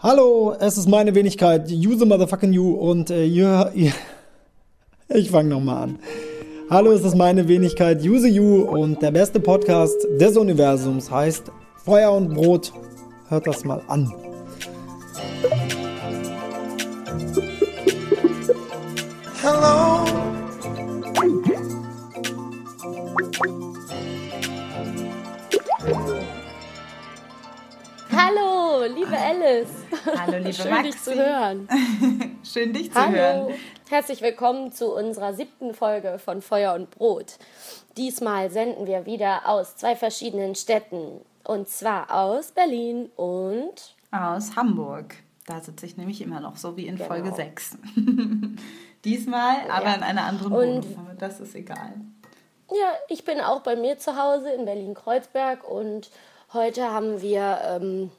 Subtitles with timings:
[0.00, 3.92] Hallo, es ist meine Wenigkeit, Use Motherfucking You und äh, ihr, ihr
[5.08, 5.98] ich fange nochmal an.
[6.70, 11.50] Hallo, es ist meine Wenigkeit, Use You und der beste Podcast des Universums heißt
[11.84, 12.72] Feuer und Brot.
[13.28, 14.14] Hört das mal an.
[19.42, 20.04] Hello.
[28.12, 29.77] Hallo, liebe Alice.
[30.06, 30.90] Hallo, liebe Schön, Maxi.
[30.90, 31.68] dich zu hören.
[32.44, 33.12] Schön, dich zu Hallo.
[33.16, 33.54] hören.
[33.88, 37.36] Herzlich willkommen zu unserer siebten Folge von Feuer und Brot.
[37.96, 41.20] Diesmal senden wir wieder aus zwei verschiedenen Städten.
[41.44, 45.14] Und zwar aus Berlin und Aus Hamburg.
[45.46, 47.08] Da sitze ich nämlich immer noch, so wie in Genau.
[47.08, 47.78] Folge 6.
[49.04, 49.94] Diesmal aber Ja.
[49.94, 50.98] in einer anderen Und- Wohnung.
[51.06, 51.94] Aber das ist egal.
[52.70, 56.10] ja, ich bin auch bei mir zu Hause in Berlin-Kreuzberg und
[56.52, 58.10] heute haben wir ähm,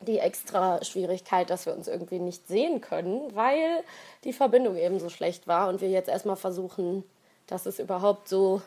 [0.00, 3.82] die extra Schwierigkeit, dass wir uns irgendwie nicht sehen können, weil
[4.24, 7.02] die Verbindung eben so schlecht war und wir jetzt erstmal versuchen,
[7.46, 8.62] dass es überhaupt so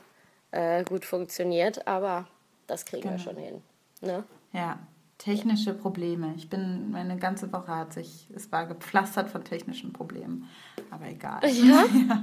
[0.52, 2.28] äh, gut funktioniert, aber
[2.68, 3.24] das kriegen wir Genau.
[3.24, 3.62] schon hin.
[4.02, 4.24] Ne?
[4.52, 4.80] Ja,
[5.18, 6.34] technische Probleme.
[6.36, 10.50] Ich bin, meine ganze Woche hat sich, es war gepflastert von technischen Problemen.
[10.90, 11.40] Aber egal.
[11.48, 11.86] Ja?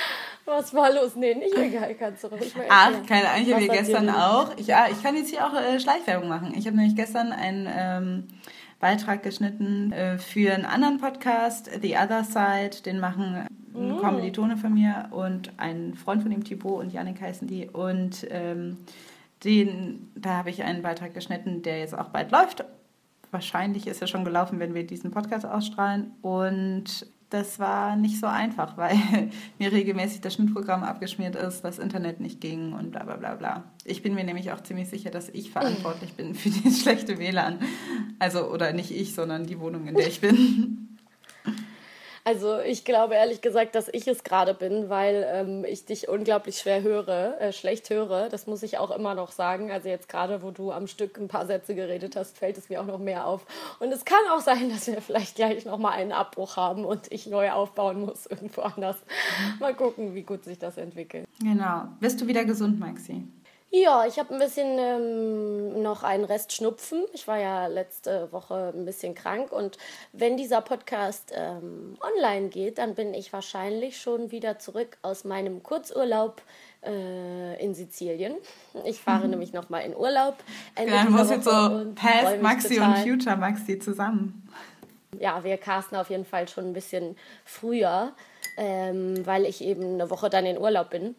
[0.44, 1.14] Was war los?
[1.16, 3.06] Nee, nicht egal, kannst du ruhig mal Ach, erklären.
[3.06, 5.78] keine Ahnung, ich habe hier gestern auch, ich, ah, ich kann jetzt hier auch äh,
[5.78, 6.54] Schleichwerbung machen.
[6.56, 8.28] Ich habe nämlich gestern einen ähm,
[8.80, 13.92] Beitrag geschnitten äh, für einen anderen Podcast, The Other Side, den machen Mm.
[13.92, 17.68] ein Kommilitone von mir und ein Freund von ihm, Thibaut und Janik heißen die.
[17.68, 18.78] Und ähm,
[19.44, 22.64] den, da habe ich einen Beitrag geschnitten, der jetzt auch bald läuft.
[23.30, 26.12] Wahrscheinlich ist er schon gelaufen, wenn wir diesen Podcast ausstrahlen.
[26.20, 32.20] Und das war nicht so einfach, weil mir regelmäßig das Schnittprogramm abgeschmiert ist, das Internet
[32.20, 33.64] nicht ging und bla bla bla bla.
[33.84, 37.60] Ich bin mir nämlich auch ziemlich sicher, dass ich verantwortlich bin für die schlechte WLAN.
[38.18, 40.89] Also, oder nicht ich, sondern die Wohnung, in der ich bin.
[42.24, 46.58] Also ich glaube ehrlich gesagt, dass ich es gerade bin, weil ähm, ich dich unglaublich
[46.58, 48.28] schwer höre, äh, schlecht höre.
[48.28, 49.70] Das muss ich auch immer noch sagen.
[49.70, 52.80] Also jetzt gerade, wo du am Stück ein paar Sätze geredet hast, fällt es mir
[52.80, 53.46] auch noch mehr auf.
[53.78, 57.10] Und es kann auch sein, dass wir vielleicht gleich noch mal einen Abbruch haben und
[57.10, 58.96] ich neu aufbauen muss irgendwo anders.
[59.58, 61.26] Mal gucken, wie gut sich das entwickelt.
[61.40, 61.84] Genau.
[62.00, 63.24] Bist du wieder gesund, Maxi?
[63.72, 67.04] Ja, ich habe ein bisschen ähm, noch einen Rest Schnupfen.
[67.12, 69.78] Ich war ja letzte Woche ein bisschen krank und
[70.12, 75.62] wenn dieser Podcast ähm, online geht, dann bin ich wahrscheinlich schon wieder zurück aus meinem
[75.62, 76.42] Kurzurlaub
[76.84, 78.34] äh, in Sizilien.
[78.84, 80.36] Ich fahre nämlich noch mal in Urlaub.
[80.74, 81.50] Ende Ja, du musst jetzt so
[81.94, 82.88] Past Maxi total.
[82.88, 84.48] und Future Maxi zusammen.
[85.20, 88.14] Ja, wir casten auf jeden Fall schon ein bisschen früher,
[88.56, 91.14] ähm, weil ich eben eine Woche dann in Urlaub bin.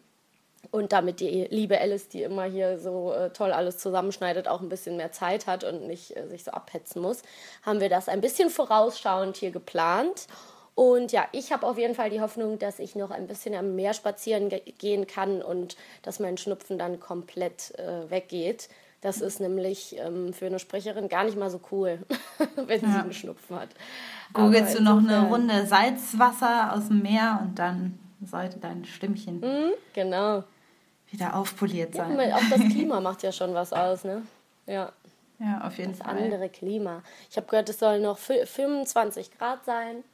[0.70, 4.68] Und damit die liebe Alice, die immer hier so äh, toll alles zusammenschneidet, auch ein
[4.68, 7.22] bisschen mehr Zeit hat und nicht äh, sich so abhetzen muss,
[7.62, 10.26] haben wir das ein bisschen vorausschauend hier geplant.
[10.74, 13.74] Und ja, ich habe auf jeden Fall die Hoffnung, dass ich noch ein bisschen am
[13.74, 18.68] Meer spazieren ge gehen kann und dass mein Schnupfen dann komplett äh, weggeht.
[19.02, 21.98] Das ist nämlich ähm, für eine Sprecherin gar nicht mal so cool,
[22.56, 23.68] wenn sie einen Schnupfen hat.
[24.32, 29.72] Googelst du noch eine Runde Salzwasser aus dem Meer und dann sollte dein Stimmchen Hm,
[29.92, 30.44] genau.
[31.12, 32.16] Wieder aufpoliert Ja, sein.
[32.16, 34.22] mal, auch das Klima macht ja schon was aus, ne?
[34.66, 34.92] Ja,
[35.38, 36.16] Ja, auf jeden das Fall.
[36.18, 37.02] andere Klima.
[37.30, 40.04] Ich habe gehört, es soll noch fü- 25 Grad sein.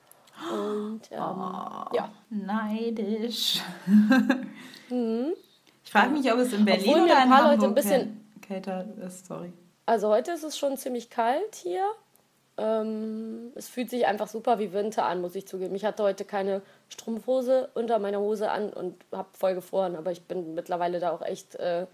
[0.53, 1.95] Und ähm, Oh.
[1.95, 3.61] ja, Neidisch.
[5.85, 6.91] Ich frage mich, ob es in Berlin Mhm.
[6.93, 9.27] Obwohl oder ein in paar Leute Hamburg ein bisschen- käl- kälter ist.
[9.27, 9.53] Sorry.
[9.87, 11.85] also heute ist es schon ziemlich kalt hier.
[12.59, 15.75] Ähm, es fühlt sich einfach super wie Winter an, muss ich zugeben.
[15.77, 20.23] Ich hatte heute keine Strumpfhose unter meiner Hose an und habe voll gefroren, aber ich
[20.25, 21.87] bin mittlerweile da auch echt äh,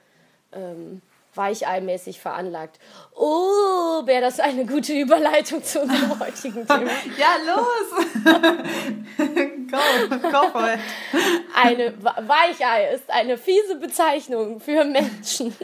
[0.53, 1.03] ähm,
[1.35, 2.79] weicheimäßig veranlagt.
[3.15, 6.91] Oh, wäre das eine gute Überleitung zu unserem heutigen Thema.
[7.19, 7.95] Ja, los!
[9.71, 10.81] go for it.
[11.55, 15.55] Eine Weichei ist eine fiese Bezeichnung für Menschen,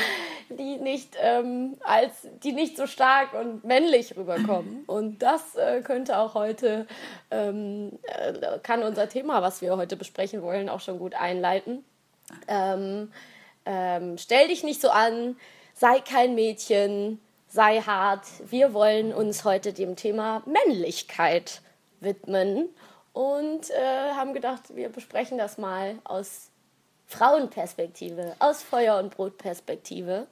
[0.48, 2.12] die nicht ähm, als
[2.42, 4.84] die nicht so stark und männlich rüberkommen.
[4.86, 6.86] Und das äh, könnte auch heute
[7.30, 11.84] ähm, äh, kann unser Thema, was wir heute besprechen wollen, auch schon gut einleiten.
[12.48, 13.12] Ähm,
[13.66, 15.36] ähm, stell dich nicht so an,
[15.74, 18.26] sei kein Mädchen, sei hart.
[18.46, 21.60] Wir wollen uns heute dem Thema Männlichkeit
[22.00, 22.68] widmen
[23.14, 26.50] und äh, haben gedacht, wir besprechen das mal aus
[27.06, 30.26] Frauenperspektive, aus Feuer- und Brotperspektive,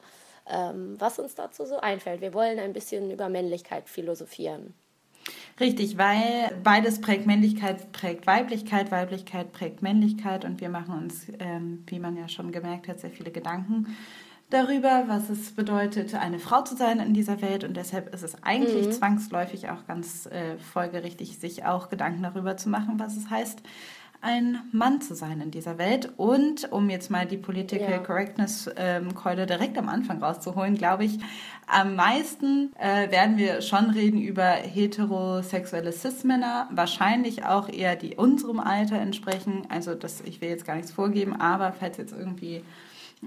[0.50, 2.20] ähm, was uns dazu so einfällt.
[2.20, 4.75] Wir wollen ein bisschen über Männlichkeit philosophieren.
[5.61, 11.85] Richtig, weil beides prägt Männlichkeit, prägt Weiblichkeit, Weiblichkeit prägt Männlichkeit und wir machen uns, ähm,
[11.87, 13.96] wie man ja schon gemerkt hat, sehr viele Gedanken
[14.52, 17.64] darüber, was es bedeutet, eine Frau zu sein in dieser Welt.
[17.64, 18.93] Und deshalb ist es eigentlich Mhm.
[18.93, 23.62] zwangsläufig auch ganz äh, folgerichtig, sich auch Gedanken darüber zu machen, was es heißt,
[24.25, 26.12] ein Mann zu sein in dieser Welt.
[26.16, 27.99] Und um jetzt mal die Political Ja.
[27.99, 31.19] Correctness-Keule direkt am Anfang rauszuholen, glaube ich,
[31.66, 38.60] am meisten äh, werden wir schon reden über heterosexuelle Cis-Männer, wahrscheinlich auch eher die unserem
[38.60, 39.66] Alter entsprechen.
[39.69, 42.62] Also das, ich will jetzt gar nichts vorgeben, aber falls jetzt irgendwie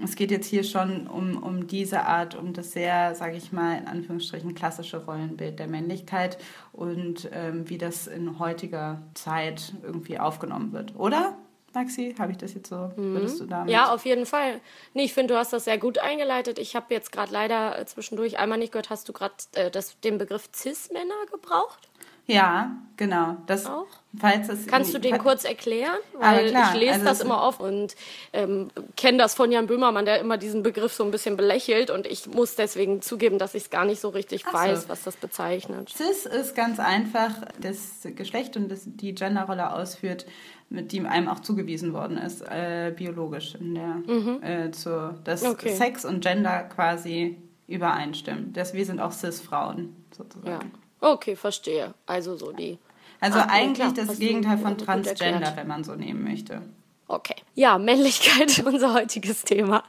[0.02, 3.78] es geht jetzt hier schon um, um diese Art, um das sehr, sage ich mal,
[3.78, 6.38] in Anführungsstrichen klassische Rollenbild der Männlichkeit
[6.72, 10.94] und ähm, wie das in heutiger Zeit irgendwie aufgenommen wird.
[10.96, 11.36] Oder,
[11.74, 12.14] Maxi?
[12.18, 12.90] Habe ich das jetzt so?
[12.96, 13.66] Würdest du damit?
[13.66, 13.72] Mhm.
[13.72, 14.60] Ja, auf jeden Fall.
[14.94, 16.58] Nee, ich finde, du hast das sehr gut eingeleitet.
[16.58, 20.00] Ich habe jetzt gerade leider äh, zwischendurch einmal nicht gehört, hast du gerade äh, das-
[20.00, 21.88] den Begriff Cis-Männer gebraucht?
[22.26, 23.36] Ja, genau.
[23.46, 23.86] Das, Auch?
[24.18, 25.98] Falls es Kannst du den kurz erklären?
[26.18, 27.94] Weil klar, ich lese also das immer oft und
[28.32, 32.06] ähm, kenne das von Jan Böhmermann, der immer diesen Begriff so ein bisschen belächelt und
[32.06, 34.58] ich muss deswegen zugeben, dass ich es gar nicht so richtig Ach so.
[34.58, 35.90] weiß, was das bezeichnet.
[35.90, 37.30] Cis ist ganz einfach
[37.60, 40.26] das Geschlecht und das die Genderrolle ausführt,
[40.68, 44.02] mit dem einem auch zugewiesen worden ist, äh, biologisch in der
[44.42, 45.50] äh, zur, dass Mhm.
[45.50, 45.76] Okay.
[45.76, 47.36] Sex und Gender quasi
[47.68, 48.52] übereinstimmen.
[48.52, 50.50] Das, wir sind auch Cis-Frauen sozusagen.
[50.72, 50.85] Ja.
[51.00, 51.94] Okay, verstehe.
[52.06, 52.78] Also so die.
[53.20, 54.06] Also ja, eigentlich klar.
[54.06, 54.78] das Gegenteil von.
[54.78, 56.62] Transgender, wenn man so nehmen möchte.
[57.08, 57.36] Okay.
[57.54, 59.84] Ja, Männlichkeit, unser heutiges Thema.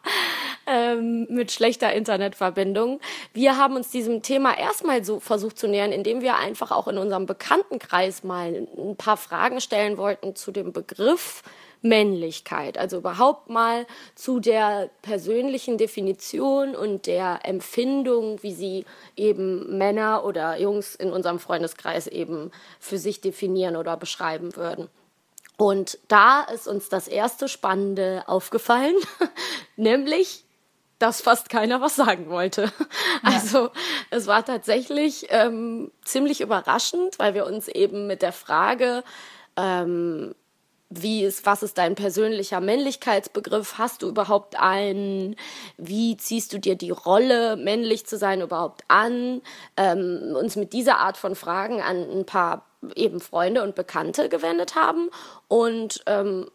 [0.67, 2.99] Ähm, mit schlechter Internetverbindung.
[3.33, 6.97] Wir haben uns diesem Thema erstmal so versucht zu nähern, indem wir einfach auch in
[6.97, 11.41] unserem Bekanntenkreis mal ein paar Fragen stellen wollten zu dem Begriff
[11.87, 12.77] Männlichkeit.
[12.77, 13.85] Also überhaupt mal
[14.15, 18.85] zu der persönlichen Definition und der Empfindung, wie sie
[19.15, 24.89] eben Männer oder Jungs in unserem Freundeskreis eben für sich definieren oder beschreiben würden.
[25.57, 28.95] Und da ist uns das erste Spannende aufgefallen,
[29.75, 30.43] nämlich,
[30.99, 32.71] dass fast keiner was sagen wollte.
[33.23, 33.71] Also
[34.11, 39.03] es war tatsächlich ähm, ziemlich überraschend, weil wir uns eben mit der Frage,
[39.57, 40.35] ähm,
[40.89, 43.77] wie ist, was ist dein persönlicher Männlichkeitsbegriff?
[43.77, 45.35] Hast du überhaupt einen?
[45.77, 49.41] Wie ziehst du dir die Rolle, männlich zu sein, überhaupt an?
[49.75, 54.75] Ähm, uns mit dieser Art von Fragen an ein paar eben Freunde und Bekannte gewendet
[54.75, 55.09] haben.
[55.49, 56.49] Und ähm,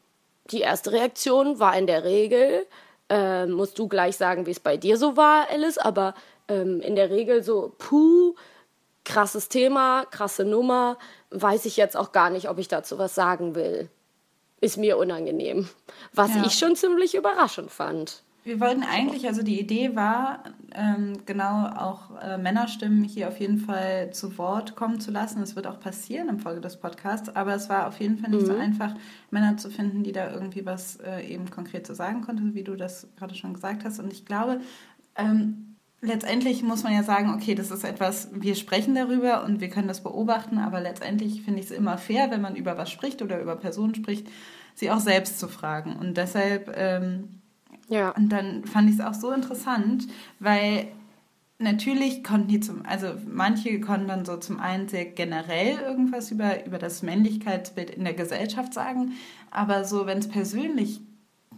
[0.51, 2.67] die erste Reaktion war in der Regel,
[3.11, 6.15] äh, musst du gleich sagen, wie es bei dir so war, Alice, aber
[6.49, 8.35] ähm, in der Regel so, puh,
[9.05, 10.97] krasses Thema, krasse Nummer,
[11.31, 13.91] weiß ich jetzt auch gar nicht, ob ich dazu was sagen will.
[14.63, 15.69] Ist mir unangenehm.
[16.15, 16.45] Was Ja.
[16.47, 18.23] ich schon ziemlich überraschend fand.
[18.45, 20.45] Wir wollten eigentlich, also die Idee war,
[20.75, 25.41] ähm, genau auch äh, Männerstimmen hier auf jeden Fall zu Wort kommen zu lassen.
[25.41, 28.47] Das wird auch passieren im Folge des Podcasts, aber es war auf jeden Fall nicht
[28.47, 28.95] so einfach,
[29.31, 32.75] Männer zu finden, die da irgendwie was äh, eben konkret zu sagen konnten, wie du
[32.77, 33.99] das gerade schon gesagt hast.
[34.01, 34.61] Und ich glaube,
[35.17, 35.72] ähm,
[36.03, 39.89] letztendlich muss man ja sagen, okay, das ist etwas, wir sprechen darüber und wir können
[39.89, 43.41] das beobachten, aber letztendlich finde ich es immer fair, wenn man über was spricht oder
[43.41, 44.29] über Personen spricht,
[44.75, 45.97] sie auch selbst zu fragen.
[45.97, 47.41] Und deshalb ähm,
[47.89, 48.11] Ja.
[48.11, 50.09] und dann fand ich es auch so interessant,
[50.41, 50.89] weil
[51.59, 56.67] natürlich konnten die zum, also manche konnten dann so zum einen sehr generell irgendwas über,
[56.67, 59.13] über das Männlichkeitsbild in der Gesellschaft sagen,
[59.53, 61.01] aber so, wenn es persönlich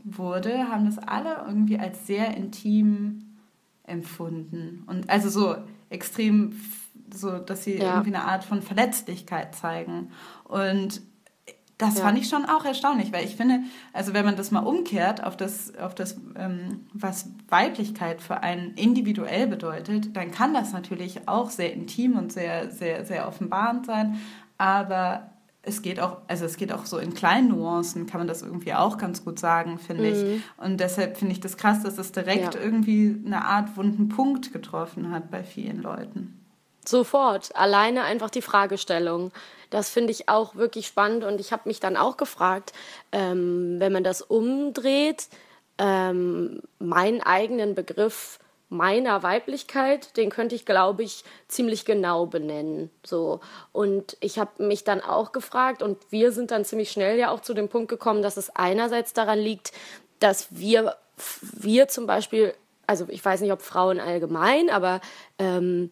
[0.04, 3.23] wurde, haben das alle irgendwie als sehr intim
[3.86, 4.82] empfunden.
[4.86, 5.56] Und also so
[5.90, 6.58] extrem,
[7.12, 7.94] so, dass sie Ja.
[7.96, 10.10] irgendwie eine Art von Verletzlichkeit zeigen.
[10.44, 11.02] Und
[11.76, 12.02] das Ja.
[12.04, 13.60] fand ich schon auch erstaunlich, weil ich finde,
[13.92, 18.74] also wenn man das mal umkehrt auf das, auf das ähm, was Weiblichkeit für einen
[18.74, 24.18] individuell bedeutet, dann kann das natürlich auch sehr intim und sehr, sehr, sehr offenbarend sein.
[24.56, 25.32] Aber
[25.66, 28.74] es geht auch, also es geht auch so in kleinen Nuancen, kann man das irgendwie
[28.74, 30.42] auch ganz gut sagen, finde ich.
[30.56, 32.60] Und deshalb finde ich das krass, dass es direkt Ja.
[32.60, 36.40] irgendwie eine Art wunden Punkt getroffen hat bei vielen Leuten.
[36.86, 39.32] Sofort, alleine einfach die Fragestellung.
[39.70, 42.72] Das finde ich auch wirklich spannend und ich habe mich dann auch gefragt,
[43.10, 45.28] ähm, wenn man das umdreht,
[45.78, 48.38] ähm, meinen eigenen Begriff
[48.74, 52.90] meiner Weiblichkeit, den könnte ich, glaube ich, ziemlich genau benennen.
[53.04, 53.40] So.
[53.72, 57.40] Und ich habe mich dann auch gefragt, und wir sind dann ziemlich schnell ja auch
[57.40, 59.72] zu dem Punkt gekommen, dass es einerseits daran liegt,
[60.20, 60.96] dass wir,
[61.40, 62.54] wir zum Beispiel,
[62.86, 65.00] also ich weiß nicht, ob Frauen allgemein, aber
[65.38, 65.90] ähm,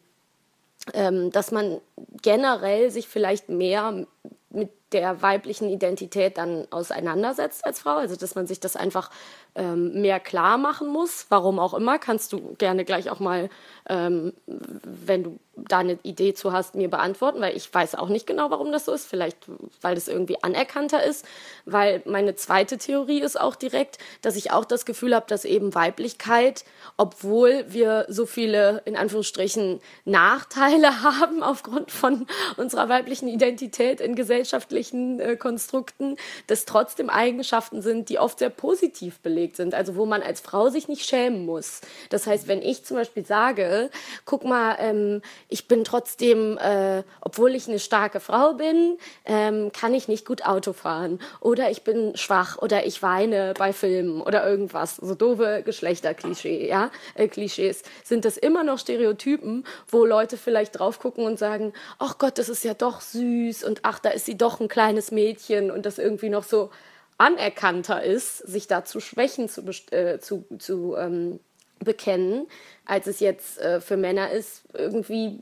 [0.94, 1.80] ähm, dass man
[2.22, 4.06] generell sich vielleicht mehr
[4.50, 7.96] mit der weiblichen Identität dann auseinandersetzt als Frau.
[7.96, 9.10] Also dass man sich das einfach
[9.54, 11.26] ähm, mehr klar machen muss.
[11.28, 13.50] Warum auch immer, kannst du gerne gleich auch mal,
[13.88, 18.26] ähm, wenn du da eine Idee zu hast, mir beantworten, weil ich weiß auch nicht
[18.26, 19.06] genau, warum das so ist.
[19.06, 19.36] Vielleicht,
[19.82, 21.26] weil das irgendwie anerkannter ist.
[21.66, 25.74] Weil meine zweite Theorie ist auch direkt, dass ich auch das Gefühl habe, dass eben
[25.74, 26.64] Weiblichkeit,
[26.96, 34.62] obwohl wir so viele, in Anführungsstrichen, Nachteile haben aufgrund von unserer weiblichen Identität in gesellschaftlichen
[34.92, 39.74] äh, Konstrukten, dass trotzdem Eigenschaften sind, die oft sehr positiv belegt sind.
[39.74, 41.80] Also wo man als Frau sich nicht schämen muss.
[42.10, 43.90] Das heißt, wenn ich zum Beispiel sage,
[44.24, 49.94] guck mal, ähm, ich bin trotzdem, äh, obwohl ich eine starke Frau bin, ähm, kann
[49.94, 51.20] ich nicht gut Auto fahren.
[51.40, 54.96] Oder ich bin schwach oder ich weine bei Filmen oder irgendwas.
[54.96, 57.82] So doofe Geschlechterklischee, ja, äh, Klischees.
[58.04, 62.48] Sind das immer noch Stereotypen, wo Leute vielleicht drauf gucken und sagen, ach Gott, das
[62.48, 65.98] ist ja doch süß und ach, da ist sie doch ein kleines Mädchen und das
[65.98, 66.70] irgendwie noch so
[67.18, 71.40] anerkannter ist, sich da zu Schwächen zu, äh, zu, zu ähm,
[71.78, 72.46] bekennen,
[72.86, 75.40] als es jetzt äh, für Männer ist, irgendwie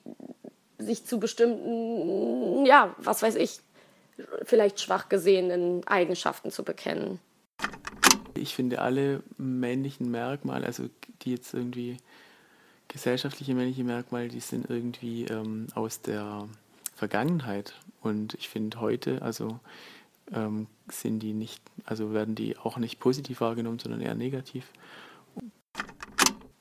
[0.78, 3.60] sich zu bestimmten, ja, was weiß ich,
[4.42, 7.20] vielleicht schwach gesehenen Eigenschaften zu bekennen.
[8.34, 10.90] Ich finde alle männlichen Merkmale, also
[11.22, 11.98] die jetzt irgendwie
[12.88, 16.48] gesellschaftliche männliche Merkmale, die sind irgendwie ähm, aus der
[17.00, 17.74] Vergangenheit.
[18.02, 19.58] Und ich finde heute, also
[20.32, 24.66] ähm, sind die nicht, also werden die auch nicht positiv wahrgenommen, sondern eher negativ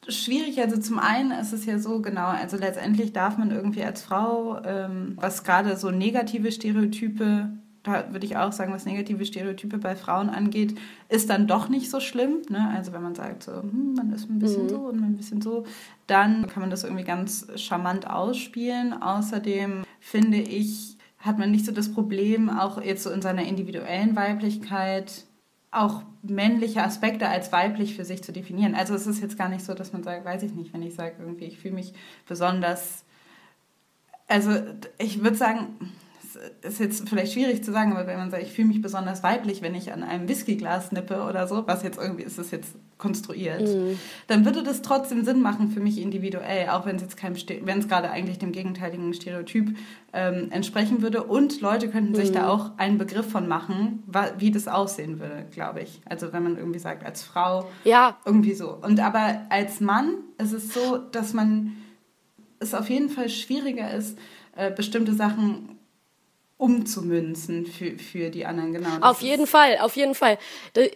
[0.07, 0.59] schwierig.
[0.59, 4.59] Also zum einen ist es ja so, genau, also letztendlich darf man irgendwie als Frau,
[4.63, 7.49] ähm, was gerade so negative Stereotype,
[7.83, 10.75] da würde ich auch sagen, was negative Stereotype bei Frauen angeht,
[11.09, 12.37] ist dann doch nicht so schlimm.
[12.49, 12.73] Ne?
[12.75, 14.69] Also wenn man sagt, so, hm, man ist ein bisschen mhm.
[14.69, 15.65] so und ein bisschen so,
[16.07, 18.99] dann kann man das irgendwie ganz charmant ausspielen.
[18.99, 24.15] Außerdem finde ich, hat man nicht so das Problem, auch jetzt so in seiner individuellen
[24.15, 25.25] Weiblichkeit,
[25.71, 28.75] auch männliche Aspekte als weiblich für sich zu definieren.
[28.75, 30.95] Also es ist jetzt gar nicht so, dass man sagt, weiß ich nicht, wenn ich
[30.95, 31.93] sage, irgendwie, ich fühle mich
[32.27, 33.03] besonders,
[34.27, 34.51] also
[34.97, 35.93] ich würde sagen,
[36.61, 39.61] ist jetzt vielleicht schwierig zu sagen, aber wenn man sagt, ich fühle mich besonders weiblich,
[39.61, 43.61] wenn ich an einem Whiskyglas nippe oder so, was jetzt irgendwie ist es jetzt konstruiert,
[43.61, 43.97] mhm.
[44.27, 47.79] dann würde das trotzdem Sinn machen für mich individuell, auch wenn es jetzt kein, wenn
[47.79, 49.75] es gerade eigentlich dem gegenteiligen Stereotyp
[50.11, 51.23] ähm, entsprechen würde.
[51.23, 52.35] Und Leute könnten sich mhm.
[52.35, 54.03] da auch einen Begriff von machen,
[54.37, 56.01] wie das aussehen würde, glaube ich.
[56.05, 58.17] Also wenn man irgendwie sagt, als Frau, ja.
[58.25, 58.71] irgendwie so.
[58.73, 61.77] Und aber als Mann ist es so, dass man
[62.59, 64.17] es auf jeden Fall schwieriger ist,
[64.55, 65.78] äh, bestimmte Sachen
[66.59, 68.89] umzumünzen für, für die anderen, genau.
[68.99, 70.37] Auf jeden Fall, auf jeden Fall.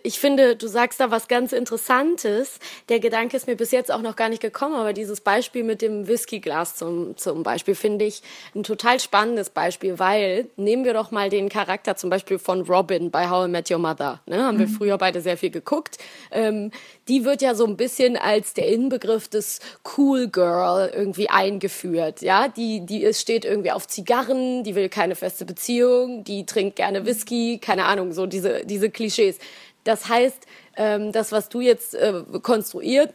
[0.04, 2.60] Ich finde, du sagst da was ganz Interessantes.
[2.90, 5.82] Der Gedanke ist mir bis jetzt auch noch gar nicht gekommen, aber dieses Beispiel mit
[5.82, 11.12] dem Whiskyglas zum, zum Beispiel finde ich ein total spannendes Beispiel, weil nehmen wir doch
[11.12, 14.20] mal den Charakter zum Beispiel von Robin bei How I Met Your Mother.
[14.26, 14.44] Ne?
[14.44, 14.60] Haben mhm.
[14.60, 15.98] wir früher beide sehr viel geguckt.
[16.32, 16.72] Ähm,
[17.08, 19.62] die wird ja so ein bisschen als der Inbegriff des
[19.96, 22.22] Cool Girl irgendwie eingeführt.
[22.22, 26.76] Ja, die, die ist, steht irgendwie auf Zigarren, die will keine feste Beziehung, die trinkt
[26.76, 29.38] gerne Whisky, keine Ahnung, so diese, diese Klischees.
[29.84, 33.14] Das heißt, ähm, das, was du jetzt äh, konstruiert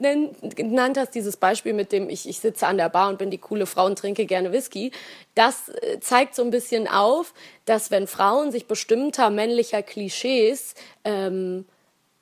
[0.55, 3.39] genannt hast, dieses Beispiel mit dem, ich, ich sitze an der Bar und bin die
[3.39, 4.93] coole Frau und trinke gerne Whisky,
[5.35, 11.65] das äh, zeigt so ein bisschen auf, dass wenn Frauen sich bestimmter männlicher Klischees ähm,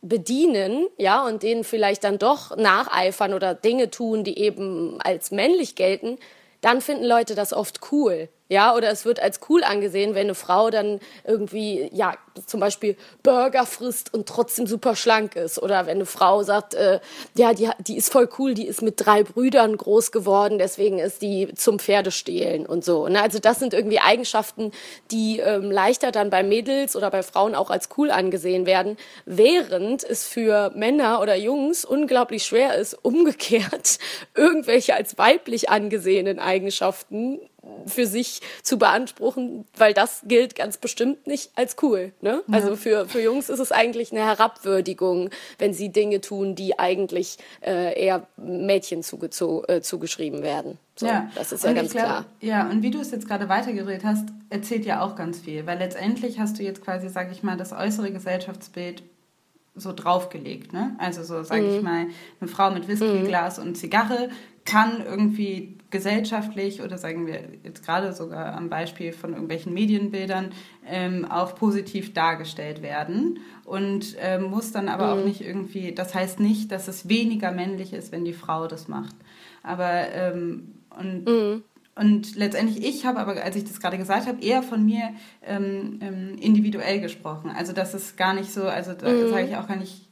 [0.01, 5.75] bedienen, ja, und denen vielleicht dann doch nacheifern oder Dinge tun, die eben als männlich
[5.75, 6.19] gelten,
[6.61, 8.29] dann finden Leute das oft cool.
[8.49, 12.15] Ja, oder es wird als cool angesehen, wenn eine Frau dann irgendwie, ja,
[12.47, 15.61] zum Beispiel Burger frisst und trotzdem super schlank ist.
[15.61, 17.01] Oder wenn eine Frau sagt, äh,
[17.35, 21.23] ja, die, die ist voll cool, die ist mit drei Brüdern groß geworden, deswegen ist
[21.23, 23.09] die zum Pferdestehlen und so.
[23.09, 23.21] Ne?
[23.21, 24.71] Also das sind irgendwie Eigenschaften,
[25.11, 30.05] die ähm, leichter dann bei Mädels oder bei Frauen auch als cool angesehen werden, während
[30.05, 33.99] es für Männer oder Jungs unglaublich schwer ist, umgekehrt
[34.37, 37.41] irgendwelche als weiblich angesehenen Eigenschaften
[37.87, 42.13] für sich zu beanspruchen, weil das gilt ganz bestimmt nicht als cool.
[42.21, 42.43] Ne?
[42.47, 42.55] Ja.
[42.55, 47.39] Also für, für Jungs ist es eigentlich eine Herabwürdigung, wenn sie Dinge tun, die eigentlich
[47.65, 49.27] äh, eher Mädchen zuge
[49.69, 50.79] äh, zugeschrieben werden.
[50.97, 51.31] So, ja.
[51.35, 52.25] Das ist ja und ganz glaub, klar.
[52.41, 55.79] Ja, und wie du es jetzt gerade weitergeredet hast, erzählt ja auch ganz viel, weil
[55.79, 59.03] letztendlich hast du jetzt quasi, sage ich mal, das äußere Gesellschaftsbild
[59.75, 60.73] so draufgelegt.
[60.73, 60.97] Ne?
[60.99, 61.77] Also so, sage mhm.
[61.77, 62.07] ich mal,
[62.41, 63.65] eine Frau mit Whiskyglas mhm.
[63.65, 64.31] und Zigarre
[64.67, 70.51] kann irgendwie gesellschaftlich oder sagen wir jetzt gerade sogar am Beispiel von irgendwelchen Medienbildern
[70.87, 75.21] ähm, auch positiv dargestellt werden und ähm, muss dann aber mhm.
[75.21, 78.89] auch nicht irgendwie, das heißt nicht, dass es weniger männlich ist, wenn die Frau das
[78.89, 79.15] macht.
[79.63, 81.63] Aber ähm, und, mhm.
[81.95, 85.11] und letztendlich, ich habe aber, als ich das gerade gesagt habe, eher von mir
[85.45, 87.51] ähm, ähm, individuell gesprochen.
[87.51, 89.31] Also das ist gar nicht so, also da mhm.
[89.31, 90.06] sage ich auch gar nicht.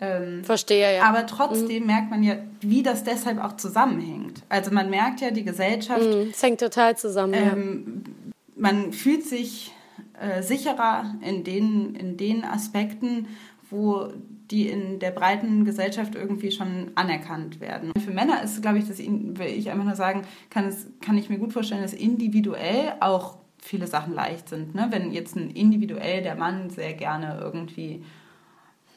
[0.00, 1.02] Ähm, Verstehe, ja.
[1.02, 1.86] Aber trotzdem mhm.
[1.86, 4.42] merkt man ja, wie das deshalb auch zusammenhängt.
[4.48, 6.02] Also man merkt ja, die Gesellschaft.
[6.02, 6.30] Mhm.
[6.30, 7.34] Es hängt total zusammen.
[7.34, 8.32] Ähm, ja.
[8.56, 9.72] Man fühlt sich
[10.18, 13.28] äh, sicherer in den, in den Aspekten,
[13.70, 14.08] wo
[14.50, 17.92] die in der breiten Gesellschaft irgendwie schon anerkannt werden.
[18.04, 21.30] Für Männer ist, glaube ich, das will ich einfach nur sagen, kann, es, kann ich
[21.30, 24.74] mir gut vorstellen, dass individuell auch viele Sachen leicht sind.
[24.74, 24.88] Ne?
[24.90, 28.02] Wenn jetzt ein individuell der Mann sehr gerne irgendwie,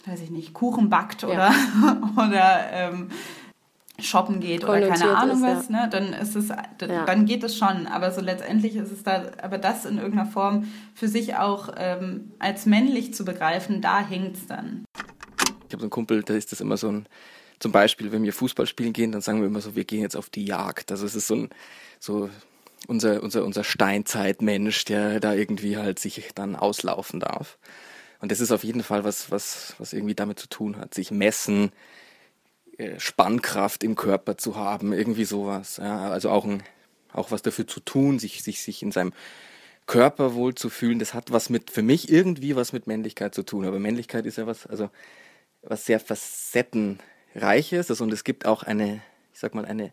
[0.06, 2.12] weiß ich nicht, Kuchen backt oder, ja.
[2.28, 3.10] oder ähm,
[4.00, 5.84] shoppen geht oder keine Ahnung ist, was, ja.
[5.84, 7.06] ne, dann ist es, ja.
[7.06, 7.88] dann geht es schon.
[7.88, 12.32] Aber so letztendlich ist es da, aber das in irgendeiner Form für sich auch ähm,
[12.40, 14.84] als männlich zu begreifen, da hängt es dann.
[15.68, 17.08] Ich habe so einen Kumpel, da ist das immer so ein,
[17.60, 20.18] zum Beispiel, wenn wir Fußball spielen gehen, dann sagen wir immer so, wir gehen jetzt
[20.18, 20.92] auf die Jagd.
[20.92, 21.50] Also es ist so ein,
[22.00, 22.30] so
[22.88, 27.58] unser, unser, unser Steinzeitmensch, der da irgendwie halt sich dann auslaufen darf.
[28.24, 30.94] Und das ist auf jeden Fall was, was, was irgendwie damit zu tun hat.
[30.94, 31.74] Sich messen,
[32.78, 35.76] äh, Spannkraft im Körper zu haben, irgendwie sowas.
[35.76, 36.64] Ja, also auch, ein,
[37.12, 39.12] auch was dafür zu tun, sich, sich, sich in seinem
[39.88, 43.44] Körper wohl zu fühlen, das hat was mit, für mich irgendwie was mit Männlichkeit zu
[43.44, 43.66] tun.
[43.66, 44.90] Aber Männlichkeit ist ja was, also
[45.62, 47.90] was sehr facettenreiches.
[47.90, 49.02] Also, und es gibt auch eine,
[49.34, 49.92] ich sag mal, eine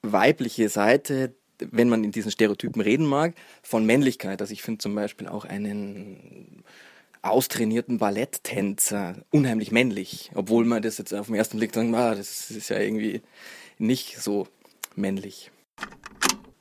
[0.00, 4.40] weibliche Seite, wenn man in diesen Stereotypen reden mag, von Männlichkeit.
[4.40, 6.64] Also ich finde zum Beispiel auch einen
[7.24, 9.24] austrainierten Balletttänzer.
[9.30, 12.78] Unheimlich männlich, obwohl man das jetzt auf den ersten Blick sagt, ah, das ist ja
[12.78, 13.22] irgendwie
[13.78, 14.46] nicht so
[14.94, 15.50] männlich.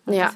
[0.06, 0.34] Ja,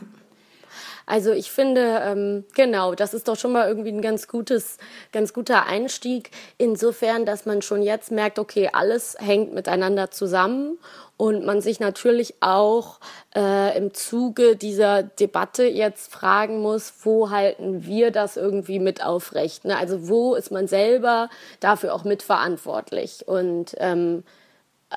[1.08, 4.78] also ich finde, ähm, genau, das ist doch schon mal irgendwie ein ganz gutes,
[5.14, 6.32] ganz guter Einstieg.
[6.58, 10.78] Insofern, dass man schon jetzt merkt, okay, alles hängt miteinander zusammen
[11.16, 13.00] und man sich natürlich auch
[13.34, 19.64] äh, im Zuge dieser Debatte jetzt fragen muss, wo halten wir das irgendwie mit aufrecht?
[19.64, 19.78] Ne?
[19.78, 21.30] Also wo ist man selber
[21.62, 23.26] dafür auch mitverantwortlich?
[23.26, 24.26] Und ähm,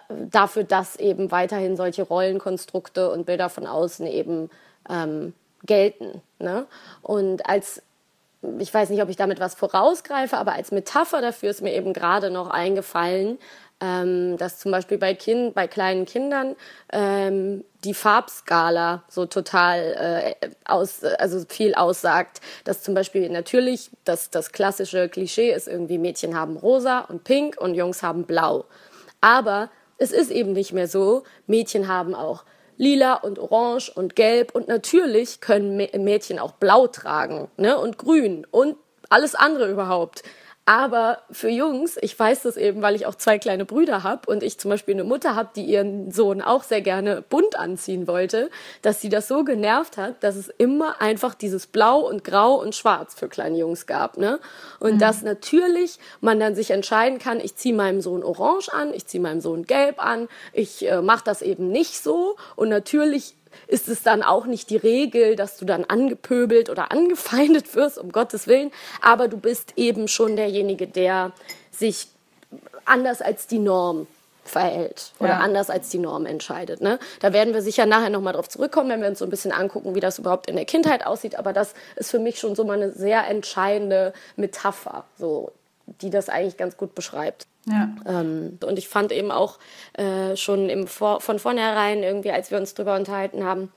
[0.08, 4.50] dafür, dass eben weiterhin solche Rollenkonstrukte und Bilder von außen eben
[4.88, 6.22] ähm, gelten.
[6.38, 6.66] Ne?
[7.02, 7.82] Und als,
[8.58, 11.92] ich weiß nicht, ob ich damit was vorausgreife, aber als Metapher dafür ist mir eben
[11.92, 13.38] gerade noch eingefallen,
[13.80, 16.54] ähm, dass zum Beispiel bei, kind, bei kleinen Kindern
[16.92, 22.40] ähm, die Farbskala so total äh, aus, also viel aussagt.
[22.64, 27.58] Dass zum Beispiel natürlich das, das klassische Klischee ist irgendwie Mädchen haben rosa und pink
[27.58, 28.66] und Jungs haben blau.
[29.23, 31.25] Aber es ist eben nicht mehr so.
[31.46, 32.44] Mädchen haben auch
[32.80, 37.78] lila und orange und gelb und natürlich können Mädchen auch blau tragen ne?
[37.78, 38.76] und grün und
[39.10, 40.23] alles andere überhaupt.
[40.66, 44.42] Aber für Jungs, ich weiß das eben, weil ich auch zwei kleine Brüder habe und
[44.42, 48.50] ich zum Beispiel eine Mutter habe, die ihren Sohn auch sehr gerne bunt anziehen wollte,
[48.82, 52.75] dass sie das so genervt hat, dass es immer einfach dieses Blau und Grau und
[52.75, 54.16] Schwarz für kleine Jungs gab.
[54.16, 54.38] Ne?
[54.78, 54.99] Und mhm.
[54.99, 59.23] dass natürlich man dann sich entscheiden kann, ich ziehe meinem Sohn Orange an, ich ziehe
[59.23, 62.36] meinem Sohn Gelb an, ich äh, mache das eben nicht so.
[62.54, 63.34] Und natürlich
[63.71, 68.13] ist es dann auch nicht die Regel, dass du dann angepöbelt oder angefeindet wirst, um
[68.13, 71.33] Gottes Willen, aber du bist eben schon derjenige, der
[71.71, 72.09] sich
[72.85, 74.06] anders als die Norm
[74.45, 75.39] verhält oder ja.
[75.39, 76.80] anders als die Norm entscheidet.
[76.80, 76.99] Ne?
[77.21, 79.95] Da werden wir sicher nachher nochmal drauf zurückkommen, wenn wir uns so ein bisschen angucken,
[79.95, 81.37] wie das überhaupt in der Kindheit aussieht.
[81.39, 85.52] Aber das ist für mich schon so mal eine sehr entscheidende Metapher, so,
[86.00, 87.46] die das eigentlich ganz gut beschreibt.
[87.66, 87.94] Ja.
[88.06, 89.58] Ähm, und ich fand eben auch
[89.94, 93.72] äh, schon im Vor von vornherein, irgendwie, als wir uns darüber unterhalten haben,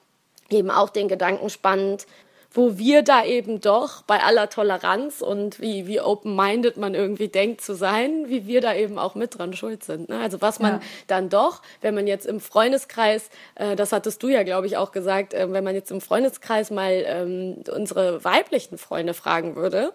[0.49, 2.06] eben auch den Gedanken spannend,
[2.54, 7.62] wo wir da eben doch bei aller Toleranz und wie, wie open-minded man irgendwie denkt
[7.62, 10.10] zu sein, wie wir da eben auch mit dran schuld sind.
[10.10, 10.19] Ne?
[10.19, 10.80] Also was man ja.
[11.08, 14.91] dann doch, wenn man jetzt im Freundeskreis, äh, das hattest du ja, glaube ich, auch
[14.91, 19.91] gesagt, äh, wenn man jetzt im Freundeskreis mal ähm, unsere weiblichen Freunde fragen würde,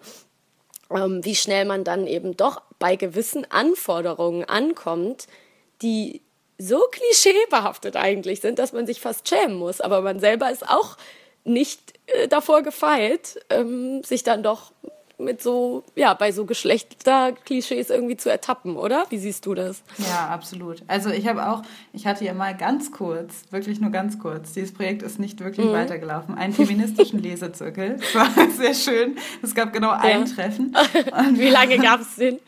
[0.93, 5.27] ähm, wie schnell man dann eben doch bei gewissen Anforderungen ankommt,
[5.81, 6.21] die
[6.57, 9.81] so klischeebehaftet eigentlich sind, dass man sich fast schämen muss.
[9.81, 10.97] Aber man selber ist auch
[11.43, 14.73] nicht äh, davor gefeit, ähm, sich dann doch
[15.19, 19.05] mit so, ja, bei so Geschlechterklischees irgendwie zu ertappen, oder?
[19.09, 19.83] Wie siehst du das?
[19.97, 20.83] Ja, absolut.
[20.87, 21.61] Also ich habe auch,
[21.93, 25.67] ich hatte ja mal ganz kurz, wirklich nur ganz kurz, dieses Projekt ist nicht wirklich
[25.67, 25.73] mhm.
[25.73, 27.97] weitergelaufen, einen feministischen Lesezirkel.
[27.97, 29.17] Das war sehr schön.
[29.41, 30.33] Es gab genau ein ja.
[30.33, 30.75] Treffen.
[31.17, 32.39] Und Wie lange gab es den?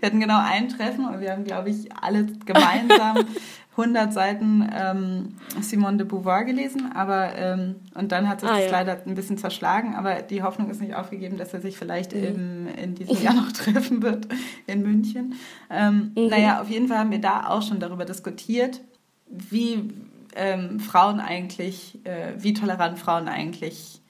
[0.00, 3.18] Wir hatten genau ein Treffen und wir haben, glaube ich, alle gemeinsam
[3.76, 8.64] 100 Seiten ähm, Simone de Beauvoir gelesen, aber ähm, und dann hat sich ah, das
[8.64, 8.70] ja.
[8.70, 12.24] leider ein bisschen zerschlagen, aber die Hoffnung ist nicht aufgegeben, dass er sich vielleicht mhm.
[12.24, 14.28] im, in diesem Jahr noch treffen wird
[14.66, 15.34] in München.
[15.70, 16.28] Ähm, mhm.
[16.28, 18.80] Naja, auf jeden Fall haben wir da auch schon darüber diskutiert,
[19.26, 19.92] wie
[20.34, 24.00] ähm, Frauen eigentlich, äh, wie tolerant Frauen eigentlich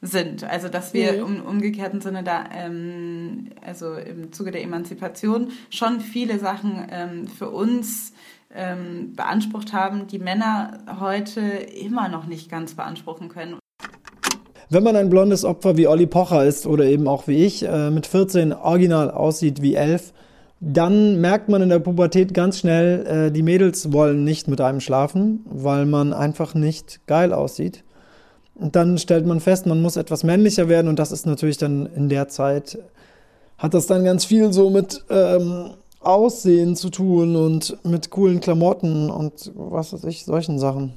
[0.00, 0.44] sind.
[0.44, 1.36] Also dass wir mhm.
[1.36, 7.50] im umgekehrten Sinne da, ähm, also im Zuge der Emanzipation, schon viele Sachen ähm, für
[7.50, 8.12] uns
[8.54, 13.58] ähm, beansprucht haben, die Männer heute immer noch nicht ganz beanspruchen können.
[14.70, 17.90] Wenn man ein blondes Opfer wie Olli Pocher ist oder eben auch wie ich, äh,
[17.90, 20.12] mit 14 original aussieht wie 11,
[20.60, 24.80] dann merkt man in der Pubertät ganz schnell, äh, die Mädels wollen nicht mit einem
[24.80, 27.84] schlafen, weil man einfach nicht geil aussieht.
[28.54, 31.86] Und dann stellt man fest, man muss etwas männlicher werden und das ist natürlich dann
[31.86, 32.78] in der Zeit,
[33.56, 39.10] hat das dann ganz viel so mit ähm, Aussehen zu tun und mit coolen Klamotten
[39.10, 40.92] und was weiß ich, solchen Sachen.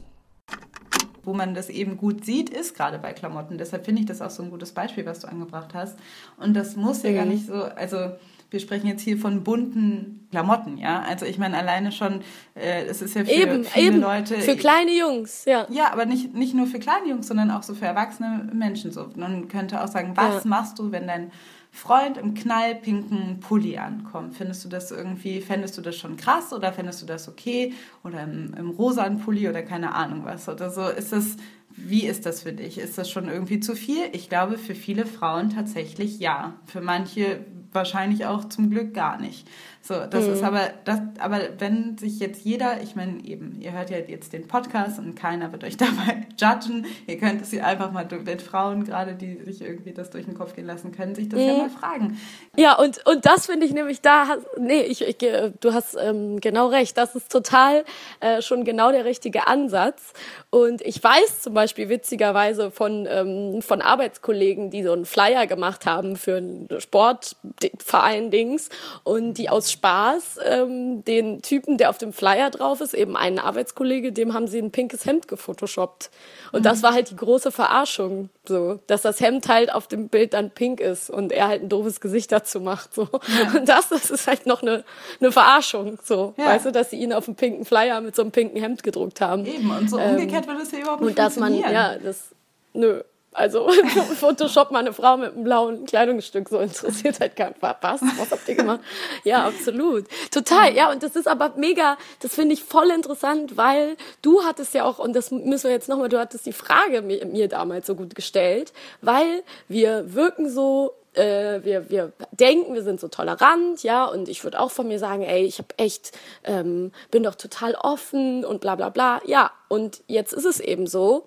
[1.23, 3.57] Wo man das eben gut sieht, ist gerade bei Klamotten.
[3.57, 5.97] Deshalb finde ich das auch so ein gutes Beispiel, was du angebracht hast.
[6.37, 8.11] Und das muss ja gar nicht so, also
[8.51, 11.01] wir sprechen jetzt hier von bunten Klamotten, ja.
[11.07, 12.21] Also ich meine alleine schon,
[12.53, 14.01] äh, es ist ja für eben, viele eben.
[14.01, 14.39] Leute.
[14.39, 15.65] Für kleine Jungs, ja.
[15.69, 18.91] Ja, aber nicht, nicht nur für kleine Jungs, sondern auch so für erwachsene Menschen.
[18.91, 19.07] So.
[19.15, 20.49] Man könnte auch sagen, was ja.
[20.49, 21.31] machst du, wenn dein
[21.73, 24.35] Freund im knallpinken Pulli ankommt?
[24.35, 27.73] Findest du das irgendwie, fändest du das schon krass oder fändest du das okay?
[28.03, 30.49] Oder im, im rosanen Pulli oder keine Ahnung was.
[30.49, 31.37] Oder so ist das.
[31.73, 32.77] Wie ist das für dich?
[32.77, 34.03] Ist das schon irgendwie zu viel?
[34.11, 36.55] Ich glaube, für viele Frauen tatsächlich ja.
[36.65, 39.47] Für manche wahrscheinlich auch zum Glück gar nicht.
[39.83, 40.33] So, das mhm.
[40.33, 44.31] ist aber, das, aber wenn sich jetzt jeder, ich meine eben, ihr hört ja jetzt
[44.31, 46.85] den Podcast und keiner wird euch dabei judgen.
[47.07, 50.35] Ihr könnt es ja einfach mal mit Frauen, gerade die sich irgendwie das durch den
[50.35, 51.47] Kopf gehen lassen können, sich das mhm.
[51.47, 52.19] ja mal fragen.
[52.55, 56.67] Ja, und, und das finde ich nämlich da, nee, ich, ich, du hast ähm, genau
[56.67, 57.83] recht, das ist total
[58.19, 60.13] äh, schon genau der richtige Ansatz.
[60.51, 65.87] Und ich weiß zum Beispiel witzigerweise von, ähm, von Arbeitskollegen, die so einen Flyer gemacht
[65.87, 68.69] haben für einen Sportverein-Dings
[69.03, 73.39] und die aus Spaß ähm, den Typen, der auf dem Flyer drauf ist, eben einen
[73.39, 76.11] Arbeitskollege, dem haben sie ein pinkes Hemd gefotoshoppt.
[76.51, 76.63] Und mhm.
[76.63, 80.51] das war halt die große Verarschung, so, dass das Hemd halt auf dem Bild dann
[80.51, 83.07] pink ist und er halt ein doofes Gesicht dazu macht, so.
[83.11, 83.59] Ja.
[83.59, 84.83] Und das, das ist halt noch eine,
[85.19, 86.33] eine Verarschung, so.
[86.37, 86.47] Ja.
[86.47, 89.21] Weißt du, dass sie ihn auf einem pinken Flyer mit so einem pinken Hemd gedruckt
[89.21, 89.45] haben.
[89.45, 92.29] Eben, und so umgekehrt ähm, würde es ja überhaupt nicht Und dass man, ja, das,
[92.73, 93.01] nö.
[93.33, 93.69] Also
[94.19, 97.55] Photoshop mal eine Frau mit einem blauen Kleidungsstück, so interessiert halt keinen.
[97.61, 98.01] Was?
[98.01, 98.81] Was habt ihr gemacht?
[99.23, 100.05] Ja, absolut.
[100.31, 104.73] Total, ja, und das ist aber mega, das finde ich voll interessant, weil du hattest
[104.73, 107.87] ja auch, und das müssen wir jetzt nochmal, du hattest die Frage mir, mir damals
[107.87, 113.83] so gut gestellt, weil wir wirken so äh, wir, wir denken, wir sind so tolerant,
[113.83, 116.11] ja, und ich würde auch von mir sagen, ey, ich habe echt,
[116.43, 119.21] ähm, bin doch total offen und bla bla bla.
[119.25, 121.25] Ja, und jetzt ist es eben so,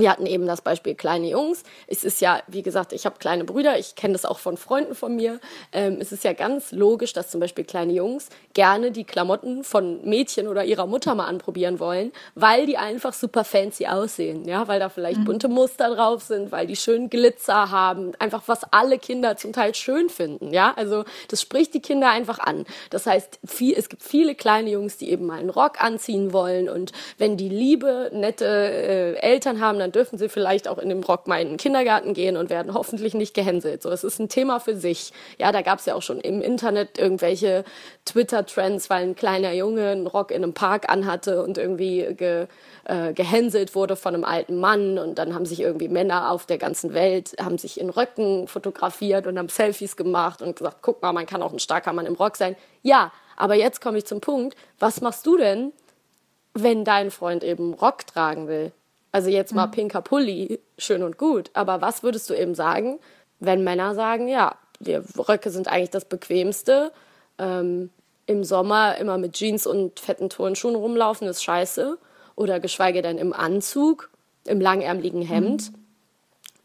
[0.00, 1.62] wir hatten eben das Beispiel kleine Jungs.
[1.86, 4.94] Es ist ja, wie gesagt, ich habe kleine Brüder, ich kenne das auch von Freunden
[4.94, 5.40] von mir.
[5.72, 10.04] Ähm, es ist ja ganz logisch, dass zum Beispiel kleine Jungs gerne die Klamotten von
[10.04, 14.80] Mädchen oder ihrer Mutter mal anprobieren wollen, weil die einfach super fancy aussehen, ja, weil
[14.80, 15.24] da vielleicht mhm.
[15.24, 19.74] bunte Muster drauf sind, weil die schön Glitzer haben, einfach was alle Kinder zum Teil
[19.74, 20.72] schön finden, ja.
[20.76, 22.64] Also das spricht die Kinder einfach an.
[22.90, 26.68] Das heißt, viel, es gibt viele kleine Jungs, die eben mal einen Rock anziehen wollen
[26.68, 30.88] und wenn die liebe, nette äh, Eltern haben, dann dann dürfen sie vielleicht auch in
[30.88, 33.82] dem Rock mal in den Kindergarten gehen und werden hoffentlich nicht gehänselt.
[33.82, 35.12] So, es ist ein Thema für sich.
[35.38, 37.64] Ja, da gab es ja auch schon im Internet irgendwelche
[38.04, 42.46] Twitter-Trends, weil ein kleiner Junge einen Rock in einem Park anhatte und irgendwie ge,
[42.84, 46.58] äh, gehänselt wurde von einem alten Mann und dann haben sich irgendwie Männer auf der
[46.58, 51.12] ganzen Welt, haben sich in Röcken fotografiert und haben Selfies gemacht und gesagt, guck mal,
[51.12, 52.56] man kann auch ein starker Mann im Rock sein.
[52.82, 55.72] Ja, aber jetzt komme ich zum Punkt, was machst du denn,
[56.54, 58.72] wenn dein Freund eben Rock tragen will?
[59.12, 59.72] Also jetzt mal mhm.
[59.72, 61.50] pinker Pulli, schön und gut.
[61.54, 62.98] Aber was würdest du eben sagen,
[63.40, 66.92] wenn Männer sagen, ja, wir Röcke sind eigentlich das Bequemste.
[67.38, 67.90] Ähm,
[68.26, 71.98] Im Sommer immer mit Jeans und fetten Turnschuhen rumlaufen ist scheiße.
[72.36, 74.10] Oder geschweige denn im Anzug,
[74.46, 75.72] im langärmeligen Hemd.
[75.72, 75.80] Mhm.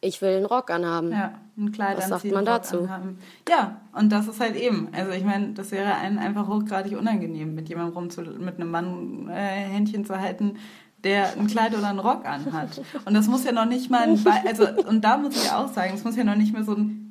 [0.01, 1.12] Ich will einen Rock anhaben.
[1.12, 2.81] Ja, ein Kleid Was sagt man dazu?
[2.81, 3.17] Anhaben.
[3.49, 4.89] Ja, und das ist halt eben.
[4.91, 8.69] Also ich meine, das wäre einem einfach hochgradig unangenehm, mit jemandem rum zu, mit einem
[8.69, 10.58] Mann äh, Händchen zu halten,
[11.05, 12.81] der ein Kleid oder einen Rock anhat.
[13.05, 15.93] Und das muss ja noch nicht mal ein, also und da muss ich auch sagen,
[15.93, 17.05] es muss ja noch nicht mehr so ein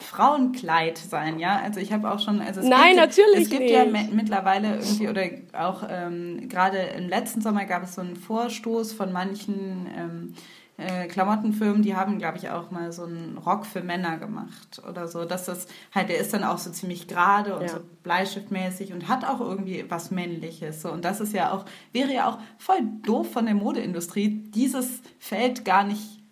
[0.00, 1.60] Frauenkleid sein, ja.
[1.62, 3.72] Also ich habe auch schon, also es Nein, gibt, natürlich es gibt nicht.
[3.72, 5.22] ja mittlerweile irgendwie oder
[5.52, 10.34] auch ähm, gerade im letzten Sommer gab es so einen Vorstoß von manchen ähm,
[10.78, 15.08] äh, Klamottenfirmen, die haben, glaube ich, auch mal so einen Rock für Männer gemacht oder
[15.08, 15.24] so.
[15.24, 17.68] Dass das halt, der ist dann auch so ziemlich gerade und ja.
[17.68, 20.80] so bleistiftmäßig und hat auch irgendwie was Männliches.
[20.80, 20.92] So.
[20.92, 25.64] Und das ist ja auch, wäre ja auch voll doof von der Modeindustrie, dieses Feld
[25.64, 26.22] gar nicht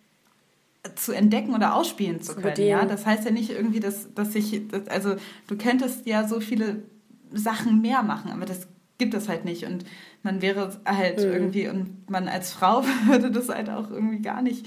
[0.94, 2.62] zu entdecken oder ausspielen zu können.
[2.62, 2.84] Ja?
[2.86, 5.16] Das heißt ja nicht irgendwie, dass, dass ich, dass, also
[5.48, 6.84] du könntest ja so viele
[7.32, 9.64] Sachen mehr machen, aber das gibt es halt nicht.
[9.64, 9.84] Und
[10.22, 11.32] man wäre halt mhm.
[11.32, 14.66] irgendwie, und man als Frau würde das halt auch irgendwie gar nicht.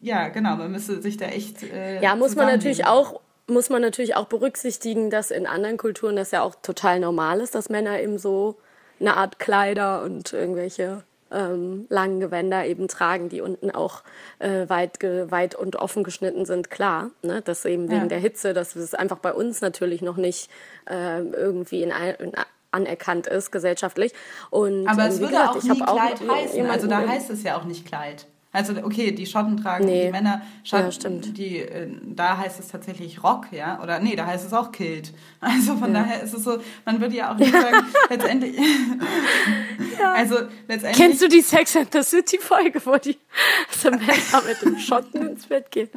[0.00, 1.62] Ja, genau, man müsste sich da echt.
[1.62, 6.16] Äh, ja, muss man natürlich auch muss man natürlich auch berücksichtigen, dass in anderen Kulturen
[6.16, 8.58] das ja auch total normal ist, dass Männer eben so
[8.98, 14.02] eine Art Kleider und irgendwelche ähm, langen Gewänder eben tragen, die unten auch
[14.38, 17.10] äh, weit, weit und offen geschnitten sind, klar.
[17.22, 17.42] Ne?
[17.44, 18.06] Das eben wegen ja.
[18.06, 20.50] der Hitze, dass es einfach bei uns natürlich noch nicht
[20.88, 22.32] äh, irgendwie in, in
[22.76, 24.12] anerkannt ist gesellschaftlich.
[24.50, 26.66] Und, Aber es würde gesagt, auch nie Kleid heißen.
[26.66, 28.26] Also da heißt es ja auch nicht Kleid.
[28.52, 30.06] Also okay, die Schotten tragen, nee.
[30.06, 34.26] die Männer, Schotten, ja, die, äh, da heißt es tatsächlich Rock, ja, oder nee, da
[34.26, 35.12] heißt es auch Kilt.
[35.40, 36.00] Also von ja.
[36.00, 38.56] daher ist es so, man würde ja auch nicht sagen, letztendlich,
[40.00, 40.12] ja.
[40.16, 40.96] also letztendlich.
[40.96, 43.18] Kennst du die Sex and the City Folge, wo die
[43.84, 45.90] Männer mit dem Schotten ins Bett gehen?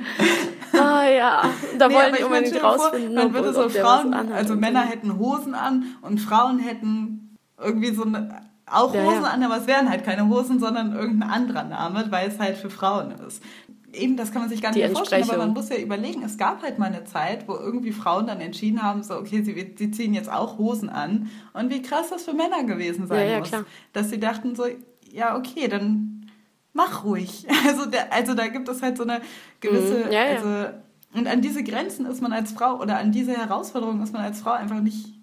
[0.74, 3.16] Ah ja, da nee, wollen die unbedingt rausfinden.
[3.16, 8.42] Man würde so Frauen, also Männer hätten Hosen an und Frauen hätten irgendwie so eine
[8.72, 9.30] auch ja, Hosen ja.
[9.30, 12.70] an, aber es wären halt keine Hosen, sondern irgendein anderer Name, weil es halt für
[12.70, 13.44] Frauen ist.
[13.92, 16.62] Eben, das kann man sich gar nicht vorstellen, aber man muss ja überlegen, es gab
[16.62, 20.14] halt mal eine Zeit, wo irgendwie Frauen dann entschieden haben, so, okay, sie, sie ziehen
[20.14, 21.30] jetzt auch Hosen an.
[21.54, 23.50] Und wie krass das für Männer gewesen sein ja, muss.
[23.50, 23.66] Klar.
[23.94, 24.66] Dass sie dachten so,
[25.12, 26.30] ja, okay, dann
[26.74, 27.48] mach ruhig.
[27.68, 29.22] Also, der, also da gibt es halt so eine
[29.60, 30.14] gewisse, mhm.
[30.14, 30.78] also,
[31.14, 34.42] und an diese Grenzen ist man als Frau oder an diese Herausforderungen ist man als
[34.42, 35.16] Frau einfach nicht,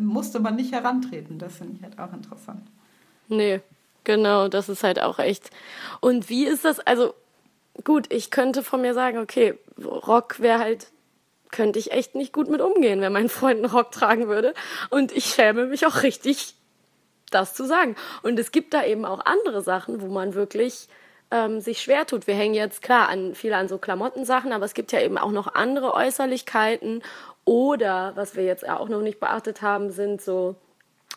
[0.00, 1.38] musste man nicht herantreten.
[1.38, 2.62] Das finde ich halt auch interessant.
[3.28, 3.60] Nee,
[4.04, 5.50] genau, das ist halt auch echt.
[6.00, 6.80] Und wie ist das?
[6.80, 7.14] Also,
[7.84, 10.88] gut, ich könnte von mir sagen, okay, Rock wäre halt,
[11.50, 14.54] könnte ich echt nicht gut mit umgehen, wenn mein Freund einen Rock tragen würde.
[14.90, 16.54] Und ich schäme mich auch richtig,
[17.30, 17.96] das zu sagen.
[18.22, 20.88] Und es gibt da eben auch andere Sachen, wo man wirklich
[21.30, 22.26] ähm, sich schwer tut.
[22.26, 25.30] Wir hängen jetzt klar an viel an so Klamottensachen, aber es gibt ja eben auch
[25.30, 27.02] noch andere Äußerlichkeiten.
[27.44, 30.56] Oder was wir jetzt auch noch nicht beachtet haben, sind so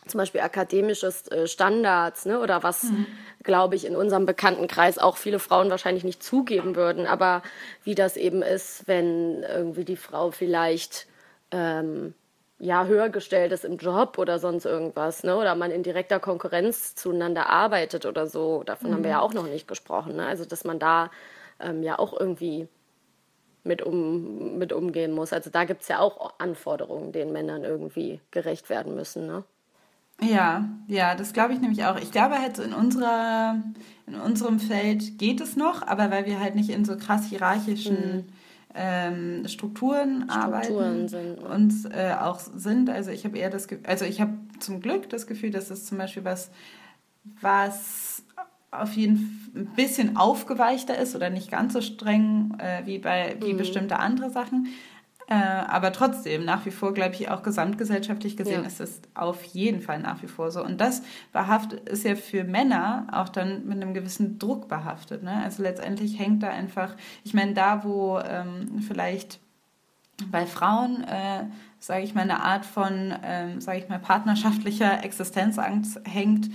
[0.08, 2.40] zum Beispiel akademisches äh, Standards, ne?
[2.40, 3.06] oder was, mhm.
[3.44, 7.44] glaube ich, in unserem Bekanntenkreis auch viele Frauen wahrscheinlich nicht zugeben würden, aber
[7.84, 11.08] wie das eben ist, wenn irgendwie die Frau vielleicht
[11.52, 12.16] ähm,
[12.58, 15.38] ja höher gestellt ist im Job oder sonst irgendwas, ne?
[15.38, 18.64] oder man in direkter Konkurrenz zueinander arbeitet oder so.
[18.64, 18.94] Davon mhm.
[18.96, 19.24] haben wir ja mhm.
[19.24, 20.16] auch noch nicht gesprochen.
[20.16, 20.26] Ne?
[20.26, 21.12] Also, dass man da
[21.60, 22.68] ähm, ja auch irgendwie
[23.64, 25.34] mit, um, mit umgehen muss.
[25.34, 29.28] Also da gibt es ja auch Anforderungen, denen Männern irgendwie gerecht werden müssen.
[29.28, 29.44] Ne?
[30.24, 31.98] Ja, ja, das glaube ich nämlich auch.
[31.98, 33.62] Ich glaube halt so in unserer,
[34.06, 38.18] in unserem Feld geht es noch, aber weil wir halt nicht in so krass hierarchischen
[38.18, 38.24] mhm.
[38.76, 41.40] ähm, Strukturen, Strukturen arbeiten sind.
[41.40, 42.90] und äh, auch sind.
[42.90, 45.98] Also ich habe eher das, also ich habe zum Glück das Gefühl, dass es zum
[45.98, 46.52] Beispiel was,
[47.42, 48.24] was
[48.70, 53.36] auf jeden Fall ein bisschen aufgeweichter ist oder nicht ganz so streng äh, wie bei
[53.42, 53.58] wie mhm.
[53.58, 54.68] bestimmte andere Sachen.
[55.32, 58.68] Äh, aber trotzdem, nach wie vor, glaube ich, auch gesamtgesellschaftlich gesehen, ja.
[58.68, 60.62] ist es auf jeden Fall nach wie vor so.
[60.62, 65.24] Und das behaftet ist ja für Männer auch dann mit einem gewissen Druck behaftet.
[65.24, 65.42] Ne?
[65.42, 69.40] Also letztendlich hängt da einfach, ich meine, da, wo ähm, vielleicht
[70.30, 71.46] bei Frauen, äh,
[71.80, 76.50] sage ich mal, eine Art von, ähm, sage ich mal, partnerschaftlicher Existenzangst hängt,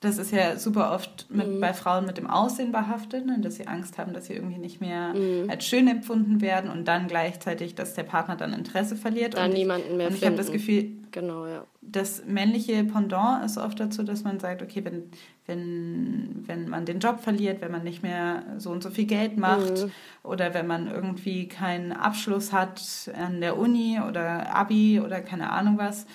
[0.00, 1.60] das ist ja super oft mit, mhm.
[1.60, 3.38] bei Frauen mit dem Aussehen behaftet, ne?
[3.38, 5.50] dass sie Angst haben, dass sie irgendwie nicht mehr mhm.
[5.50, 9.36] als schön empfunden werden und dann gleichzeitig, dass der Partner dann Interesse verliert.
[9.36, 11.66] Dann und niemanden mehr Und ich habe das Gefühl, genau, ja.
[11.82, 15.10] das männliche Pendant ist oft dazu, dass man sagt, okay, wenn,
[15.44, 19.36] wenn, wenn man den Job verliert, wenn man nicht mehr so und so viel Geld
[19.36, 19.90] macht mhm.
[20.22, 22.80] oder wenn man irgendwie keinen Abschluss hat
[23.14, 26.06] an der Uni oder Abi oder keine Ahnung was,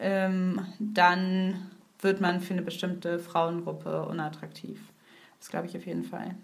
[0.00, 1.70] ähm, dann
[2.02, 4.80] wird man für eine bestimmte Frauengruppe unattraktiv.
[5.38, 6.34] Das glaube ich auf jeden Fall.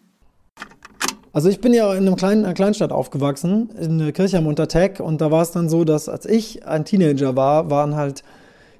[1.33, 5.21] Also ich bin ja in einem kleinen, einer Kleinstadt aufgewachsen, in Kirchheim unter Tech und
[5.21, 8.23] da war es dann so, dass als ich ein Teenager war, waren halt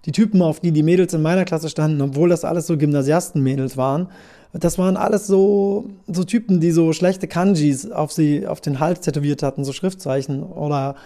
[0.07, 3.77] die Typen, auf die die Mädels in meiner Klasse standen, obwohl das alles so Gymnasiastenmädels
[3.77, 4.09] waren,
[4.53, 9.01] das waren alles so, so Typen, die so schlechte Kanjis auf, sie, auf den Hals
[9.01, 10.97] tätowiert hatten, so Schriftzeichen oder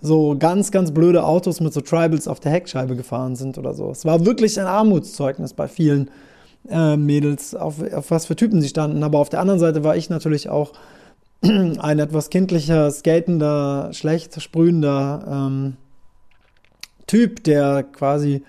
[0.00, 3.90] so ganz, ganz blöde Autos mit so Tribals auf der Heckscheibe gefahren sind oder so.
[3.90, 6.10] Es war wirklich ein Armutszeugnis bei vielen
[6.68, 9.02] äh, Mädels, auf, auf was für Typen sie standen.
[9.02, 10.72] Aber auf der anderen Seite war ich natürlich auch
[11.42, 15.76] ein etwas kindlicher, skatender, schlecht sprühender ähm,
[17.06, 18.42] Typ, der quasi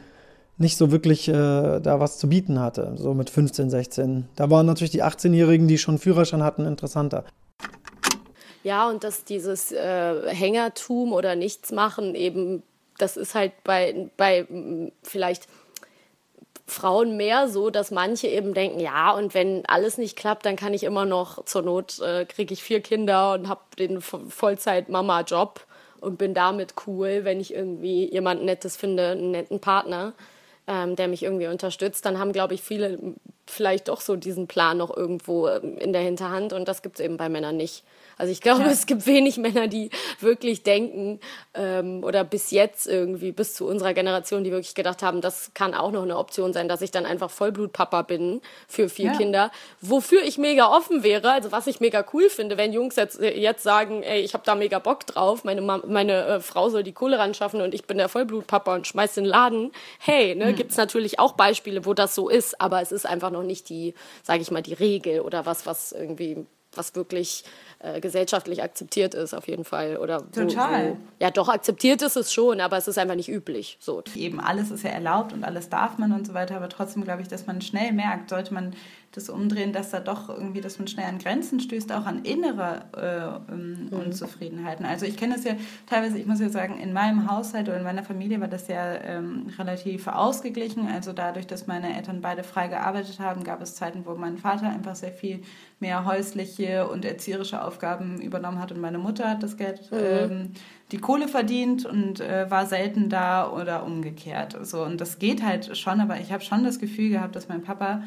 [0.57, 4.25] nicht so wirklich äh, da was zu bieten hatte, so mit 15, 16.
[4.35, 7.25] Da waren natürlich die 18-Jährigen, die schon Führerschein hatten, interessanter.
[8.67, 12.63] Ja, und dass dieses äh, Hängertum oder Nichtsmachen eben,
[12.97, 14.45] das ist halt bei, bei
[15.03, 15.47] vielleicht
[16.65, 20.73] Frauen mehr so, dass manche eben denken, ja, und wenn alles nicht klappt, dann kann
[20.73, 25.65] ich immer noch, zur Not äh, kriege ich vier Kinder und habe den Vollzeit-Mama-Job
[26.01, 30.11] und bin damit cool, wenn ich irgendwie jemand Nettes finde, einen netten Partner.
[30.67, 32.99] ähm, der mich irgendwie unterstützt, dann haben, glaube ich, viele
[33.45, 37.05] vielleicht doch so diesen Plan noch irgendwo ähm, in der Hinterhand und das gibt es
[37.05, 37.83] eben bei Männern nicht.
[38.17, 38.69] Also ich glaube, ja.
[38.69, 41.19] es gibt wenig Männer, die wirklich denken
[41.53, 45.73] ähm, oder bis jetzt irgendwie, bis zu unserer Generation, die wirklich gedacht haben, das kann
[45.73, 49.17] auch noch eine Option sein, dass ich dann einfach Vollblutpapa bin für vier ja.
[49.17, 49.51] Kinder.
[49.81, 53.63] Wofür ich mega offen wäre, also was ich mega cool finde, wenn Jungs jetzt, jetzt
[53.63, 57.19] sagen, ey, ich habe da mega Bock drauf, meine, meine äh, Frau soll die Kohle
[57.19, 59.71] ran schaffen und ich bin der Vollblutpapa und schmeiß den Laden.
[59.99, 60.55] Hey, ne, mhm.
[60.55, 63.69] gibt es natürlich auch Beispiele, wo das so ist, aber es ist einfach noch nicht
[63.69, 66.45] die, sage ich mal, die Regel oder was, was irgendwie
[66.77, 67.43] was wirklich
[67.79, 69.97] äh, gesellschaftlich akzeptiert ist, auf jeden Fall.
[69.97, 70.91] Oder wo, Total.
[70.91, 73.77] Wo, ja, doch, akzeptiert ist es schon, aber es ist einfach nicht üblich.
[73.79, 74.03] So.
[74.15, 77.21] Eben alles ist ja erlaubt und alles darf man und so weiter, aber trotzdem glaube
[77.21, 78.73] ich, dass man schnell merkt, sollte man
[79.17, 82.85] das umdrehen, dass da doch irgendwie, dass man schnell an Grenzen stößt, auch an innere
[82.95, 83.99] äh, ähm, mhm.
[83.99, 84.85] Unzufriedenheiten.
[84.85, 85.53] Also ich kenne das ja
[85.87, 88.95] teilweise, ich muss ja sagen, in meinem Haushalt oder in meiner Familie war das ja
[88.95, 90.87] ähm, relativ ausgeglichen.
[90.87, 94.69] Also dadurch, dass meine Eltern beide frei gearbeitet haben, gab es Zeiten, wo mein Vater
[94.69, 95.41] einfach sehr viel
[95.79, 99.97] mehr häusliche und erzieherische Aufgaben übernommen hat und meine Mutter hat das Geld, mhm.
[99.99, 100.51] ähm,
[100.91, 104.57] die Kohle verdient und äh, war selten da oder umgekehrt.
[104.65, 107.61] So, und das geht halt schon, aber ich habe schon das Gefühl gehabt, dass mein
[107.61, 108.03] Papa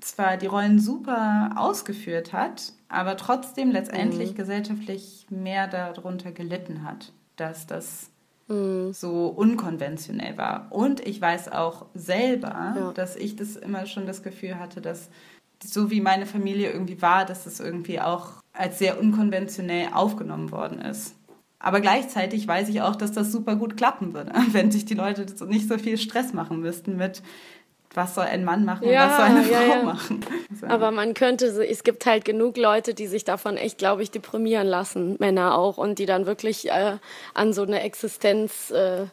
[0.00, 4.36] zwar die Rollen super ausgeführt hat, aber trotzdem letztendlich mhm.
[4.36, 8.10] gesellschaftlich mehr darunter gelitten hat, dass das
[8.48, 8.92] mhm.
[8.92, 10.68] so unkonventionell war.
[10.70, 12.92] Und ich weiß auch selber, ja.
[12.92, 15.10] dass ich das immer schon das Gefühl hatte, dass
[15.62, 20.80] so wie meine Familie irgendwie war, dass es irgendwie auch als sehr unkonventionell aufgenommen worden
[20.80, 21.14] ist.
[21.60, 25.26] Aber gleichzeitig weiß ich auch, dass das super gut klappen würde, wenn sich die Leute
[25.46, 27.22] nicht so viel Stress machen müssten mit,
[27.98, 29.82] was soll ein Mann machen, ja, was soll eine ja, Frau ja.
[29.82, 30.20] machen.
[30.60, 30.66] So.
[30.66, 34.66] Aber man könnte, es gibt halt genug Leute, die sich davon echt, glaube ich, deprimieren
[34.66, 36.96] lassen, Männer auch, und die dann wirklich äh,
[37.32, 39.04] an so eine Existenz, äh,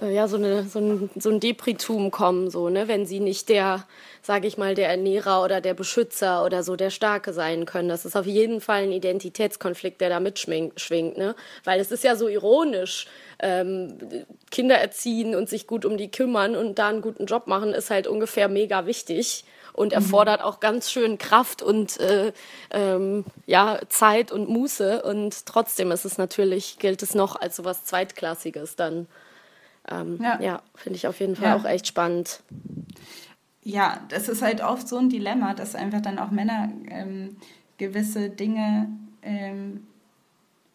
[0.00, 3.48] äh ja, so, eine, so, ein, so ein Depritum kommen, so, ne, wenn sie nicht
[3.48, 3.86] der,
[4.22, 7.88] sage ich mal, der Ernährer oder der Beschützer oder so der Starke sein können.
[7.88, 11.34] Das ist auf jeden Fall ein Identitätskonflikt, der da mitschwingt, ne?
[11.64, 13.06] Weil es ist ja so ironisch,
[13.40, 13.98] ähm,
[14.50, 17.90] Kinder erziehen und sich gut um die kümmern und da einen guten Job machen, ist
[17.90, 19.94] halt ungefähr mega wichtig und mhm.
[19.94, 22.32] erfordert auch ganz schön Kraft und äh,
[22.70, 25.02] ähm, ja, Zeit und Muße.
[25.02, 29.06] Und trotzdem ist es natürlich, gilt es noch als so was Zweitklassiges dann.
[29.90, 31.56] Ähm, ja, ja finde ich auf jeden Fall ja.
[31.56, 32.42] auch echt spannend.
[33.62, 37.36] Ja, das ist halt oft so ein Dilemma, dass einfach dann auch Männer ähm,
[37.78, 38.88] gewisse Dinge
[39.22, 39.86] ähm,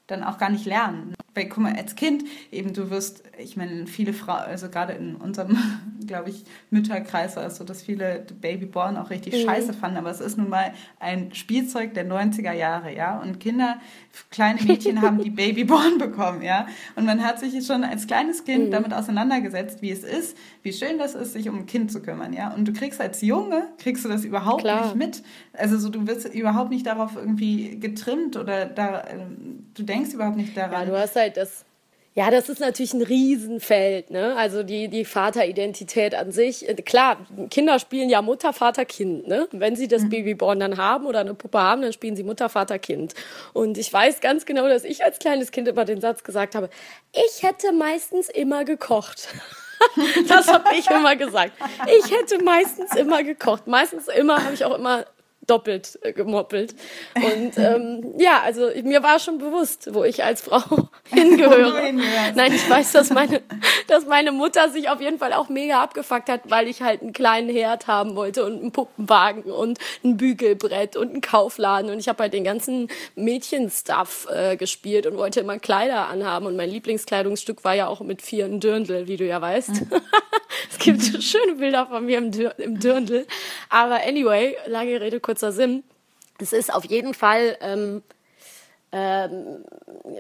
[0.08, 1.14] dann auch gar nicht lernen.
[1.36, 5.16] Weil, guck mal, als Kind, eben du wirst, ich meine, viele Frauen, also gerade in
[5.16, 5.58] unserem,
[6.08, 9.48] glaube ich, Mütterkreis war es so, dass viele Babyborn auch richtig mhm.
[9.48, 13.80] scheiße fanden, aber es ist nun mal ein Spielzeug der 90er Jahre, ja, und Kinder,
[14.32, 18.68] kleine Mädchen haben die Babyborn bekommen, ja, und man hat sich schon als kleines Kind
[18.68, 18.72] mhm.
[18.72, 22.34] damit auseinandergesetzt, wie es ist, wie schön das ist, sich um ein Kind zu kümmern,
[22.34, 24.86] ja, und du kriegst als Junge, kriegst du das überhaupt Klar.
[24.86, 25.24] nicht mit,
[25.58, 30.38] also so, du wirst überhaupt nicht darauf irgendwie getrimmt oder da, ähm, du denkst überhaupt
[30.38, 30.72] nicht daran.
[30.72, 31.66] Ja, du hast halt das
[32.18, 34.36] ja, das ist natürlich ein Riesenfeld, ne?
[34.36, 36.66] Also die, die Vateridentität an sich.
[36.84, 37.18] Klar,
[37.52, 39.48] Kinder spielen ja Mutter, Vater, Kind, ne?
[39.52, 40.10] Wenn sie das mhm.
[40.10, 43.14] Babyborn dann haben oder eine Puppe haben, dann spielen sie Mutter, Vater, Kind.
[43.54, 46.72] Und ich weiß ganz genau, dass ich als kleines Kind immer den Satz gesagt habe,
[47.14, 49.28] ich hätte meistens immer gekocht.
[50.28, 51.52] das habe ich immer gesagt.
[52.00, 53.68] Ich hätte meistens immer gekocht.
[53.68, 55.06] Meistens immer habe ich auch immer
[55.48, 56.76] doppelt äh, gemoppelt.
[57.16, 61.94] Und ähm, ja, also mir war schon bewusst, wo ich als Frau hingehöre.
[62.36, 63.42] Nein, ich weiß, dass meine,
[63.88, 67.14] dass meine Mutter sich auf jeden Fall auch mega abgefuckt hat, weil ich halt einen
[67.14, 71.90] kleinen Herd haben wollte und einen Puppenwagen und ein Bügelbrett und einen Kaufladen.
[71.90, 76.46] Und ich habe halt den ganzen Mädchenstuff äh, gespielt und wollte immer Kleider anhaben.
[76.46, 79.70] Und mein Lieblingskleidungsstück war ja auch mit vier Dirndl, wie du ja weißt.
[79.70, 79.90] Mhm.
[80.72, 83.26] es gibt schöne Bilder von mir im, im Dirndl.
[83.70, 85.84] Aber anyway, lange Rede, kurz kurzer Sinn.
[86.40, 88.02] Es ist auf jeden Fall, ähm,
[88.92, 89.66] ähm,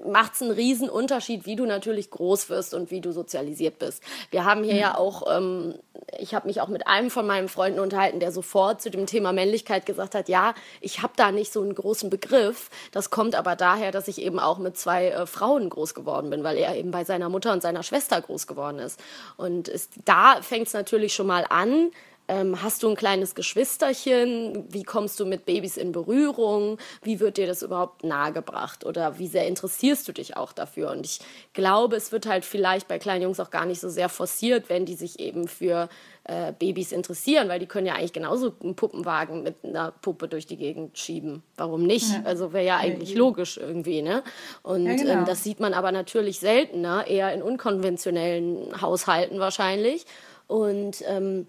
[0.05, 4.03] macht es einen riesen Unterschied, wie du natürlich groß wirst und wie du sozialisiert bist.
[4.29, 4.79] Wir haben hier mhm.
[4.79, 5.75] ja auch, ähm,
[6.19, 9.33] ich habe mich auch mit einem von meinen Freunden unterhalten, der sofort zu dem Thema
[9.33, 12.69] Männlichkeit gesagt hat, ja, ich habe da nicht so einen großen Begriff.
[12.91, 16.43] Das kommt aber daher, dass ich eben auch mit zwei äh, Frauen groß geworden bin,
[16.43, 18.99] weil er eben bei seiner Mutter und seiner Schwester groß geworden ist.
[19.37, 21.91] Und ist, da fängt es natürlich schon mal an,
[22.27, 24.65] ähm, hast du ein kleines Geschwisterchen?
[24.69, 26.77] Wie kommst du mit Babys in Berührung?
[27.01, 28.85] Wie wird dir das überhaupt nahegebracht?
[28.85, 30.91] Oder wie sehr interessierst du dich auch dafür?
[30.91, 31.19] Und ich
[31.53, 34.85] glaube, es wird halt vielleicht bei kleinen Jungs auch gar nicht so sehr forciert, wenn
[34.85, 35.87] die sich eben für
[36.25, 40.45] äh, Babys interessieren, weil die können ja eigentlich genauso einen Puppenwagen mit einer Puppe durch
[40.45, 41.43] die Gegend schieben.
[41.55, 42.11] Warum nicht?
[42.11, 42.23] Ja.
[42.25, 44.23] Also wäre ja eigentlich ja, logisch irgendwie, ne?
[44.63, 45.11] Und ja, genau.
[45.11, 50.05] ähm, das sieht man aber natürlich seltener, eher in unkonventionellen Haushalten wahrscheinlich.
[50.47, 51.47] Und ähm,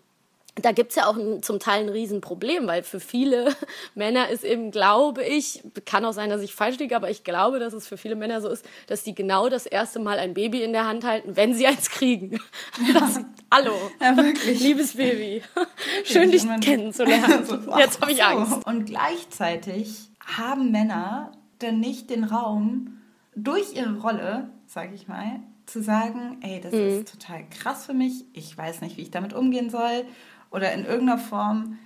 [0.61, 3.54] da gibt es ja auch ein, zum Teil ein Riesenproblem, weil für viele
[3.94, 7.59] Männer ist eben, glaube ich, kann auch sein, dass ich falsch liege, aber ich glaube,
[7.59, 10.62] dass es für viele Männer so ist, dass die genau das erste Mal ein Baby
[10.62, 12.40] in der Hand halten, wenn sie eins kriegen.
[12.92, 13.06] Ja.
[13.06, 15.42] Sie, hallo, ja, liebes Baby,
[16.04, 17.44] schön dich kennenzulernen.
[17.44, 18.66] So, Jetzt habe ich Angst.
[18.66, 22.98] Und gleichzeitig haben Männer dann nicht den Raum,
[23.34, 27.00] durch ihre Rolle, sage ich mal, zu sagen, ey, das mhm.
[27.00, 30.04] ist total krass für mich, ich weiß nicht, wie ich damit umgehen soll
[30.51, 31.78] oder in irgendeiner Form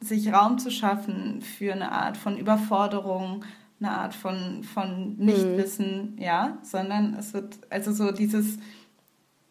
[0.00, 3.44] sich Raum zu schaffen für eine Art von Überforderung,
[3.80, 6.22] eine Art von, von Nichtwissen, mhm.
[6.22, 8.58] ja, sondern es wird, also so dieses,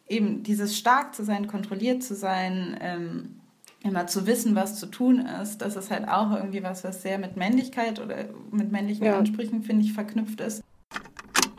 [0.07, 3.41] eben dieses stark zu sein, kontrolliert zu sein, ähm,
[3.83, 7.19] immer zu wissen, was zu tun ist, das ist halt auch irgendwie was, was sehr
[7.19, 9.17] mit Männlichkeit oder mit männlichen ja.
[9.17, 10.63] Ansprüchen, finde ich, verknüpft ist.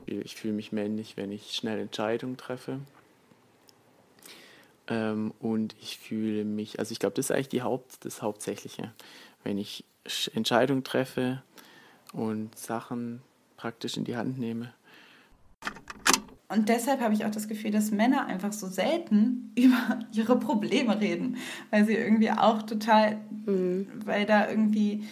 [0.07, 2.81] Ich fühle mich männlich, wenn ich schnell Entscheidungen treffe.
[4.89, 8.93] Ähm, und ich fühle mich, also ich glaube, das ist eigentlich die Haupt, das Hauptsächliche.
[9.43, 9.85] Wenn ich
[10.35, 11.43] Entscheidungen treffe
[12.13, 13.23] und Sachen
[13.57, 14.73] praktisch in die Hand nehme.
[16.49, 21.01] Und deshalb habe ich auch das Gefühl, dass Männer einfach so selten über ihre Probleme
[21.01, 21.37] reden,
[21.71, 23.89] weil sie irgendwie auch total, mhm.
[24.05, 25.05] weil da irgendwie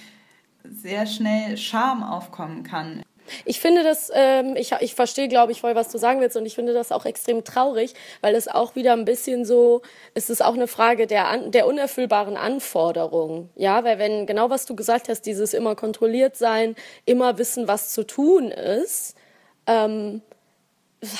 [0.65, 3.04] sehr schnell Scham aufkommen kann.
[3.45, 6.47] Ich finde das, ähm, ich, ich verstehe, glaube ich, voll, was du sagen willst und
[6.47, 9.83] ich finde das auch extrem traurig, weil es auch wieder ein bisschen so,
[10.15, 13.51] es ist auch eine Frage der, der unerfüllbaren Anforderungen.
[13.57, 17.93] Ja, weil wenn, genau was du gesagt hast, dieses immer kontrolliert sein, immer wissen, was
[17.93, 19.17] zu tun ist,
[19.67, 20.23] ähm,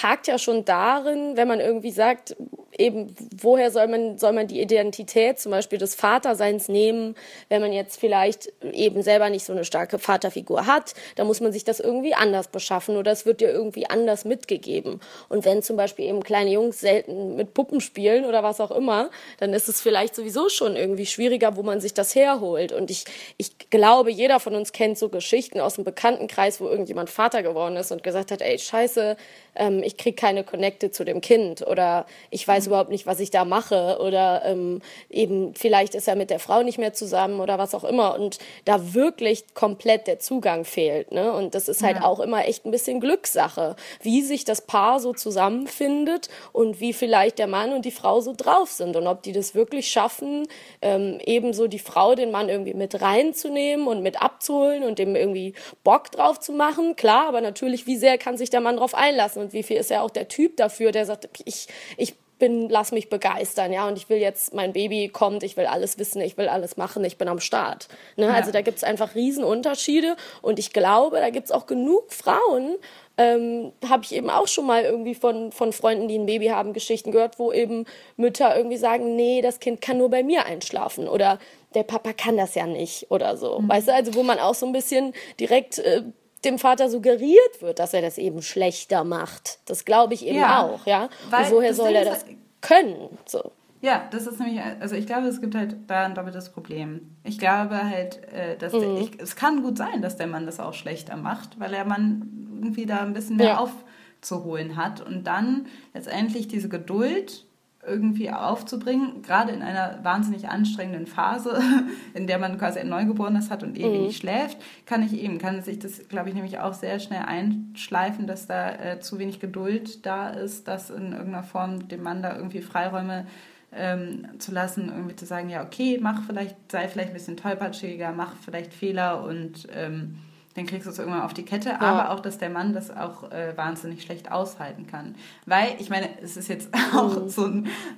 [0.03, 2.37] hakt ja schon darin, wenn man irgendwie sagt,
[2.79, 7.15] eben, woher soll man, soll man die Identität zum Beispiel des Vaterseins nehmen,
[7.49, 11.53] wenn man jetzt vielleicht eben selber nicht so eine starke Vaterfigur hat, da muss man
[11.53, 15.01] sich das irgendwie anders beschaffen oder es wird dir irgendwie anders mitgegeben.
[15.29, 19.11] Und wenn zum Beispiel eben kleine Jungs selten mit Puppen spielen oder was auch immer,
[19.39, 22.73] dann ist es vielleicht sowieso schon irgendwie schwieriger, wo man sich das herholt.
[22.73, 23.05] Und ich,
[23.37, 27.77] ich glaube, jeder von uns kennt so Geschichten aus dem Bekanntenkreis, wo irgendjemand Vater geworden
[27.77, 29.17] ist und gesagt hat, ey, scheiße,
[29.57, 33.31] ähm, ich kriege keine Connecte zu dem Kind oder ich weiß überhaupt nicht, was ich
[33.31, 37.59] da mache oder ähm, eben vielleicht ist er mit der Frau nicht mehr zusammen oder
[37.59, 41.13] was auch immer und da wirklich komplett der Zugang fehlt.
[41.13, 41.33] Ne?
[41.33, 42.05] Und das ist halt ja.
[42.05, 47.39] auch immer echt ein bisschen Glückssache, wie sich das Paar so zusammenfindet und wie vielleicht
[47.39, 50.47] der Mann und die Frau so drauf sind und ob die das wirklich schaffen,
[50.83, 55.55] ähm, ebenso die Frau den Mann irgendwie mit reinzunehmen und mit abzuholen und dem irgendwie
[55.83, 56.97] Bock drauf zu machen.
[56.97, 59.91] Klar, aber natürlich, wie sehr kann sich der Mann drauf einlassen und wie viel ist
[59.91, 63.97] er auch der Typ dafür, der sagt, ich, ich bin, lass mich begeistern, ja, und
[63.97, 67.17] ich will jetzt, mein Baby kommt, ich will alles wissen, ich will alles machen, ich
[67.17, 67.89] bin am Start.
[68.17, 68.27] Ne?
[68.27, 68.35] Ja.
[68.35, 72.77] Also da gibt es einfach Riesenunterschiede und ich glaube, da gibt es auch genug Frauen,
[73.17, 76.75] ähm, habe ich eben auch schon mal irgendwie von, von Freunden, die ein Baby haben,
[76.75, 77.87] Geschichten gehört, wo eben
[78.19, 81.39] Mütter irgendwie sagen, nee, das Kind kann nur bei mir einschlafen oder
[81.75, 83.61] der Papa kann das ja nicht oder so.
[83.61, 83.69] Mhm.
[83.71, 86.03] Weißt du, also wo man auch so ein bisschen direkt äh,
[86.45, 89.59] dem Vater suggeriert wird, dass er das eben schlechter macht.
[89.67, 91.05] Das glaube ich eben ja, auch, ja.
[91.31, 92.25] Und woher soll er das
[92.61, 93.19] können?
[93.27, 93.53] So.
[93.85, 97.17] Ja, das ist nämlich, also ich glaube, es gibt halt da ein doppeltes Problem.
[97.23, 98.81] Ich glaube halt, äh, dass mhm.
[98.81, 101.85] der, ich, es kann gut sein, dass der Mann das auch schlechter macht, weil der
[101.85, 103.59] Mann irgendwie da ein bisschen mehr ja.
[103.59, 107.45] aufzuholen hat und dann letztendlich diese Geduld
[107.87, 111.61] irgendwie aufzubringen, gerade in einer wahnsinnig anstrengenden Phase,
[112.15, 114.13] in der man quasi ein Neugeborenes hat und ewig mhm.
[114.13, 118.47] schläft, kann ich eben, kann sich das, glaube ich, nämlich auch sehr schnell einschleifen, dass
[118.47, 122.61] da äh, zu wenig Geduld da ist, dass in irgendeiner Form dem Mann da irgendwie
[122.61, 123.27] Freiräume
[123.73, 128.13] ähm, zu lassen, irgendwie zu sagen, ja, okay, mach vielleicht, sei vielleicht ein bisschen tollpatschiger,
[128.13, 130.19] mach vielleicht Fehler und ähm,
[130.55, 131.81] dann kriegst du es irgendwann auf die Kette, ja.
[131.81, 135.17] aber auch, dass der Mann das auch äh, wahnsinnig schlecht aushalten kann.
[135.47, 137.29] Weil, ich meine, es ist jetzt auch mhm.
[137.29, 137.51] so,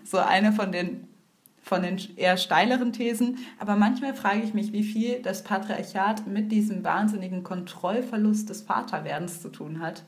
[0.05, 1.07] so eine von den,
[1.63, 6.51] von den eher steileren Thesen, aber manchmal frage ich mich, wie viel das Patriarchat mit
[6.51, 10.05] diesem wahnsinnigen Kontrollverlust des Vaterwerdens zu tun hat.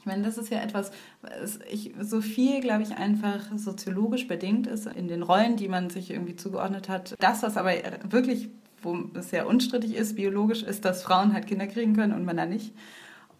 [0.00, 4.66] Ich meine, das ist ja etwas, was ich, so viel, glaube ich, einfach soziologisch bedingt
[4.66, 7.14] ist in den Rollen, die man sich irgendwie zugeordnet hat.
[7.18, 7.72] Das, was aber
[8.08, 8.48] wirklich
[8.82, 12.46] wo es ja unstrittig ist, biologisch ist, dass Frauen halt Kinder kriegen können und Männer
[12.46, 12.72] nicht.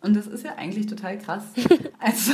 [0.00, 1.44] Und das ist ja eigentlich total krass.
[1.98, 2.30] als,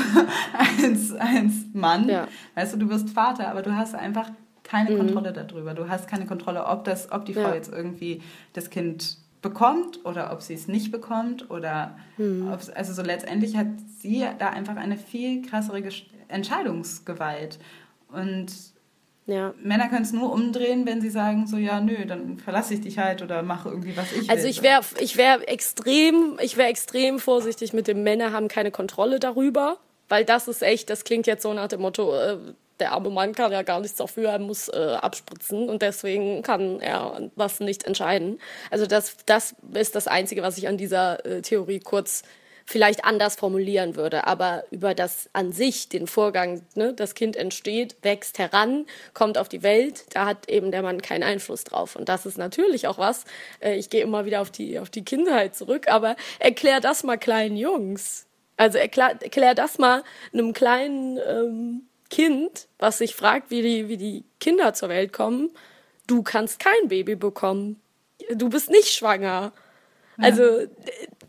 [0.52, 2.28] als, als Mann, ja.
[2.54, 4.30] weißt du, du wirst Vater, aber du hast einfach
[4.62, 4.98] keine mhm.
[4.98, 5.74] Kontrolle darüber.
[5.74, 7.54] Du hast keine Kontrolle, ob, das, ob die Frau ja.
[7.54, 12.48] jetzt irgendwie das Kind bekommt oder ob sie es nicht bekommt oder mhm.
[12.74, 15.82] also so letztendlich hat sie da einfach eine viel krassere
[16.28, 17.60] Entscheidungsgewalt
[18.08, 18.52] und
[19.26, 19.54] ja.
[19.60, 22.98] Männer können es nur umdrehen, wenn sie sagen, so ja, nö, dann verlasse ich dich
[22.98, 24.30] halt oder mache irgendwie, was ich also will.
[24.30, 28.70] Also ich wäre ich wär extrem, ich wäre extrem vorsichtig mit dem Männer haben keine
[28.70, 32.38] Kontrolle darüber, weil das ist echt, das klingt jetzt so nach dem Motto, äh,
[32.78, 36.80] der arme Mann kann ja gar nichts dafür, er muss äh, abspritzen und deswegen kann
[36.80, 38.38] er das nicht entscheiden.
[38.70, 42.22] Also das, das ist das Einzige, was ich an dieser äh, Theorie kurz
[42.66, 44.26] vielleicht anders formulieren würde.
[44.26, 49.48] Aber über das an sich, den Vorgang, ne, das Kind entsteht, wächst heran, kommt auf
[49.48, 51.94] die Welt, da hat eben der Mann keinen Einfluss drauf.
[51.96, 53.24] Und das ist natürlich auch was,
[53.60, 57.16] äh, ich gehe immer wieder auf die, auf die Kindheit zurück, aber erklär das mal
[57.16, 58.26] kleinen Jungs.
[58.56, 60.02] Also erklär, erklär das mal
[60.32, 65.50] einem kleinen ähm, Kind, was sich fragt, wie die, wie die Kinder zur Welt kommen.
[66.06, 67.80] Du kannst kein Baby bekommen.
[68.34, 69.52] Du bist nicht schwanger.
[70.18, 70.42] Also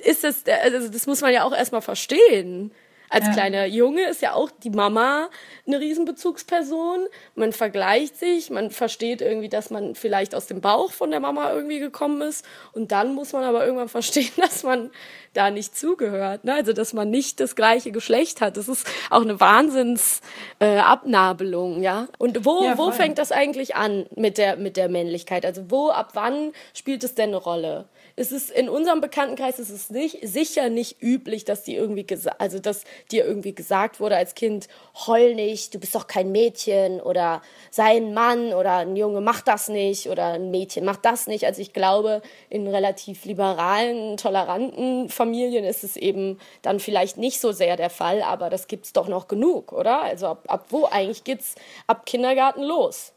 [0.04, 2.72] ist das, also das muss man ja auch erstmal verstehen.
[3.10, 3.34] Als ja.
[3.34, 5.30] kleiner Junge ist ja auch die Mama
[5.66, 7.08] eine Riesenbezugsperson.
[7.36, 11.54] Man vergleicht sich, man versteht irgendwie, dass man vielleicht aus dem Bauch von der Mama
[11.54, 12.44] irgendwie gekommen ist.
[12.74, 14.92] Und dann muss man aber irgendwann verstehen, dass man
[15.34, 16.44] da nicht zugehört.
[16.44, 16.56] Ne?
[16.56, 18.58] Also, dass man nicht das gleiche Geschlecht hat.
[18.58, 22.10] Das ist auch eine Wahnsinnsabnabelung, äh, ja.
[22.18, 25.46] Und wo, ja, wo fängt das eigentlich an mit der, mit der Männlichkeit?
[25.46, 27.86] Also, wo, ab wann spielt es denn eine Rolle?
[28.20, 32.06] Es ist in unserem Bekanntenkreis ist es nicht, sicher nicht üblich, dass die irgendwie
[32.40, 34.68] also dass dir irgendwie gesagt wurde als Kind,
[35.06, 39.48] heul nicht, du bist doch kein Mädchen oder sei ein Mann oder ein Junge macht
[39.48, 41.46] das nicht oder ein Mädchen macht das nicht.
[41.46, 47.52] Also ich glaube, in relativ liberalen, toleranten Familien ist es eben dann vielleicht nicht so
[47.52, 50.02] sehr der Fall, aber das gibt's doch noch genug, oder?
[50.02, 51.54] Also ab, ab wo eigentlich geht's
[51.86, 53.14] ab Kindergarten los?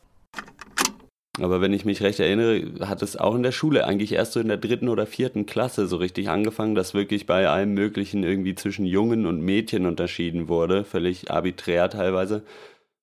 [1.42, 4.40] Aber wenn ich mich recht erinnere, hat es auch in der Schule eigentlich erst so
[4.40, 8.54] in der dritten oder vierten Klasse so richtig angefangen, dass wirklich bei allem Möglichen irgendwie
[8.54, 12.42] zwischen Jungen und Mädchen unterschieden wurde, völlig arbiträr teilweise.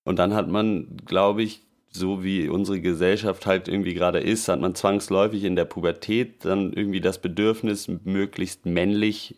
[0.03, 4.59] Und dann hat man, glaube ich, so wie unsere Gesellschaft halt irgendwie gerade ist, hat
[4.59, 9.35] man zwangsläufig in der Pubertät dann irgendwie das Bedürfnis, möglichst männlich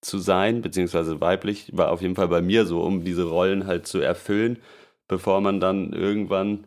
[0.00, 3.86] zu sein, beziehungsweise weiblich, war auf jeden Fall bei mir so, um diese Rollen halt
[3.86, 4.58] zu erfüllen,
[5.06, 6.64] bevor man dann irgendwann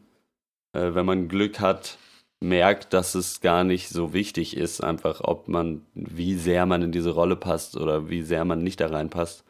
[0.76, 1.98] äh, wenn man Glück hat,
[2.42, 6.92] merkt, dass es gar nicht so wichtig ist, einfach ob man, wie sehr man in
[6.92, 9.44] diese Rolle passt oder wie sehr man nicht da reinpasst.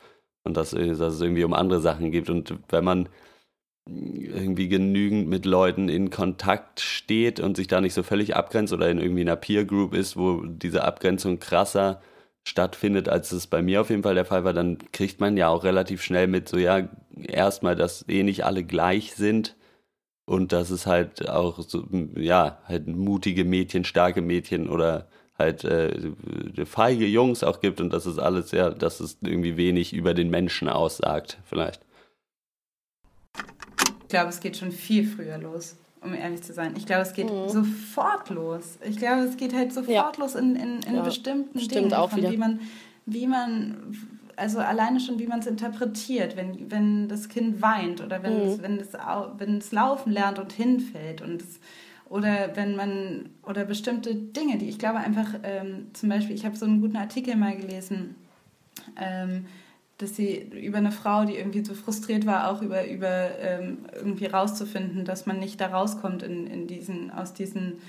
[0.43, 2.29] Und dass, äh, dass es irgendwie um andere Sachen geht.
[2.29, 3.09] Und wenn man
[3.87, 8.89] irgendwie genügend mit Leuten in Kontakt steht und sich da nicht so völlig abgrenzt oder
[8.89, 12.01] in irgendwie einer Peer Group ist, wo diese Abgrenzung krasser
[12.47, 15.49] stattfindet, als es bei mir auf jeden Fall der Fall war, dann kriegt man ja
[15.49, 19.55] auch relativ schnell mit, so ja, erstmal, dass eh nicht alle gleich sind
[20.25, 25.07] und dass es halt auch so, ja, halt mutige Mädchen, starke Mädchen oder
[25.37, 26.11] halt äh,
[26.65, 30.29] feige Jungs auch gibt und dass es alles ja, dass es irgendwie wenig über den
[30.29, 31.81] Menschen aussagt, vielleicht.
[34.03, 36.73] Ich glaube, es geht schon viel früher los, um ehrlich zu sein.
[36.77, 37.49] Ich glaube, es geht mhm.
[37.49, 38.77] sofort los.
[38.87, 40.23] Ich glaube, es geht halt sofort ja.
[40.23, 41.01] los in, in, in ja.
[41.01, 42.31] bestimmten Stimmt Dingen, auch wieder.
[42.31, 42.59] wie man,
[43.05, 43.97] wie man
[44.37, 48.49] also alleine schon, wie man es interpretiert, wenn, wenn das Kind weint oder wenn, mhm.
[48.49, 48.93] es, wenn, es,
[49.37, 51.59] wenn es laufen lernt und hinfällt und es,
[52.09, 56.55] oder wenn man oder bestimmte Dinge, die ich glaube einfach ähm, zum Beispiel, ich habe
[56.55, 58.15] so einen guten Artikel mal gelesen,
[58.95, 59.45] ähm,
[59.97, 64.25] dass sie über eine Frau, die irgendwie so frustriert war, auch über, über ähm, irgendwie
[64.25, 67.79] rauszufinden, dass man nicht da rauskommt in, in diesen, aus diesen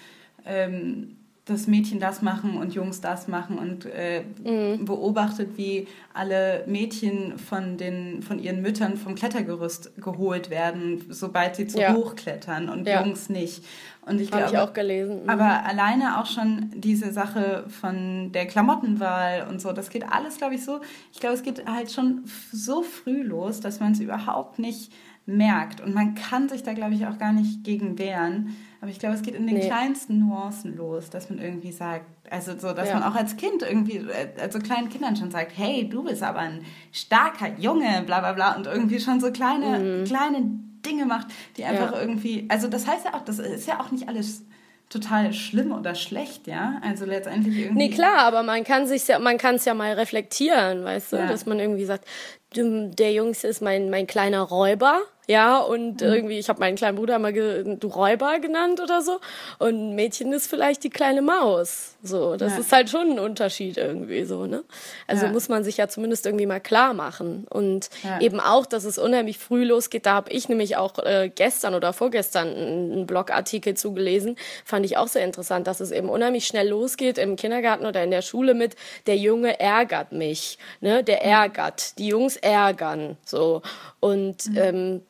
[0.45, 1.17] ähm,
[1.47, 4.85] dass Mädchen das machen und Jungs das machen und äh, mhm.
[4.85, 11.69] beobachtet, wie alle Mädchen von, den, von ihren Müttern vom Klettergerüst geholt werden, sobald sie
[11.69, 11.95] zu ja.
[11.95, 13.01] hoch klettern und ja.
[13.01, 13.65] Jungs nicht.
[14.05, 15.23] Und ich glaube, ich auch gelesen.
[15.23, 15.31] Mhm.
[15.31, 20.57] Aber alleine auch schon diese Sache von der Klamottenwahl und so, das geht alles, glaube
[20.57, 20.81] ich, so.
[21.13, 24.93] Ich glaube, es geht halt schon so früh los, dass man es überhaupt nicht
[25.27, 25.81] merkt.
[25.81, 28.57] Und man kann sich da, glaube ich, auch gar nicht gegen wehren.
[28.81, 29.66] Aber ich glaube, es geht in den nee.
[29.66, 32.99] kleinsten Nuancen los, dass man irgendwie sagt, also so, dass ja.
[32.99, 34.05] man auch als Kind irgendwie,
[34.41, 38.57] also kleinen Kindern schon sagt, hey, du bist aber ein starker Junge, bla bla bla,
[38.57, 40.05] und irgendwie schon so kleine, mhm.
[40.05, 40.43] kleine
[40.85, 42.01] Dinge macht, die einfach ja.
[42.01, 44.45] irgendwie, also das heißt ja auch, das ist ja auch nicht alles
[44.89, 46.81] total schlimm oder schlecht, ja.
[46.83, 47.89] Also letztendlich irgendwie.
[47.89, 51.16] Nee, klar, aber man kann sich ja, man kann es ja mal reflektieren, weißt du,
[51.16, 51.27] ja.
[51.27, 52.07] dass man irgendwie sagt,
[52.55, 56.07] der Jungs ist mein, mein kleiner Räuber ja, und mhm.
[56.07, 59.18] irgendwie, ich habe meinen kleinen Bruder mal du Räuber genannt oder so.
[59.59, 61.97] Und Mädchen ist vielleicht die kleine Maus.
[62.03, 62.61] So, das ja.
[62.61, 64.62] ist halt schon ein Unterschied irgendwie so, ne?
[65.09, 65.33] Also ja.
[65.33, 67.45] muss man sich ja zumindest irgendwie mal klar machen.
[67.51, 68.20] Und ja.
[68.20, 71.93] eben auch, dass es unheimlich früh losgeht, da habe ich nämlich auch äh, gestern oder
[71.93, 77.18] vorgestern einen Blogartikel zugelesen, fand ich auch sehr interessant, dass es eben unheimlich schnell losgeht
[77.18, 78.77] im Kindergarten oder in der Schule mit,
[79.09, 81.03] der Junge ärgert mich, ne?
[81.03, 81.31] Der mhm.
[81.31, 83.62] ärgert, die Jungs ärgern, so.
[83.99, 84.57] Und mhm.
[84.59, 85.03] ähm,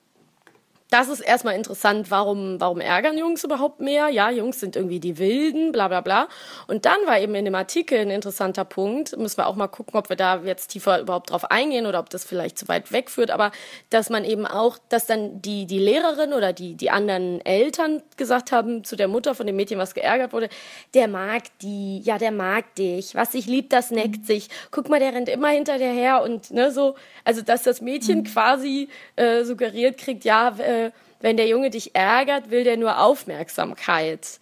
[0.91, 4.09] das ist erstmal interessant, warum, warum ärgern Jungs überhaupt mehr?
[4.09, 6.29] Ja, Jungs sind irgendwie die Wilden, bla bla bla.
[6.69, 9.99] Und dann war eben in dem Artikel ein interessanter Punkt, müssen wir auch mal gucken,
[9.99, 13.33] ob wir da jetzt tiefer überhaupt drauf eingehen oder ob das vielleicht zu weit wegführt,
[13.33, 13.51] aber
[13.91, 18.53] dass man eben auch, dass dann die, die Lehrerin oder die, die anderen Eltern gesagt
[18.53, 20.49] haben zu der Mutter von dem Mädchen, was geärgert wurde,
[20.95, 24.49] der mag die, ja, der mag dich, was sich liebt, das neckt sich.
[24.71, 28.19] Guck mal, der rennt immer hinter dir her und ne, so, also dass das Mädchen
[28.19, 28.25] mhm.
[28.25, 30.76] quasi äh, suggeriert kriegt, ja, äh,
[31.21, 34.41] wenn der Junge dich ärgert, will der nur Aufmerksamkeit.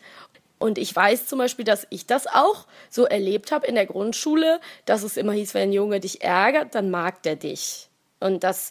[0.59, 4.61] Und ich weiß zum Beispiel, dass ich das auch so erlebt habe in der Grundschule,
[4.87, 7.89] dass es immer hieß, wenn ein Junge dich ärgert, dann mag der dich.
[8.21, 8.71] Und das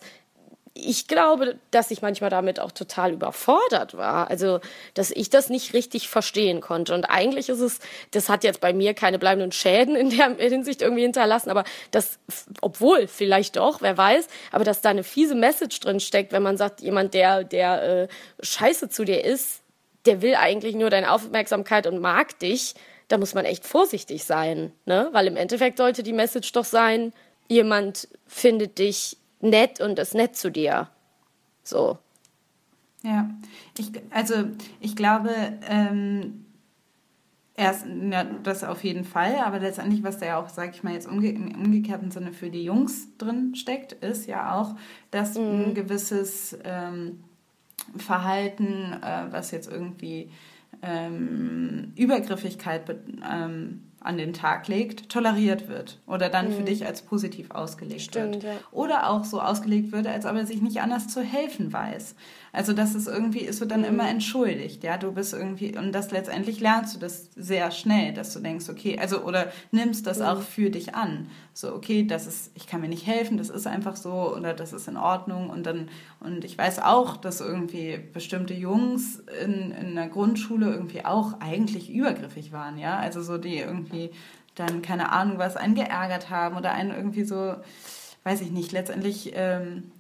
[0.75, 4.29] ich glaube, dass ich manchmal damit auch total überfordert war.
[4.29, 4.59] Also,
[4.95, 6.95] dass ich das nicht richtig verstehen konnte.
[6.95, 7.79] Und eigentlich ist es,
[8.11, 12.17] das hat jetzt bei mir keine bleibenden Schäden in der Hinsicht irgendwie hinterlassen, aber das,
[12.61, 16.57] obwohl, vielleicht doch, wer weiß, aber dass da eine fiese Message drin steckt, wenn man
[16.57, 18.07] sagt, jemand, der, der äh,
[18.41, 19.61] scheiße zu dir ist,
[20.05, 22.73] der will eigentlich nur deine Aufmerksamkeit und mag dich,
[23.09, 25.09] da muss man echt vorsichtig sein, ne?
[25.11, 27.13] Weil im Endeffekt sollte die Message doch sein,
[27.47, 30.89] jemand findet dich nett und ist nett zu dir.
[31.63, 31.97] So.
[33.03, 33.29] Ja,
[33.77, 34.35] ich, also
[34.79, 35.31] ich glaube,
[35.67, 36.45] ähm,
[37.55, 40.93] erst ja, das auf jeden Fall, aber letztendlich, was da ja auch, sag ich mal,
[40.93, 44.75] jetzt umge im umgekehrten Sinne für die Jungs drin steckt, ist ja auch,
[45.11, 45.65] dass mhm.
[45.65, 47.23] ein gewisses ähm,
[47.97, 50.31] Verhalten, äh, was jetzt irgendwie
[50.81, 52.83] ähm, Übergriffigkeit
[53.29, 56.53] ähm, an den Tag legt, toleriert wird oder dann mhm.
[56.53, 58.43] für dich als positiv ausgelegt Stimmt, wird.
[58.43, 58.51] Ja.
[58.71, 62.15] Oder auch so ausgelegt wird, als ob er sich nicht anders zu helfen weiß.
[62.55, 63.87] Also das ist irgendwie, ist so dann mhm.
[63.87, 68.31] immer entschuldigt, ja, du bist irgendwie, und das letztendlich lernst du das sehr schnell, dass
[68.31, 70.25] du denkst, okay, also oder nimmst das mhm.
[70.25, 71.31] auch für dich an.
[71.55, 74.71] So, okay, das ist, ich kann mir nicht helfen, das ist einfach so oder das
[74.71, 75.89] ist in Ordnung und dann,
[76.19, 81.91] und ich weiß auch, dass irgendwie bestimmte Jungs in, in der Grundschule irgendwie auch eigentlich
[81.91, 84.11] übergriffig waren, ja, also so die irgendwie
[84.53, 87.55] dann, keine Ahnung, was einen geärgert haben oder einen irgendwie so,
[88.25, 89.91] weiß ich nicht, letztendlich ähm,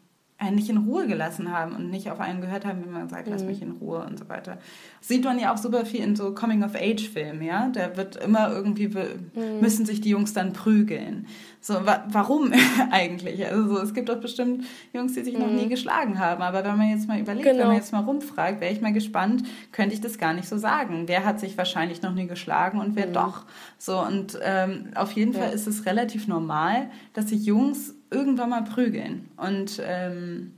[0.43, 3.27] einen nicht in Ruhe gelassen haben und nicht auf einen gehört haben, wie man sagt,
[3.27, 3.47] lass mhm.
[3.47, 4.57] mich in Ruhe und so weiter.
[5.01, 7.69] sieht man ja auch super viel in so Coming-of-Age-Filmen, ja.
[7.69, 9.59] Da wird immer irgendwie, mhm.
[9.61, 11.27] müssen sich die Jungs dann prügeln.
[11.59, 12.51] So, wa warum
[12.91, 13.45] eigentlich?
[13.45, 15.39] Also so, es gibt doch bestimmt Jungs, die sich mhm.
[15.39, 16.41] noch nie geschlagen haben.
[16.41, 17.59] Aber wenn man jetzt mal überlegt, genau.
[17.59, 20.57] wenn man jetzt mal rumfragt, wäre ich mal gespannt, könnte ich das gar nicht so
[20.57, 21.03] sagen.
[21.07, 23.13] Wer hat sich wahrscheinlich noch nie geschlagen und wer mhm.
[23.13, 23.45] doch?
[23.77, 25.39] So, und ähm, auf jeden ja.
[25.39, 29.29] Fall ist es relativ normal, dass sich Jungs irgendwann mal prügeln.
[29.37, 30.53] Und ähm,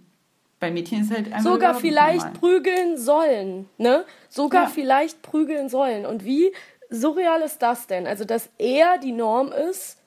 [0.60, 1.52] bei Mädchen ist halt einfach.
[1.52, 2.40] Sogar vielleicht normal.
[2.40, 4.06] prügeln sollen, ne?
[4.30, 4.70] Sogar ja.
[4.70, 6.06] vielleicht prügeln sollen.
[6.06, 6.52] Und wie
[6.90, 8.08] surreal ist das denn?
[8.08, 9.98] Also, dass er die Norm ist,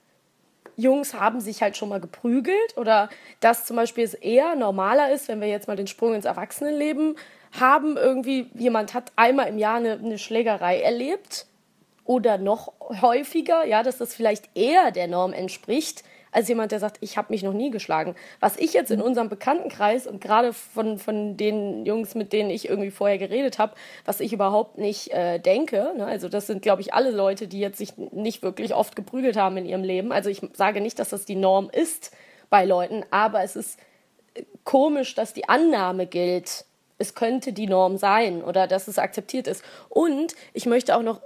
[0.77, 3.09] Jungs haben sich halt schon mal geprügelt oder
[3.41, 7.17] dass zum Beispiel es eher normaler ist, wenn wir jetzt mal den Sprung ins Erwachsenenleben
[7.59, 11.47] haben, irgendwie jemand hat einmal im Jahr eine, eine Schlägerei erlebt
[12.05, 12.73] oder noch
[13.03, 17.33] häufiger, ja, dass das vielleicht eher der Norm entspricht, als jemand, der sagt, ich habe
[17.33, 18.15] mich noch nie geschlagen.
[18.41, 22.69] Was ich jetzt in unserem Bekanntenkreis und gerade von, von den Jungs, mit denen ich
[22.69, 23.75] irgendwie vorher geredet habe,
[24.05, 26.07] was ich überhaupt nicht äh, denke, ne?
[26.07, 29.57] also das sind, glaube ich, alle Leute, die jetzt sich nicht wirklich oft geprügelt haben
[29.57, 30.13] in ihrem Leben.
[30.13, 32.13] Also ich sage nicht, dass das die Norm ist
[32.51, 33.79] bei Leuten, aber es ist
[34.35, 36.65] äh, komisch, dass die Annahme gilt,
[36.99, 39.65] es könnte die Norm sein oder dass es akzeptiert ist.
[39.89, 41.21] Und ich möchte auch noch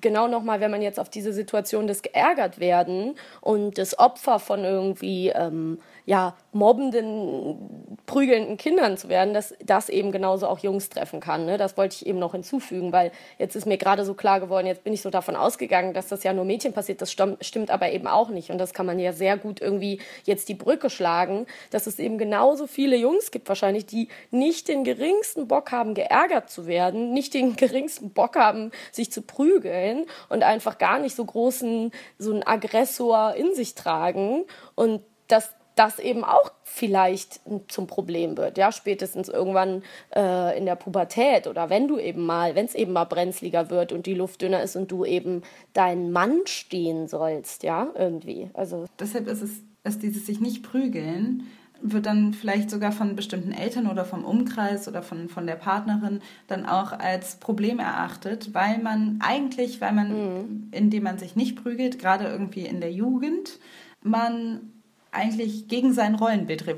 [0.00, 4.64] genau nochmal, wenn man jetzt auf diese Situation des geärgert werden und des Opfer von
[4.64, 11.20] irgendwie ähm, ja, mobbenden, prügelnden Kindern zu werden, dass das eben genauso auch Jungs treffen
[11.20, 11.46] kann.
[11.46, 11.58] Ne?
[11.58, 14.84] Das wollte ich eben noch hinzufügen, weil jetzt ist mir gerade so klar geworden, jetzt
[14.84, 17.00] bin ich so davon ausgegangen, dass das ja nur Mädchen passiert.
[17.00, 18.50] Das stimmt aber eben auch nicht.
[18.50, 22.18] Und das kann man ja sehr gut irgendwie jetzt die Brücke schlagen, dass es eben
[22.18, 27.34] genauso viele Jungs gibt wahrscheinlich, die nicht den geringsten Bock haben, geärgert zu werden, nicht
[27.34, 32.42] den geringsten Bock haben, sich zu prügeln und einfach gar nicht so großen, so einen
[32.42, 34.44] Aggressor in sich tragen.
[34.74, 39.82] Und das das eben auch vielleicht zum Problem wird, ja, spätestens irgendwann
[40.14, 43.92] äh, in der Pubertät oder wenn du eben mal, wenn es eben mal brenzliger wird
[43.92, 45.42] und die Luft dünner ist und du eben
[45.72, 48.50] deinen Mann stehen sollst, ja, irgendwie.
[48.54, 49.50] Also deshalb ist es,
[49.82, 51.46] dass dieses sich nicht prügeln
[51.82, 56.20] wird dann vielleicht sogar von bestimmten Eltern oder vom Umkreis oder von, von der Partnerin
[56.46, 60.68] dann auch als Problem erachtet, weil man eigentlich, weil man, mhm.
[60.70, 63.58] indem man sich nicht prügelt, gerade irgendwie in der Jugend,
[64.00, 64.71] man
[65.12, 66.76] eigentlich gegen sein Rollenbild re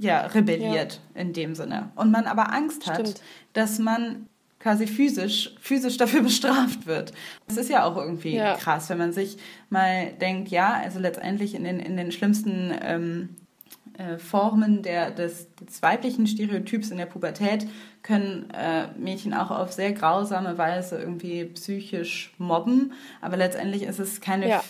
[0.00, 1.20] ja, rebelliert ja.
[1.20, 1.90] in dem Sinne.
[1.96, 3.20] Und man aber Angst hat, Stimmt.
[3.52, 4.28] dass man
[4.60, 7.12] quasi physisch, physisch dafür bestraft wird.
[7.48, 8.54] Das ist ja auch irgendwie ja.
[8.54, 9.38] krass, wenn man sich
[9.70, 13.28] mal denkt, ja, also letztendlich in den, in den schlimmsten ähm,
[13.98, 17.66] äh, Formen der, des, des, weiblichen Stereotyps in der Pubertät
[18.04, 22.92] können äh, Mädchen auch auf sehr grausame Weise irgendwie psychisch mobben.
[23.20, 24.62] Aber letztendlich ist es keine ja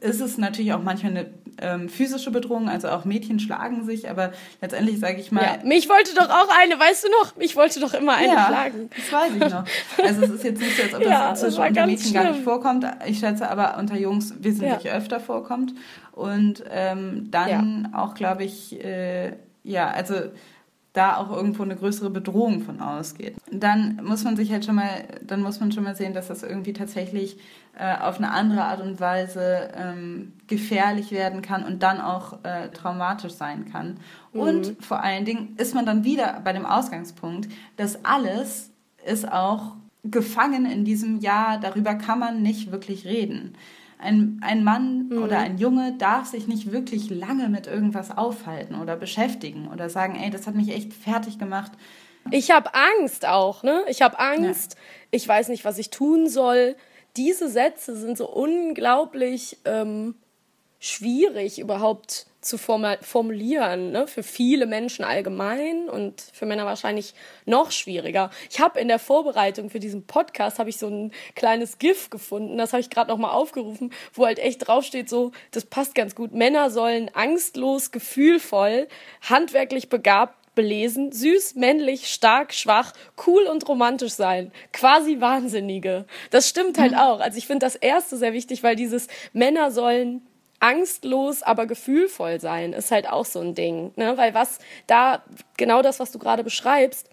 [0.00, 4.32] ist es natürlich auch manchmal eine ähm, physische Bedrohung, also auch Mädchen schlagen sich, aber
[4.60, 5.42] letztendlich sage ich mal.
[5.42, 7.36] Ja, mich wollte doch auch eine, weißt du noch?
[7.36, 8.90] Mich wollte doch immer eine ja, schlagen.
[8.96, 9.64] Das weiß ich noch.
[10.04, 12.22] Also es ist jetzt nicht so, als ob das, ja, das unter Mädchen schlimm.
[12.22, 12.86] gar nicht vorkommt.
[13.06, 14.92] Ich schätze aber unter Jungs wesentlich ja.
[14.92, 15.74] öfter vorkommt.
[16.12, 20.14] Und ähm, dann auch, glaube ich, äh, ja, also
[20.92, 23.36] da auch irgendwo eine größere Bedrohung von ausgeht.
[23.52, 26.42] Dann muss man sich halt schon mal, dann muss man schon mal sehen, dass das
[26.42, 27.38] irgendwie tatsächlich
[27.78, 32.68] äh, auf eine andere Art und Weise ähm, gefährlich werden kann und dann auch äh,
[32.70, 33.98] traumatisch sein kann.
[34.32, 34.40] Mhm.
[34.40, 38.70] Und vor allen Dingen ist man dann wieder bei dem Ausgangspunkt, dass alles
[39.06, 43.54] ist auch gefangen in diesem Ja, darüber kann man nicht wirklich reden.
[43.98, 45.22] Ein, ein Mann mhm.
[45.22, 50.16] oder ein Junge darf sich nicht wirklich lange mit irgendwas aufhalten oder beschäftigen oder sagen,
[50.16, 51.72] ey, das hat mich echt fertig gemacht.
[52.30, 53.82] Ich habe Angst auch, ne?
[53.88, 54.74] Ich habe Angst.
[54.74, 54.80] Ja.
[55.10, 56.76] Ich weiß nicht, was ich tun soll.
[57.16, 60.14] Diese Sätze sind so unglaublich ähm,
[60.78, 64.06] schwierig überhaupt zu formulieren, ne?
[64.06, 67.14] für viele Menschen allgemein und für Männer wahrscheinlich
[67.46, 68.30] noch schwieriger.
[68.50, 72.58] Ich habe in der Vorbereitung für diesen Podcast habe ich so ein kleines GIF gefunden,
[72.58, 76.14] das habe ich gerade noch mal aufgerufen, wo halt echt draufsteht so, das passt ganz
[76.14, 76.32] gut.
[76.32, 78.88] Männer sollen angstlos, gefühlvoll,
[79.28, 82.92] handwerklich begabt, belesen, süß, männlich, stark, schwach,
[83.28, 84.50] cool und romantisch sein.
[84.72, 86.04] Quasi Wahnsinnige.
[86.30, 86.98] Das stimmt halt mhm.
[86.98, 87.20] auch.
[87.20, 90.27] Also ich finde das erste sehr wichtig, weil dieses Männer sollen
[90.60, 93.92] angstlos, aber gefühlvoll sein, ist halt auch so ein Ding.
[93.96, 94.16] Ne?
[94.16, 95.22] Weil was da,
[95.56, 97.08] genau das, was du gerade beschreibst,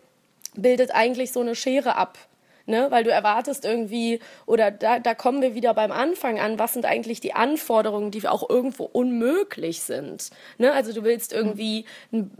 [0.55, 2.17] bildet eigentlich so eine Schere ab.
[2.65, 2.87] Ne?
[2.89, 6.85] Weil du erwartest irgendwie, oder da, da kommen wir wieder beim Anfang an, was sind
[6.85, 10.31] eigentlich die Anforderungen, die auch irgendwo unmöglich sind.
[10.57, 10.71] Ne?
[10.71, 12.31] Also du willst irgendwie ein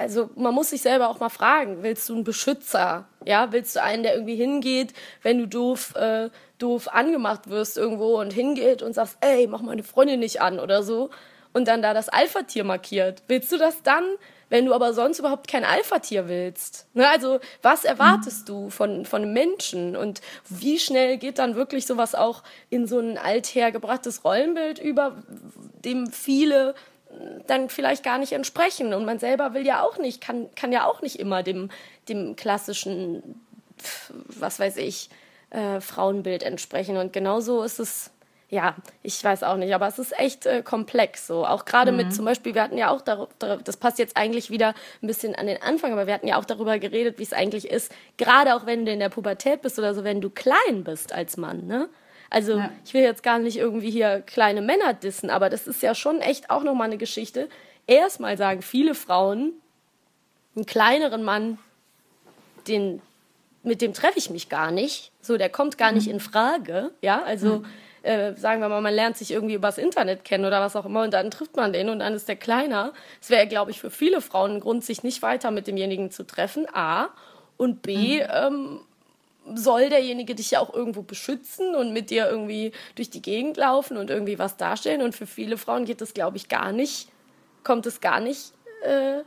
[0.00, 3.06] also man muss sich selber auch mal fragen, willst du einen Beschützer?
[3.26, 8.18] Ja, willst du einen, der irgendwie hingeht, wenn du doof, äh, doof angemacht wirst irgendwo
[8.18, 11.10] und hingeht und sagst, ey, mach meine Freundin nicht an oder so
[11.52, 13.22] und dann da das Alpha-Tier markiert?
[13.28, 14.04] Willst du das dann,
[14.48, 16.86] wenn du aber sonst überhaupt kein Alpha-Tier willst?
[16.94, 17.06] Ne?
[17.08, 22.14] Also was erwartest du von, von einem Menschen und wie schnell geht dann wirklich sowas
[22.14, 25.22] auch in so ein althergebrachtes Rollenbild über,
[25.84, 26.74] dem viele
[27.46, 28.94] dann vielleicht gar nicht entsprechen.
[28.94, 31.70] Und man selber will ja auch nicht, kann, kann ja auch nicht immer dem,
[32.08, 33.40] dem klassischen,
[34.08, 35.10] was weiß ich,
[35.50, 36.96] äh, Frauenbild entsprechen.
[36.96, 38.10] Und genauso ist es,
[38.48, 41.46] ja, ich weiß auch nicht, aber es ist echt äh, komplex so.
[41.46, 41.98] Auch gerade mhm.
[41.98, 45.34] mit zum Beispiel, wir hatten ja auch darüber, das passt jetzt eigentlich wieder ein bisschen
[45.34, 48.54] an den Anfang, aber wir hatten ja auch darüber geredet, wie es eigentlich ist, gerade
[48.54, 51.66] auch wenn du in der Pubertät bist oder so, wenn du klein bist als Mann,
[51.66, 51.88] ne?
[52.30, 52.70] Also ja.
[52.84, 56.20] ich will jetzt gar nicht irgendwie hier kleine Männer dissen, aber das ist ja schon
[56.20, 57.48] echt auch nochmal eine Geschichte.
[57.88, 59.52] Erstmal sagen viele Frauen,
[60.54, 61.58] einen kleineren Mann,
[62.68, 63.02] den,
[63.64, 65.10] mit dem treffe ich mich gar nicht.
[65.20, 65.98] So, der kommt gar mhm.
[65.98, 66.92] nicht in Frage.
[67.02, 67.66] Ja, also mhm.
[68.02, 71.02] äh, sagen wir mal, man lernt sich irgendwie übers Internet kennen oder was auch immer
[71.02, 72.92] und dann trifft man den und dann ist der kleiner.
[73.20, 76.24] Es wäre, glaube ich, für viele Frauen ein Grund, sich nicht weiter mit demjenigen zu
[76.24, 76.66] treffen.
[76.72, 77.08] A.
[77.56, 78.28] Und B, mhm.
[78.32, 78.80] ähm,
[79.54, 83.96] soll derjenige dich ja auch irgendwo beschützen und mit dir irgendwie durch die Gegend laufen
[83.96, 85.02] und irgendwie was darstellen.
[85.02, 87.08] Und für viele Frauen geht das, glaube ich, gar nicht,
[87.64, 89.22] kommt es gar nicht äh,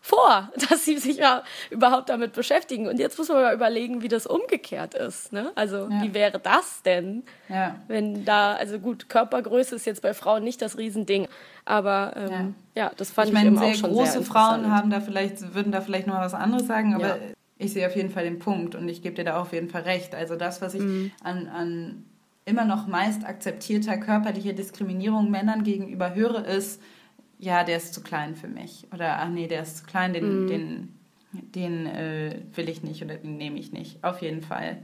[0.00, 2.86] vor, dass sie sich ja überhaupt damit beschäftigen.
[2.86, 5.32] Und jetzt muss man mal überlegen, wie das umgekehrt ist.
[5.32, 5.52] Ne?
[5.54, 6.02] Also ja.
[6.02, 7.76] wie wäre das denn, ja.
[7.88, 11.28] wenn da, also gut, Körpergröße ist jetzt bei Frauen nicht das Riesending,
[11.64, 12.84] aber ähm, ja.
[12.84, 12.92] ja.
[12.96, 15.72] das fand ich, mein, ich immer auch schon große sehr Frauen haben da vielleicht, würden
[15.72, 17.18] da vielleicht noch was anderes sagen, aber
[17.58, 19.82] ich sehe auf jeden Fall den Punkt und ich gebe dir da auf jeden Fall
[19.82, 20.14] recht.
[20.14, 21.10] Also das, was ich mhm.
[21.22, 22.04] an, an
[22.44, 26.80] immer noch meist akzeptierter körperlicher Diskriminierung Männern gegenüber höre, ist,
[27.38, 28.86] ja, der ist zu klein für mich.
[28.92, 30.48] Oder, ach nee, der ist zu klein, den, mhm.
[30.48, 30.94] den,
[31.32, 34.02] den äh, will ich nicht oder den nehme ich nicht.
[34.04, 34.78] Auf jeden Fall.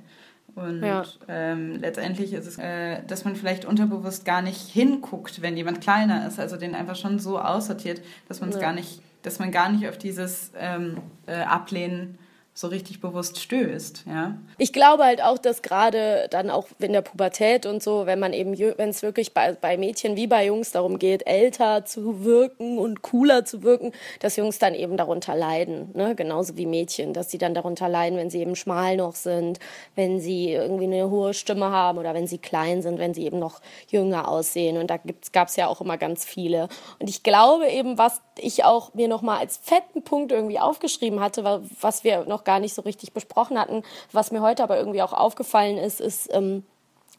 [0.55, 1.05] Und ja.
[1.29, 6.27] ähm, letztendlich ist es, äh, dass man vielleicht unterbewusst gar nicht hinguckt, wenn jemand kleiner
[6.27, 6.39] ist.
[6.39, 8.63] Also den einfach schon so aussortiert, dass man es ja.
[8.63, 12.19] gar nicht, dass man gar nicht auf dieses ähm, äh, Ablehnen
[12.55, 14.37] so richtig bewusst stößt, ja.
[14.59, 18.35] Ich glaube halt auch, dass gerade dann auch in der Pubertät und so, wenn man
[18.35, 22.77] eben, wenn es wirklich bei, bei Mädchen wie bei Jungs darum geht, älter zu wirken
[22.77, 26.15] und cooler zu wirken, dass Jungs dann eben darunter leiden, ne?
[26.15, 29.59] genauso wie Mädchen, dass sie dann darunter leiden, wenn sie eben schmal noch sind,
[29.95, 33.39] wenn sie irgendwie eine hohe Stimme haben oder wenn sie klein sind, wenn sie eben
[33.39, 34.99] noch jünger aussehen und da
[35.33, 36.69] gab es ja auch immer ganz viele.
[36.99, 41.63] Und ich glaube eben, was ich auch mir nochmal als fetten Punkt irgendwie aufgeschrieben hatte,
[41.81, 43.83] was wir noch gar nicht so richtig besprochen hatten,
[44.13, 46.65] was mir heute aber irgendwie auch aufgefallen ist, ist, ähm,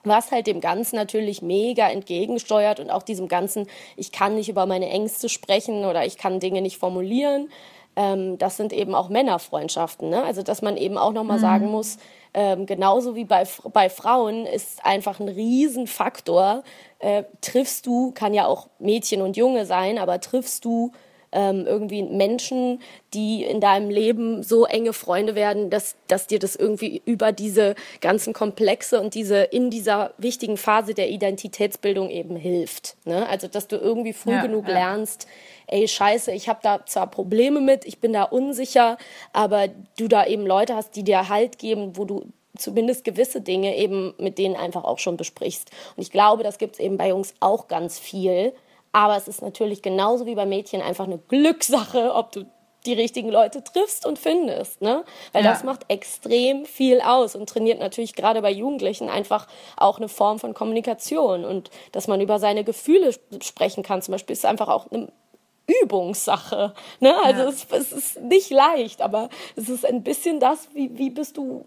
[0.03, 4.65] was halt dem Ganzen natürlich mega entgegensteuert und auch diesem Ganzen, ich kann nicht über
[4.65, 7.49] meine Ängste sprechen oder ich kann Dinge nicht formulieren.
[7.95, 10.09] Ähm, das sind eben auch Männerfreundschaften.
[10.09, 10.23] Ne?
[10.23, 11.41] Also, dass man eben auch nochmal mhm.
[11.41, 11.97] sagen muss,
[12.33, 16.63] ähm, genauso wie bei, bei Frauen ist einfach ein Riesenfaktor.
[16.99, 20.91] Äh, triffst du, kann ja auch Mädchen und Junge sein, aber triffst du
[21.33, 22.79] ähm, irgendwie Menschen,
[23.13, 27.75] die in deinem Leben so enge Freunde werden, dass, dass dir das irgendwie über diese
[28.01, 32.95] ganzen Komplexe und diese in dieser wichtigen Phase der Identitätsbildung eben hilft.
[33.05, 33.27] Ne?
[33.27, 34.73] Also dass du irgendwie früh ja, genug ja.
[34.73, 35.27] lernst,
[35.67, 38.97] ey scheiße, ich habe da zwar Probleme mit, ich bin da unsicher,
[39.33, 39.67] aber
[39.97, 42.25] du da eben Leute hast, die dir Halt geben, wo du
[42.57, 45.71] zumindest gewisse Dinge eben mit denen einfach auch schon besprichst.
[45.95, 48.53] Und ich glaube, das gibt es eben bei Jungs auch ganz viel,
[48.93, 52.45] aber es ist natürlich genauso wie bei Mädchen einfach eine Glückssache, ob du
[52.85, 55.03] die richtigen Leute triffst und findest, ne?
[55.31, 55.51] Weil ja.
[55.51, 60.39] das macht extrem viel aus und trainiert natürlich gerade bei Jugendlichen einfach auch eine Form
[60.39, 64.01] von Kommunikation und dass man über seine Gefühle sprechen kann.
[64.01, 65.11] Zum Beispiel ist einfach auch eine
[65.81, 66.73] Übungssache.
[66.99, 67.15] Ne?
[67.23, 67.49] Also ja.
[67.49, 71.65] es, es, ist nicht leicht, aber es ist ein bisschen das, wie, wie, bist du,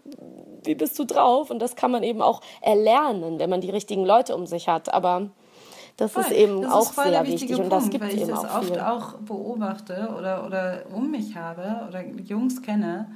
[0.63, 1.49] wie bist du drauf?
[1.49, 4.93] Und das kann man eben auch erlernen, wenn man die richtigen Leute um sich hat.
[4.93, 5.31] Aber
[5.97, 6.23] das voll.
[6.23, 8.45] ist eben das auch ist sehr wichtig Punkt, und das gibt weil ich eben das
[8.45, 8.79] auch oft viel.
[8.79, 13.11] auch beobachte oder, oder um mich habe oder Jungs kenne,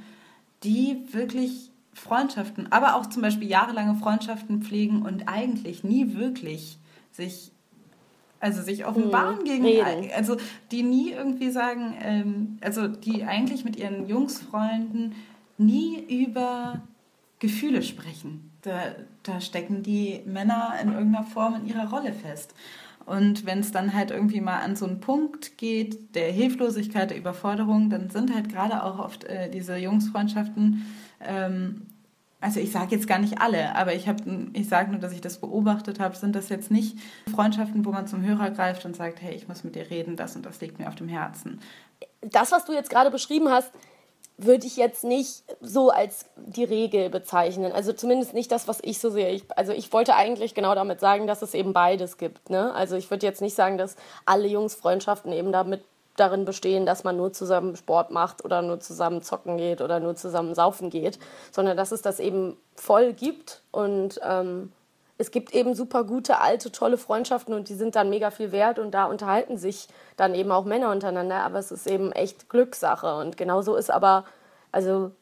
[0.64, 6.78] die wirklich Freundschaften, aber auch zum Beispiel jahrelange Freundschaften pflegen und eigentlich nie wirklich
[7.12, 7.52] sich
[8.40, 9.44] also sich offenbaren mhm.
[9.44, 10.10] gegen, Reden.
[10.16, 10.36] also
[10.72, 15.14] die nie irgendwie sagen, ähm, also die eigentlich mit ihren Jungsfreunden
[15.58, 16.82] nie über
[17.38, 18.51] Gefühle sprechen.
[18.62, 22.54] Da, da stecken die Männer in irgendeiner Form in ihrer Rolle fest.
[23.04, 27.18] Und wenn es dann halt irgendwie mal an so einen Punkt geht, der Hilflosigkeit, der
[27.18, 30.86] Überforderung, dann sind halt gerade auch oft äh, diese Jungsfreundschaften,
[31.20, 31.86] ähm,
[32.42, 34.10] also ich sage jetzt gar nicht alle, aber ich,
[34.52, 36.98] ich sage nur, dass ich das beobachtet habe, sind das jetzt nicht
[37.32, 40.34] Freundschaften, wo man zum Hörer greift und sagt, hey, ich muss mit dir reden, das
[40.34, 41.60] und das liegt mir auf dem Herzen.
[42.20, 43.70] Das, was du jetzt gerade beschrieben hast,
[44.44, 47.72] würde ich jetzt nicht so als die Regel bezeichnen.
[47.72, 49.30] Also zumindest nicht das, was ich so sehe.
[49.30, 52.50] Ich, also ich wollte eigentlich genau damit sagen, dass es eben beides gibt.
[52.50, 52.74] Ne?
[52.74, 55.84] Also ich würde jetzt nicht sagen, dass alle Jungsfreundschaften eben damit
[56.16, 60.14] darin bestehen, dass man nur zusammen Sport macht oder nur zusammen zocken geht oder nur
[60.14, 61.18] zusammen saufen geht,
[61.50, 64.72] sondern dass es das eben voll gibt und ähm,
[65.22, 68.80] es gibt eben super gute, alte, tolle Freundschaften und die sind dann mega viel wert
[68.80, 73.14] und da unterhalten sich dann eben auch Männer untereinander, aber es ist eben echt Glückssache
[73.14, 74.24] und genauso ist aber,
[74.72, 75.12] also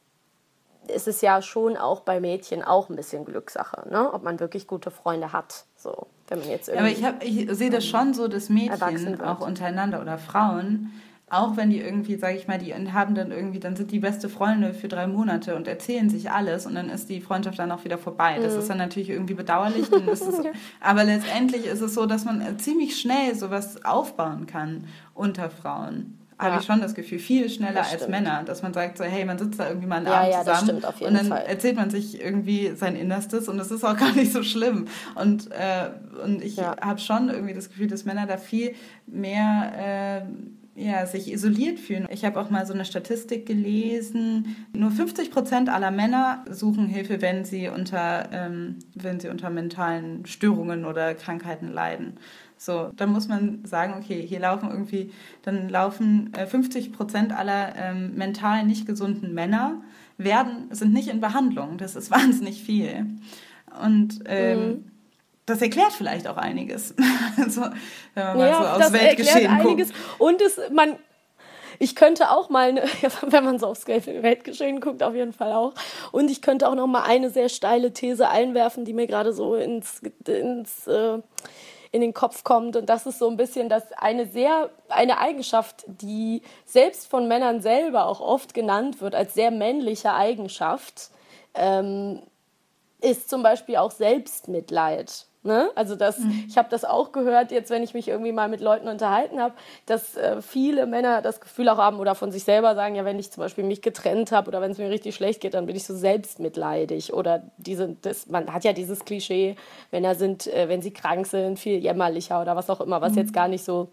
[0.88, 4.10] ist es ja schon auch bei Mädchen auch ein bisschen Glückssache, ne?
[4.10, 5.66] ob man wirklich gute Freunde hat.
[5.76, 9.40] So, wenn man jetzt irgendwie aber ich, ich sehe das schon so, dass Mädchen auch
[9.40, 10.92] untereinander oder Frauen
[11.30, 14.28] auch wenn die irgendwie, sage ich mal, die haben dann irgendwie, dann sind die beste
[14.28, 17.84] Freunde für drei Monate und erzählen sich alles und dann ist die Freundschaft dann auch
[17.84, 18.38] wieder vorbei.
[18.42, 18.58] Das mhm.
[18.58, 19.86] ist dann natürlich irgendwie bedauerlich.
[20.10, 20.22] es,
[20.80, 26.18] aber letztendlich ist es so, dass man ziemlich schnell sowas aufbauen kann unter Frauen.
[26.40, 26.46] Ja.
[26.46, 29.38] Habe ich schon das Gefühl, viel schneller als Männer, dass man sagt so, hey, man
[29.38, 31.42] sitzt da irgendwie mal einen ja, Abend ja, zusammen und dann Fall.
[31.46, 34.86] erzählt man sich irgendwie sein Innerstes und das ist auch gar nicht so schlimm.
[35.14, 35.90] Und, äh,
[36.24, 38.74] und ich habe schon irgendwie das Gefühl, dass Männer da viel
[39.06, 40.22] mehr äh,
[40.74, 42.06] ja, sich isoliert fühlen.
[42.10, 44.56] Ich habe auch mal so eine Statistik gelesen.
[44.72, 50.24] Nur 50 Prozent aller Männer suchen Hilfe, wenn sie unter, ähm, wenn sie unter mentalen
[50.26, 52.14] Störungen oder Krankheiten leiden.
[52.56, 55.12] So, dann muss man sagen, okay, hier laufen irgendwie,
[55.42, 59.82] dann laufen äh, 50 Prozent aller ähm, mental nicht gesunden Männer
[60.18, 61.78] werden, sind nicht in Behandlung.
[61.78, 63.06] Das ist wahnsinnig viel.
[63.82, 64.89] Und ähm, mhm
[65.50, 66.94] das erklärt vielleicht auch einiges.
[67.36, 67.62] also,
[68.14, 69.68] wenn man ja, mal so aufs das Weltgeschehen erklärt guckt.
[69.68, 69.92] einiges.
[70.18, 70.96] Und es, man,
[71.78, 72.82] ich könnte auch mal, eine,
[73.22, 75.74] wenn man so aufs Weltgeschehen guckt, auf jeden Fall auch.
[76.12, 79.54] Und ich könnte auch noch mal eine sehr steile These einwerfen, die mir gerade so
[79.54, 81.18] ins, ins äh,
[81.92, 82.76] in den Kopf kommt.
[82.76, 87.60] Und das ist so ein bisschen das eine sehr, eine Eigenschaft, die selbst von Männern
[87.60, 91.10] selber auch oft genannt wird als sehr männliche Eigenschaft,
[91.54, 92.22] ähm,
[93.00, 95.26] ist zum Beispiel auch Selbstmitleid.
[95.42, 95.70] Ne?
[95.74, 96.44] Also das, mhm.
[96.48, 99.54] ich habe das auch gehört, jetzt wenn ich mich irgendwie mal mit Leuten unterhalten habe,
[99.86, 103.18] dass äh, viele Männer das Gefühl auch haben oder von sich selber sagen, ja, wenn
[103.18, 105.76] ich zum Beispiel mich getrennt habe oder wenn es mir richtig schlecht geht, dann bin
[105.76, 107.14] ich so selbstmitleidig.
[107.14, 109.56] Oder diese, das, man hat ja dieses Klischee,
[109.90, 113.18] Männer sind, äh, wenn sie krank sind, viel jämmerlicher oder was auch immer, was mhm.
[113.18, 113.88] jetzt gar nicht so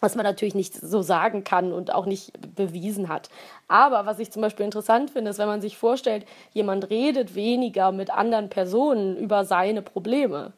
[0.00, 3.30] was man natürlich nicht so sagen kann und auch nicht bewiesen hat.
[3.68, 7.90] Aber was ich zum Beispiel interessant finde, ist, wenn man sich vorstellt, jemand redet weniger
[7.90, 10.52] mit anderen Personen über seine Probleme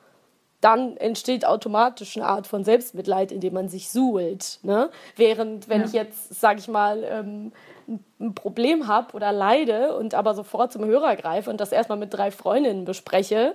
[0.60, 4.58] dann entsteht automatisch eine Art von Selbstmitleid, indem man sich suhlt.
[4.62, 4.90] Ne?
[5.16, 5.86] Während, wenn ja.
[5.86, 7.52] ich jetzt, sage ich mal, ähm,
[8.18, 12.12] ein Problem habe oder leide und aber sofort zum Hörer greife und das erstmal mit
[12.12, 13.54] drei Freundinnen bespreche,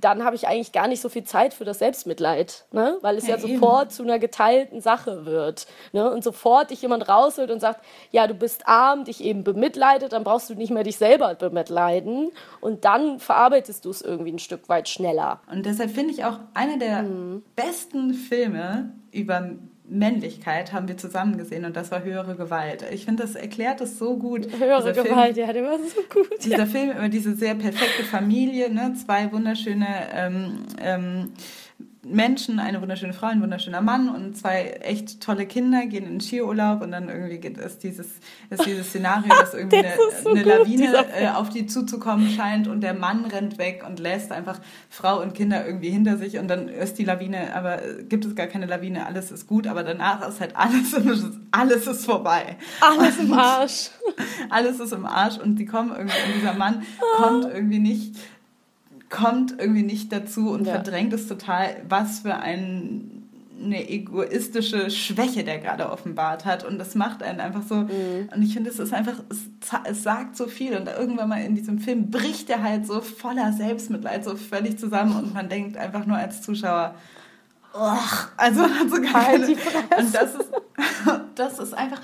[0.00, 2.98] dann habe ich eigentlich gar nicht so viel Zeit für das Selbstmitleid, ne?
[3.02, 5.66] weil es ja, Ja, sofort zu einer geteilten Sache wird.
[5.92, 6.10] Ne?
[6.10, 10.24] Und sofort dich jemand rausholt und sagt, ja, du bist arm, dich eben bemitleidet, dann
[10.24, 12.30] brauchst du nicht mehr dich selber bemitleiden
[12.60, 15.40] und dann verarbeitest du es irgendwie ein Stück weit schneller.
[15.50, 17.42] Und deshalb finde ich auch einer der Mhm.
[17.56, 19.50] besten Filme über
[19.90, 22.84] Männlichkeit haben wir zusammen gesehen und das war Höhere Gewalt.
[22.92, 24.46] Ich finde, das erklärt es so gut.
[24.58, 26.28] Höhere Dieser Film- Gewalt, ja, der war so gut.
[26.44, 28.94] dieser Film über diese sehr perfekte Familie, ne?
[28.94, 31.32] zwei wunderschöne ähm, ähm,
[32.04, 36.20] Menschen, eine wunderschöne Frau, ein wunderschöner Mann und zwei echt tolle Kinder gehen in den
[36.20, 38.06] Skiurlaub und dann irgendwie geht es dieses,
[38.50, 42.30] ist dieses Szenario, dass irgendwie Das eine, so eine gut, Lawine äh, auf die zuzukommen
[42.30, 46.38] scheint und der Mann rennt weg und lässt einfach Frau und Kinder irgendwie hinter sich
[46.38, 47.78] und dann ist die Lawine, aber
[48.08, 51.86] gibt es gar keine Lawine, alles ist gut, aber danach ist halt alles und alles
[51.86, 52.56] ist vorbei.
[52.80, 53.90] Alles im Arsch.
[54.50, 56.82] alles ist im Arsch und die kommen irgendwie, und dieser Mann
[57.16, 58.14] kommt irgendwie nicht,
[59.10, 60.74] kommt irgendwie nicht dazu und Ja.
[60.74, 63.14] verdrängt es total, was für ein,
[63.60, 68.28] eine egoistische Schwäche der gerade offenbart hat und das macht einen einfach so Mhm.
[68.34, 69.38] und ich finde es ist einfach es,
[69.84, 73.52] es sagt so viel und irgendwann mal in diesem Film bricht er halt so voller
[73.52, 76.94] Selbstmitleid so völlig zusammen und man denkt einfach nur als Zuschauer
[77.74, 80.50] Och, also hat so Halt keine, und das ist
[81.34, 82.00] das ist einfach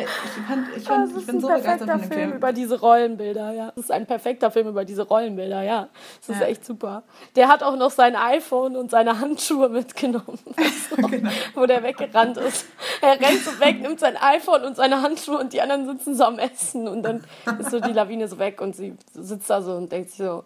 [0.00, 2.32] ich, fand, ich, Das fand, ich bin ein so begeistert perfekter von dem Film Film.
[2.38, 3.66] über diese Rollenbilder, ja.
[3.74, 5.88] Das ist ein perfekter Film über diese Rollenbilder, ja.
[6.20, 6.46] Das ist Ja.
[6.48, 7.02] echt super.
[7.36, 10.38] Der hat auch noch sein iPhone und seine Handschuhe mitgenommen,
[11.10, 11.30] Genau.
[11.54, 12.66] wo der weggerannt ist.
[13.00, 16.24] Er rennt so weg, nimmt sein iPhone und seine Handschuhe und die anderen sitzen so
[16.24, 17.24] am Essen und dann
[17.58, 20.42] ist so die Lawine so weg und sie sitzt da so und denkt sich so,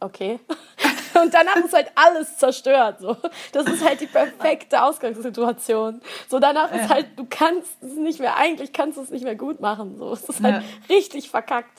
[0.00, 0.38] okay.
[1.22, 3.00] Und danach ist halt alles zerstört.
[3.00, 3.16] So.
[3.52, 6.00] Das ist halt die perfekte Ausgangssituation.
[6.28, 9.34] So danach ist halt, du kannst es nicht mehr, eigentlich kannst du es nicht mehr
[9.34, 9.96] gut machen.
[9.98, 10.12] So.
[10.12, 10.94] Es ist halt Ja.
[10.94, 11.76] richtig verkackt.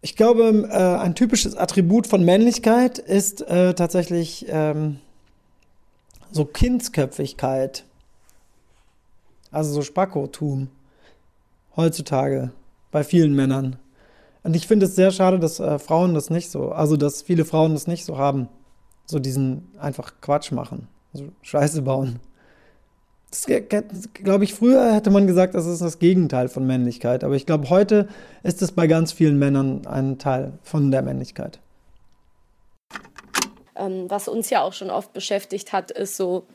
[0.00, 5.00] Ich glaube, äh, ein typisches Attribut von Männlichkeit ist äh, tatsächlich ähm,
[6.30, 7.84] so Kindsköpfigkeit.
[9.50, 10.68] Also so Spackotum.
[11.76, 12.52] Heutzutage.
[12.90, 13.76] Bei vielen Männern.
[14.46, 17.44] Und ich finde es sehr schade, dass äh, Frauen das nicht so, also dass viele
[17.44, 18.48] Frauen das nicht so haben.
[19.04, 20.86] So diesen einfach Quatsch machen.
[21.12, 22.20] So Scheiße bauen.
[23.32, 23.44] Das,
[24.14, 27.24] glaube ich, früher hätte man gesagt, das ist das Gegenteil von Männlichkeit.
[27.24, 28.06] Aber ich glaube, heute
[28.44, 31.58] ist es bei ganz vielen Männern ein Teil von der Männlichkeit.
[33.74, 36.46] Ähm, was uns ja auch schon oft beschäftigt hat, ist so,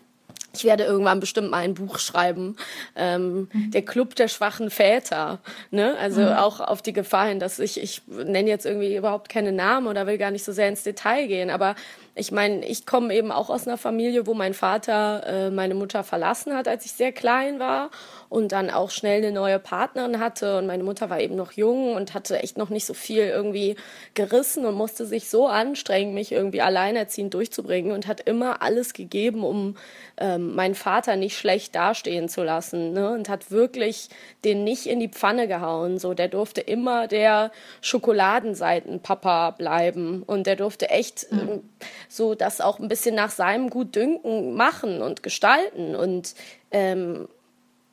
[0.54, 2.58] ich werde irgendwann bestimmt mal ein Buch schreiben,
[2.96, 5.40] ähm, der Club der schwachen Väter.
[5.70, 5.96] Ne?
[6.00, 9.88] Also auch auf die Gefahr hin, dass ich, ich nenne jetzt irgendwie überhaupt keine Namen
[9.88, 11.76] oder will gar nicht so sehr ins Detail gehen, aber
[12.14, 16.04] ich meine, ich komme eben auch aus einer Familie, wo mein Vater äh, meine Mutter
[16.04, 17.90] verlassen hat, als ich sehr klein war
[18.28, 21.96] und dann auch schnell eine neue Partnerin hatte und meine Mutter war eben noch jung
[21.96, 23.78] und hatte echt noch nicht so viel irgendwie
[24.14, 29.44] gerissen und musste sich so anstrengen, mich irgendwie alleinerziehend durchzubringen und hat immer alles gegeben,
[29.44, 29.78] um
[30.18, 33.12] ähm, meinen Vater nicht schlecht dastehen zu lassen ne?
[33.12, 34.10] und hat wirklich
[34.44, 35.98] den nicht in die Pfanne gehauen.
[35.98, 37.52] So, der durfte immer der
[37.82, 41.64] Schokoladenseitenpapa bleiben und der durfte echt ähm,
[42.12, 46.36] so das auch ein bisschen nach seinem Gutdünken machen und gestalten und
[46.72, 47.28] ähm,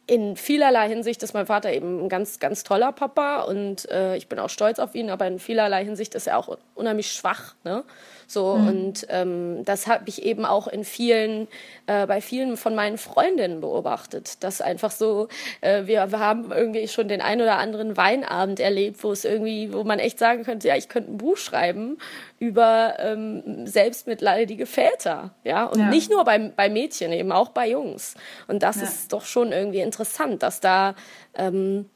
[0.09, 4.27] in vielerlei Hinsicht ist mein Vater eben ein ganz, ganz toller Papa und äh, ich
[4.27, 7.55] bin auch stolz auf ihn, aber in vielerlei Hinsicht ist er auch unheimlich schwach.
[7.63, 7.85] Ne?
[8.31, 11.49] So, und ähm, das habe ich eben auch in vielen,
[11.87, 15.29] äh, bei vielen von meinen Freundinnen beobachtet, dass einfach so,
[15.63, 19.73] äh, wir, wir haben irgendwie schon den ein oder anderen Weinabend erlebt, wo es irgendwie,
[19.73, 21.97] wo man echt sagen könnte, ja, ich könnte ein Buch schreiben
[22.39, 25.89] über ähm, selbstmitleidige Väter, ja, und Ja.
[25.89, 28.15] nicht nur bei, bei Mädchen, eben auch bei Jungs.
[28.47, 28.83] Und das Ja.
[28.83, 30.95] ist doch schon irgendwie interessant, dass da,
[31.35, 31.89] ähm,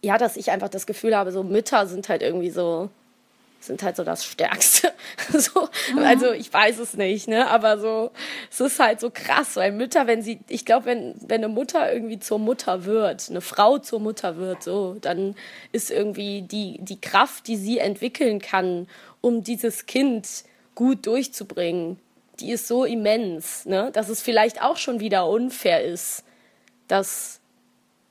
[0.00, 2.88] ja, dass ich einfach das Gefühl habe, so Mütter sind halt irgendwie so,
[3.66, 4.92] sind halt so das Stärkste.
[5.32, 7.48] so, also ich weiß es nicht, ne?
[7.48, 8.10] Aber so,
[8.50, 11.92] es ist halt so krass, weil Mütter, wenn sie, ich glaube, wenn, wenn eine Mutter
[11.92, 15.34] irgendwie zur Mutter wird, eine Frau zur Mutter wird, so, dann
[15.72, 18.88] ist irgendwie die, die Kraft, die sie entwickeln kann,
[19.20, 20.28] um dieses Kind
[20.74, 21.98] gut durchzubringen,
[22.40, 23.90] die ist so immens, ne?
[23.92, 26.24] Dass es vielleicht auch schon wieder unfair ist,
[26.88, 27.40] dass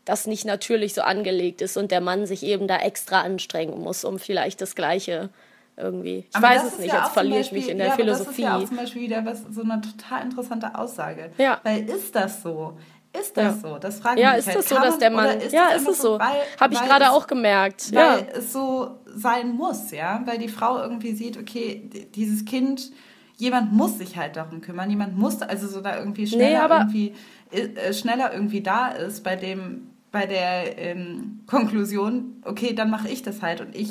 [0.06, 4.04] das nicht natürlich so angelegt ist und der Mann sich eben da extra anstrengen muss,
[4.04, 5.30] um vielleicht das Gleiche
[5.78, 6.26] irgendwie.
[6.30, 8.26] Ich Aber weiß es nicht, ja jetzt verliere ich mich in der ja, Philosophie.
[8.26, 11.32] Das ist ja auch zum Beispiel wieder was, so eine total interessante Aussage.
[11.38, 11.59] Ja.
[11.63, 12.78] Weil ist das so?
[13.19, 13.69] Ist das Ja.
[13.69, 13.78] so?
[13.78, 14.57] Das frage ja, ich mich ist halt.
[14.57, 15.38] das so, dass der man- Mann.
[15.39, 16.19] ist Ja, ist es so.
[16.19, 17.93] weil- Habe ich gerade auch gemerkt.
[17.93, 18.17] Weil Ja.
[18.34, 20.21] es so sein muss, ja.
[20.26, 22.91] Weil die Frau irgendwie sieht, okay, dieses Kind,
[23.38, 27.13] jemand muss sich halt darum kümmern, jemand muss, also so da irgendwie schneller aber- irgendwie
[27.51, 33.21] äh, schneller irgendwie da ist bei dem, bei der ähm, Konklusion, okay, dann mache ich
[33.21, 33.89] das halt und ich,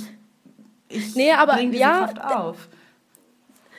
[0.92, 2.68] ich Nee, aber bring diese ja, Kraft auf.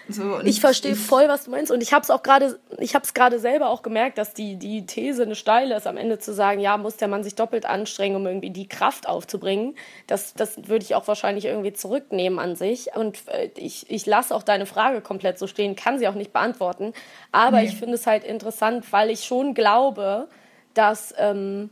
[0.09, 1.71] So, ich verstehe voll, was du meinst.
[1.71, 4.57] Und ich habe es auch gerade, ich habe es gerade selber auch gemerkt, dass die,
[4.57, 7.65] die These eine steile ist, am Ende zu sagen, ja, muss der Mann sich doppelt
[7.65, 9.75] anstrengen, um irgendwie die Kraft aufzubringen.
[10.07, 12.89] Das, das würde ich auch wahrscheinlich irgendwie zurücknehmen an sich.
[12.95, 16.33] Und äh, ich, ich lasse auch deine Frage komplett so stehen, kann sie auch nicht
[16.33, 16.93] beantworten.
[17.31, 17.67] Aber nee.
[17.67, 20.27] ich finde es halt interessant, weil ich schon glaube,
[20.73, 21.69] dass, ähm,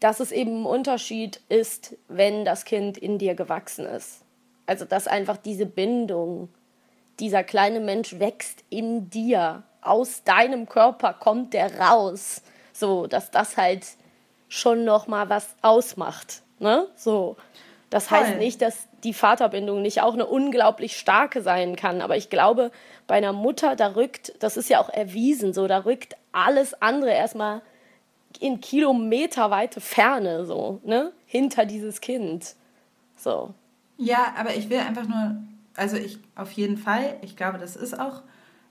[0.00, 4.22] dass es eben ein Unterschied ist, wenn das Kind in dir gewachsen ist.
[4.66, 6.48] Also dass einfach diese Bindung
[7.20, 9.62] dieser kleine Mensch wächst in dir.
[9.80, 12.42] Aus deinem Körper kommt der raus.
[12.72, 13.86] So, dass das halt
[14.48, 16.42] schon noch mal was ausmacht.
[16.58, 16.86] Ne?
[16.96, 17.36] So.
[17.88, 18.18] Das Voll.
[18.18, 22.02] heißt nicht, dass die Vaterbindung nicht auch eine unglaublich starke sein kann.
[22.02, 22.72] Aber ich glaube,
[23.06, 27.12] bei einer Mutter, da rückt, das ist ja auch erwiesen, so, da rückt alles andere
[27.12, 27.62] erstmal
[28.42, 31.12] in kilometerweite Ferne, so, ne?
[31.26, 32.54] Hinter dieses Kind.
[33.16, 33.54] So.
[33.96, 35.36] Ja, aber ich will einfach nur
[35.76, 38.22] also ich auf jeden Fall, ich glaube, das ist auch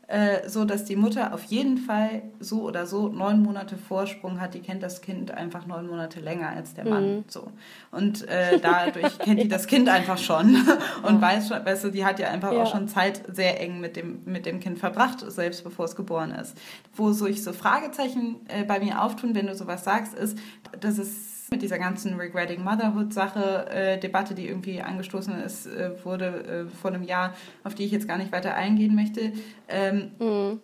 [0.08, 4.54] äh, so, dass die Mutter auf jeden Fall so oder so neun Monate Vorsprung hat.
[4.54, 7.16] Die kennt das Kind einfach neun Monate länger als der Mann.
[7.18, 7.24] Mhm.
[7.28, 7.52] So.
[7.92, 10.56] Und äh, dadurch kennt die das Kind einfach schon
[11.04, 11.22] und ja.
[11.22, 12.62] weiß schon, weißt du, die hat ja einfach ja.
[12.62, 16.32] auch schon Zeit sehr eng mit dem, mit dem Kind verbracht, selbst bevor es geboren
[16.32, 16.56] ist.
[16.94, 20.38] Wo sich so Fragezeichen äh, bei mir auftun, wenn du sowas sagst, ist,
[20.80, 26.68] dass es mit dieser ganzen Regretting Motherhood-Sache, äh, Debatte, die irgendwie angestoßen ist, äh, wurde
[26.70, 27.34] äh, vor einem Jahr,
[27.64, 29.34] auf die ich jetzt gar nicht weiter eingehen möchte.
[29.68, 30.60] Ähm, mhm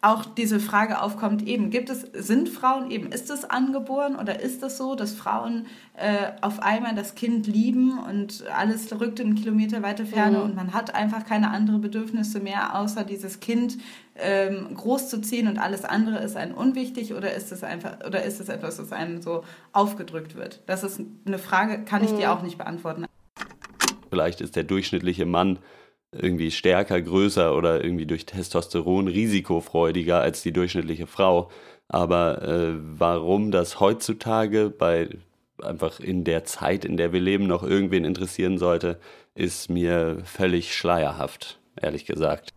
[0.00, 4.62] auch diese Frage aufkommt, eben, gibt es, sind Frauen eben, ist es angeboren oder ist
[4.62, 5.66] es so, dass Frauen
[5.96, 10.44] äh, auf einmal das Kind lieben und alles rückt in Kilometer weite Ferne mhm.
[10.44, 13.78] und man hat einfach keine anderen Bedürfnisse mehr, außer dieses Kind
[14.18, 18.48] ähm, großzuziehen und alles andere ist einem unwichtig oder ist es einfach, oder ist es
[18.48, 20.60] etwas, das einem so aufgedrückt wird?
[20.66, 22.18] Das ist eine Frage, kann ich mhm.
[22.18, 23.06] dir auch nicht beantworten.
[24.10, 25.58] Vielleicht ist der durchschnittliche Mann
[26.12, 31.50] irgendwie stärker, größer oder irgendwie durch Testosteron risikofreudiger als die durchschnittliche Frau.
[31.88, 35.08] Aber äh, warum das heutzutage bei
[35.62, 39.00] einfach in der Zeit, in der wir leben, noch irgendwen interessieren sollte,
[39.34, 42.52] ist mir völlig schleierhaft, ehrlich gesagt.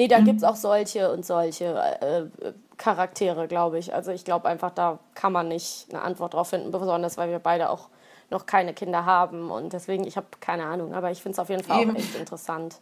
[0.00, 3.92] Nee, da gibt es auch solche und solche äh, Charaktere, glaube ich.
[3.92, 7.38] Also ich glaube einfach, da kann man nicht eine Antwort drauf finden, besonders weil wir
[7.38, 7.90] beide auch
[8.30, 9.50] noch keine Kinder haben.
[9.50, 11.90] Und deswegen, ich habe keine Ahnung, aber ich finde es auf jeden Fall Eben.
[11.90, 12.80] auch echt interessant.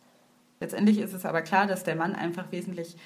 [0.61, 2.97] Letztendlich ist es aber klar, dass der Mann einfach wesentlich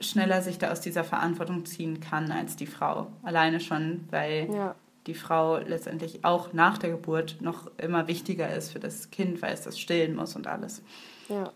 [0.00, 3.06] schneller sich da aus dieser Verantwortung ziehen kann als die Frau.
[3.22, 4.74] Alleine schon, weil ja.
[5.06, 9.54] die Frau letztendlich auch nach der Geburt noch immer wichtiger ist für das Kind, weil
[9.54, 10.82] es das stillen muss und alles.
[11.28, 11.52] Ja.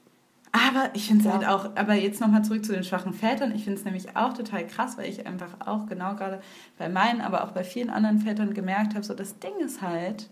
[0.53, 1.38] Aber ich finde es ja.
[1.38, 3.55] halt auch, aber jetzt nochmal zurück zu den schwachen Vätern.
[3.55, 6.40] Ich finde es nämlich auch total krass, weil ich einfach auch genau gerade
[6.76, 10.28] bei meinen, aber auch bei vielen anderen Vätern gemerkt habe, so das Ding ist halt,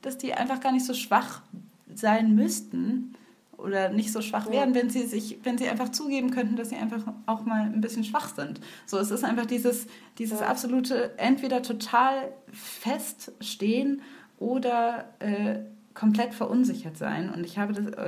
[0.00, 1.42] dass die einfach gar nicht so schwach
[1.94, 3.14] sein müssten
[3.58, 4.52] oder nicht so schwach ja.
[4.52, 7.80] werden, wenn sie sich, wenn sie einfach zugeben könnten, dass sie einfach auch mal ein
[7.80, 8.60] bisschen schwach sind.
[8.86, 10.46] So, es ist einfach dieses, dieses ja.
[10.46, 14.00] absolute, entweder total feststehen
[14.38, 15.58] oder äh,
[15.92, 17.30] komplett verunsichert sein.
[17.30, 17.98] Und ich habe das,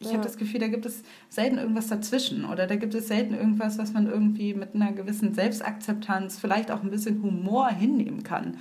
[0.00, 0.12] ich ja.
[0.14, 3.78] habe das Gefühl, da gibt es selten irgendwas dazwischen oder da gibt es selten irgendwas,
[3.78, 8.58] was man irgendwie mit einer gewissen Selbstakzeptanz, vielleicht auch ein bisschen Humor hinnehmen kann.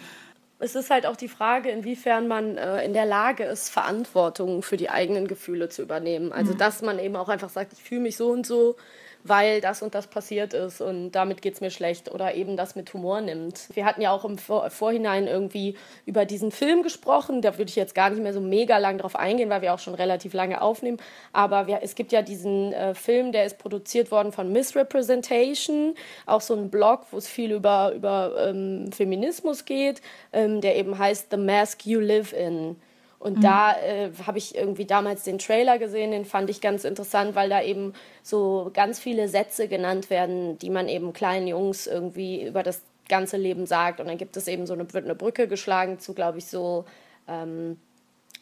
[0.60, 4.78] Es ist halt auch die Frage, inwiefern man äh, in der Lage ist, Verantwortung für
[4.78, 6.32] die eigenen Gefühle zu übernehmen.
[6.32, 6.58] Also, mhm.
[6.58, 8.76] dass man eben auch einfach sagt, ich fühle mich so und so,
[9.28, 12.76] weil das und das passiert ist und damit geht es mir schlecht oder eben das
[12.76, 13.68] mit Humor nimmt.
[13.74, 15.76] Wir hatten ja auch im Vor Vorhinein irgendwie
[16.06, 19.16] über diesen Film gesprochen, da würde ich jetzt gar nicht mehr so mega lang drauf
[19.16, 20.98] eingehen, weil wir auch schon relativ lange aufnehmen,
[21.34, 26.42] aber wir, es gibt ja diesen äh, Film, der ist produziert worden von Misrepresentation, auch
[26.42, 30.02] so ein Blog, wo es viel über, über ähm, Feminismus geht,
[30.34, 32.78] ähm, der eben heißt The Mask You Live In.
[33.20, 33.42] Und mhm.
[33.42, 37.50] da äh, habe ich irgendwie damals den Trailer gesehen, den fand ich ganz interessant, weil
[37.50, 42.62] da eben so ganz viele Sätze genannt werden, die man eben kleinen Jungs irgendwie über
[42.62, 44.00] das ganze Leben sagt.
[44.00, 46.86] Und dann gibt es eben so eine, wird eine Brücke geschlagen zu, glaube ich, so
[47.28, 47.80] ähm,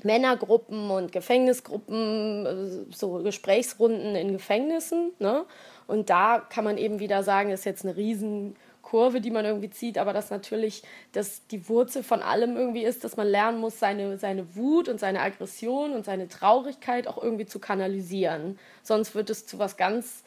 [0.04, 5.12] Männergruppen und Gefängnisgruppen, äh, so Gesprächsrunden in Gefängnissen.
[5.20, 5.46] Ne?
[5.88, 8.56] Und da kann man eben wieder sagen, das ist jetzt eine riesen
[8.86, 13.04] Kurve, die man irgendwie zieht, aber dass natürlich dass die Wurzel von allem irgendwie ist,
[13.04, 17.46] dass man lernen muss, seine, seine Wut und seine Aggression und seine Traurigkeit auch irgendwie
[17.46, 18.58] zu kanalisieren.
[18.84, 20.24] Sonst wird es zu was ganz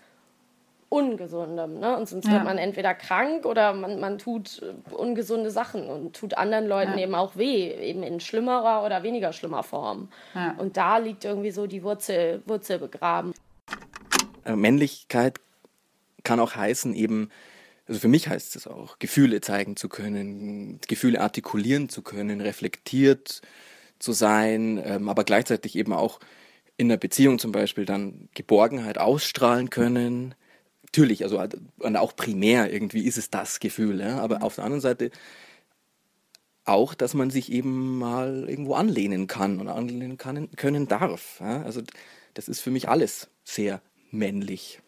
[0.90, 1.78] Ungesundem.
[1.80, 1.96] Ne?
[1.98, 2.32] Und sonst ja.
[2.32, 6.92] wird man entweder krank oder man, man tut äh, ungesunde Sachen und tut anderen Leuten
[6.92, 7.04] ja.
[7.04, 10.08] eben auch weh, eben in schlimmerer oder weniger schlimmer Form.
[10.34, 10.54] Ja.
[10.56, 13.34] Und da liegt irgendwie so die Wurzel, Wurzel begraben.
[14.46, 15.40] Äh, Männlichkeit
[16.24, 17.30] kann auch heißen, eben
[17.88, 23.40] also für mich heißt es auch, Gefühle zeigen zu können, Gefühle artikulieren zu können, reflektiert
[23.98, 26.20] zu sein, ähm, aber gleichzeitig eben auch
[26.76, 30.34] in einer Beziehung zum Beispiel dann Geborgenheit ausstrahlen können.
[30.82, 31.42] Natürlich, also
[31.78, 34.18] und auch primär irgendwie ist es das Gefühl, ja?
[34.18, 35.10] aber auf der anderen Seite
[36.64, 41.40] auch, dass man sich eben mal irgendwo anlehnen kann und anlehnen kann, können darf.
[41.40, 41.62] Ja?
[41.62, 41.82] Also
[42.34, 44.80] das ist für mich alles sehr männlich.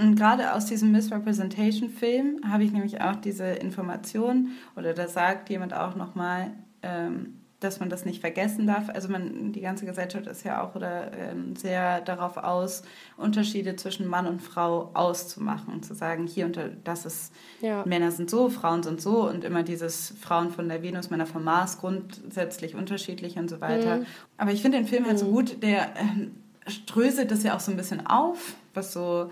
[0.00, 5.74] Und gerade aus diesem Misrepresentation-Film habe ich nämlich auch diese Information, oder da sagt jemand
[5.74, 6.52] auch nochmal,
[6.82, 8.88] ähm, dass man das nicht vergessen darf.
[8.88, 12.82] Also man, die ganze Gesellschaft ist ja auch oder ähm, sehr darauf aus,
[13.18, 17.84] Unterschiede zwischen Mann und Frau auszumachen, zu sagen, hier unter das ist ja.
[17.84, 21.44] Männer sind so, Frauen sind so und immer dieses Frauen von der Venus, Männer vom
[21.44, 23.98] Mars grundsätzlich unterschiedlich und so weiter.
[23.98, 24.06] Mhm.
[24.38, 25.30] Aber ich finde den Film halt so mhm.
[25.32, 26.36] gut, der ähm,
[26.66, 29.30] ströselt das ja auch so ein bisschen auf, was so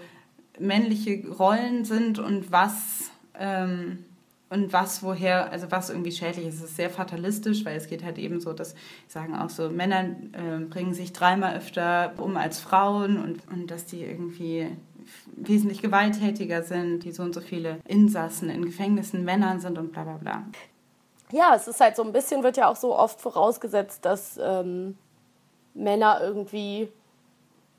[0.60, 4.04] männliche Rollen sind und was ähm,
[4.50, 6.56] und was woher, also was irgendwie schädlich ist.
[6.56, 8.74] Es ist sehr fatalistisch, weil es geht halt eben so, dass
[9.06, 13.84] sagen auch so, Männer äh, bringen sich dreimal öfter um als Frauen und, und dass
[13.84, 14.68] die irgendwie
[15.36, 20.04] wesentlich gewalttätiger sind, die so und so viele Insassen in Gefängnissen Männern sind und bla
[20.04, 20.44] bla bla.
[21.30, 24.96] Ja, es ist halt so ein bisschen, wird ja auch so oft vorausgesetzt, dass ähm,
[25.74, 26.88] Männer irgendwie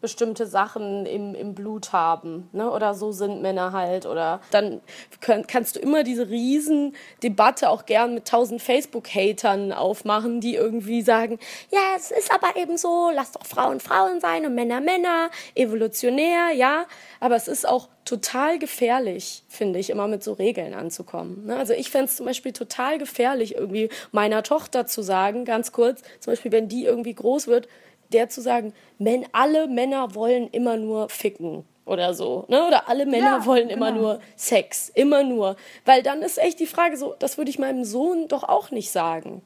[0.02, 2.50] bestimmte Sachen im, im Blut haben.
[2.52, 2.70] Ne?
[2.72, 4.06] Oder so sind Männer halt.
[4.06, 4.82] Oder dann
[5.22, 11.40] können, kannst du immer diese Riesendebatte auch gern mit tausend Facebook-Hatern aufmachen, die irgendwie sagen,
[11.72, 16.52] ja, es ist aber eben so, lass doch Frauen Frauen sein und Männer Männer, evolutionär,
[16.54, 16.86] ja.
[17.20, 21.46] Aber es ist auch total gefährlich, finde ich, immer mit so Regeln anzukommen.
[21.46, 21.58] Ne?
[21.58, 26.02] Also ich fände es zum Beispiel total gefährlich, irgendwie meiner Tochter zu sagen, ganz kurz,
[26.20, 27.68] zum Beispiel, wenn die irgendwie groß wird,
[28.10, 32.68] der zu sagen, men, alle Männer wollen immer nur ficken oder so, ne?
[32.68, 34.02] Oder alle Männer ja, wollen immer genau.
[34.02, 35.56] nur Sex, immer nur,
[35.86, 38.92] weil dann ist echt die Frage so, das würde ich meinem Sohn doch auch nicht
[38.92, 39.42] sagen.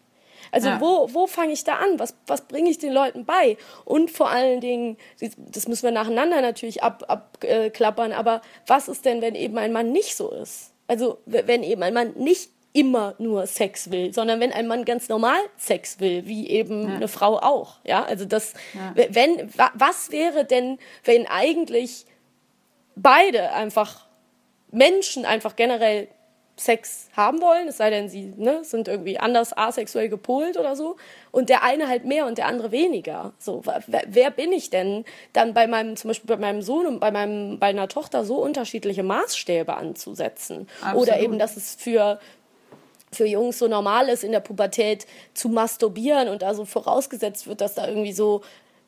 [0.51, 0.79] Also ja.
[0.79, 1.97] wo, wo fange ich da an?
[1.97, 3.57] Was, was bringe ich den Leuten bei?
[3.85, 4.97] Und vor allen Dingen,
[5.37, 9.71] das müssen wir nacheinander natürlich abklappern, ab, äh, aber was ist denn, wenn eben ein
[9.71, 10.73] Mann nicht so ist?
[10.85, 15.07] Also wenn eben ein Mann nicht immer nur Sex will, sondern wenn ein Mann ganz
[15.07, 16.95] normal Sex will, wie eben ja.
[16.95, 17.77] eine Frau auch.
[17.83, 18.93] Ja, also das, ja.
[18.95, 22.05] wenn, was wäre denn, wenn eigentlich
[22.95, 24.07] beide einfach
[24.71, 26.07] Menschen einfach generell
[26.55, 30.97] Sex haben wollen, es sei denn, sie ne, sind irgendwie anders asexuell gepolt oder so,
[31.31, 33.33] und der eine halt mehr und der andere weniger.
[33.39, 36.99] So, wer, wer bin ich denn, dann bei meinem, zum Beispiel bei meinem Sohn und
[36.99, 40.67] bei meinem, bei einer Tochter so unterschiedliche Maßstäbe anzusetzen?
[40.81, 41.01] Absolut.
[41.01, 42.19] Oder eben, dass es für
[43.13, 47.61] für Jungs so normal ist, in der Pubertät zu masturbieren und da so vorausgesetzt wird,
[47.61, 48.41] dass da irgendwie so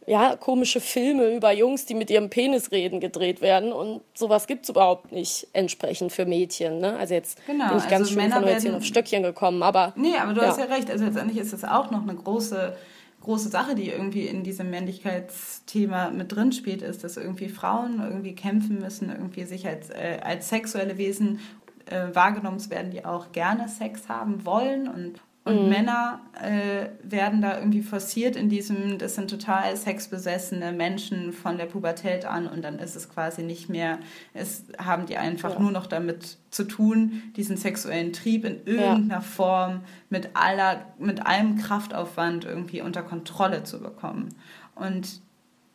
[0.07, 3.72] ja, komische Filme über Jungs, die mit ihrem Penis reden, gedreht werden.
[3.72, 6.80] Und sowas gibt es überhaupt nicht entsprechend für Mädchen.
[6.80, 6.95] Ne?
[6.97, 9.64] Also jetzt genau, bin ich ganz also schön Männer von Hölzchen auf Stöckchen gekommen.
[9.64, 10.47] Aber, nee, aber du ja.
[10.47, 10.91] hast ja recht.
[10.91, 12.76] Also letztendlich ist das auch noch eine große,
[13.22, 18.35] große Sache, die irgendwie in diesem Männlichkeitsthema mit drin spielt, ist, dass irgendwie Frauen irgendwie
[18.35, 21.39] kämpfen müssen, irgendwie sich als, äh, als sexuelle Wesen
[21.85, 25.69] äh, wahrgenommen werden, die auch gerne Sex haben wollen und und mhm.
[25.69, 31.65] Männer äh, werden da irgendwie forciert in diesem, das sind total sexbesessene Menschen von der
[31.65, 33.99] Pubertät an und dann ist es quasi nicht mehr,
[34.33, 35.59] es haben die einfach ja.
[35.59, 39.21] nur noch damit zu tun, diesen sexuellen Trieb in irgendeiner ja.
[39.21, 44.29] Form mit aller, mit allem Kraftaufwand irgendwie unter Kontrolle zu bekommen.
[44.73, 45.21] Und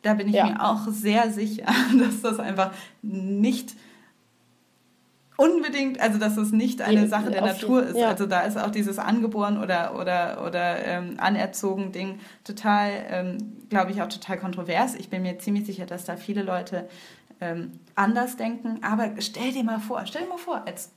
[0.01, 0.47] da bin ich ja.
[0.47, 1.67] mir auch sehr sicher,
[1.97, 3.73] dass das einfach nicht
[5.37, 7.97] unbedingt, also dass es nicht eine Sache der Natur ist.
[7.97, 8.09] Ja.
[8.09, 13.37] Also da ist auch dieses angeboren oder oder oder ähm, anerzogen Ding total, ähm,
[13.69, 14.95] glaube ich, auch total kontrovers.
[14.95, 16.87] Ich bin mir ziemlich sicher, dass da viele Leute
[17.39, 18.79] ähm, anders denken.
[18.83, 20.91] Aber stell dir mal vor, stell dir mal vor, als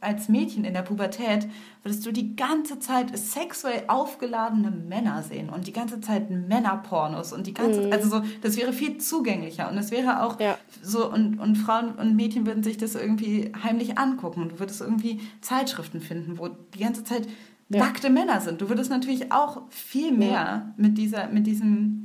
[0.00, 1.48] als Mädchen in der Pubertät
[1.82, 7.46] würdest du die ganze Zeit sexuell aufgeladene Männer sehen und die ganze Zeit Männerpornos und
[7.46, 7.92] die ganze, mhm.
[7.92, 10.58] also so, das wäre viel zugänglicher und das wäre auch ja.
[10.82, 14.80] so und, und Frauen und Mädchen würden sich das irgendwie heimlich angucken und du würdest
[14.80, 17.26] irgendwie Zeitschriften finden, wo die ganze Zeit
[17.68, 17.80] ja.
[17.80, 18.60] nackte Männer sind.
[18.60, 20.74] Du würdest natürlich auch viel mehr ja.
[20.76, 22.01] mit dieser, mit diesem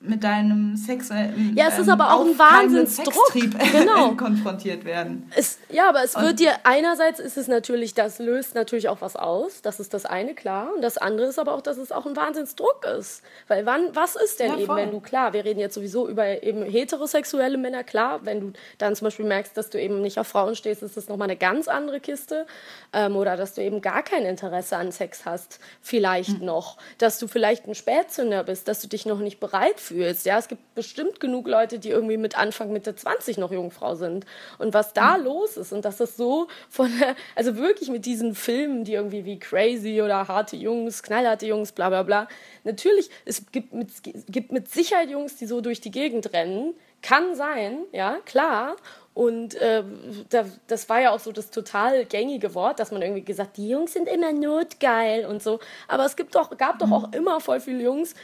[0.00, 3.14] mit deinem sexuellen ja es ist aber auch ein Wahnsinnsdruck.
[3.72, 4.12] Genau.
[4.14, 5.30] konfrontiert werden.
[5.34, 9.00] Es, ja aber es und wird dir einerseits ist es natürlich das löst natürlich auch
[9.00, 11.90] was aus das ist das eine klar und das andere ist aber auch dass es
[11.92, 13.22] auch ein Wahnsinnsdruck ist.
[13.48, 16.42] Weil wann was ist denn ja, eben wenn du klar wir reden jetzt sowieso über
[16.42, 20.28] eben heterosexuelle Männer klar wenn du dann zum Beispiel merkst dass du eben nicht auf
[20.28, 22.46] Frauen stehst ist das noch mal eine ganz andere Kiste
[22.92, 26.46] ähm, oder dass du eben gar kein Interesse an Sex hast vielleicht mhm.
[26.46, 26.78] noch.
[26.98, 30.24] Dass du vielleicht ein Spätzünder bist dass du dich noch nicht bereit fühlst.
[30.26, 34.24] Ja, es gibt bestimmt genug Leute, die irgendwie mit Anfang, Mitte 20 noch Jungfrau sind.
[34.58, 35.24] Und was da mhm.
[35.24, 36.90] los ist und dass das so von,
[37.34, 41.88] also wirklich mit diesen Filmen, die irgendwie wie Crazy oder harte Jungs, knallharte Jungs, bla
[41.88, 42.28] bla bla.
[42.64, 43.88] Natürlich, es gibt mit,
[44.28, 46.74] gibt mit Sicherheit Jungs, die so durch die Gegend rennen.
[47.00, 48.76] Kann sein, ja, klar.
[49.18, 49.82] Und äh,
[50.28, 53.68] da, das war ja auch so das total gängige Wort, dass man irgendwie gesagt, die
[53.68, 55.58] Jungs sind immer notgeil und so.
[55.88, 58.14] Aber es gibt doch, gab doch auch immer voll viele Jungs,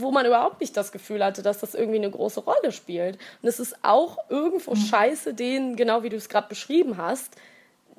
[0.00, 3.18] wo man überhaupt nicht das Gefühl hatte, dass das irgendwie eine große Rolle spielt.
[3.42, 4.76] Und es ist auch irgendwo mhm.
[4.76, 7.36] scheiße, denen, genau wie du es gerade beschrieben hast,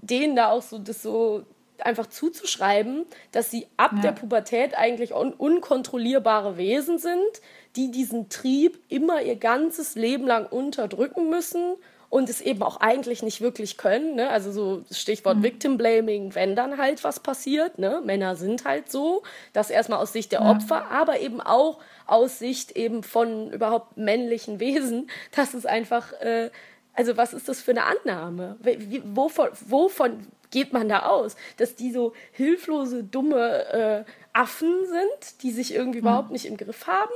[0.01, 1.43] denen da auch so das so
[1.79, 4.01] einfach zuzuschreiben, dass sie ab ja.
[4.01, 7.41] der Pubertät eigentlich un unkontrollierbare Wesen sind,
[7.75, 11.75] die diesen Trieb immer ihr ganzes Leben lang unterdrücken müssen
[12.09, 14.15] und es eben auch eigentlich nicht wirklich können.
[14.15, 14.29] Ne?
[14.29, 15.43] Also so Stichwort mhm.
[15.43, 17.79] Victim Blaming, wenn dann halt was passiert.
[17.79, 18.01] Ne?
[18.03, 19.23] Männer sind halt so.
[19.53, 20.51] Das erstmal aus Sicht der ja.
[20.51, 25.09] Opfer, aber eben auch aus Sicht eben von überhaupt männlichen Wesen.
[25.35, 26.49] Das ist einfach, äh,
[26.93, 28.55] also was ist das für eine Annahme?
[28.61, 31.35] Wie, wovon, wovon geht man da aus?
[31.57, 36.07] Dass die so hilflose, dumme äh, Affen sind, die sich irgendwie mhm.
[36.07, 37.11] überhaupt nicht im Griff haben?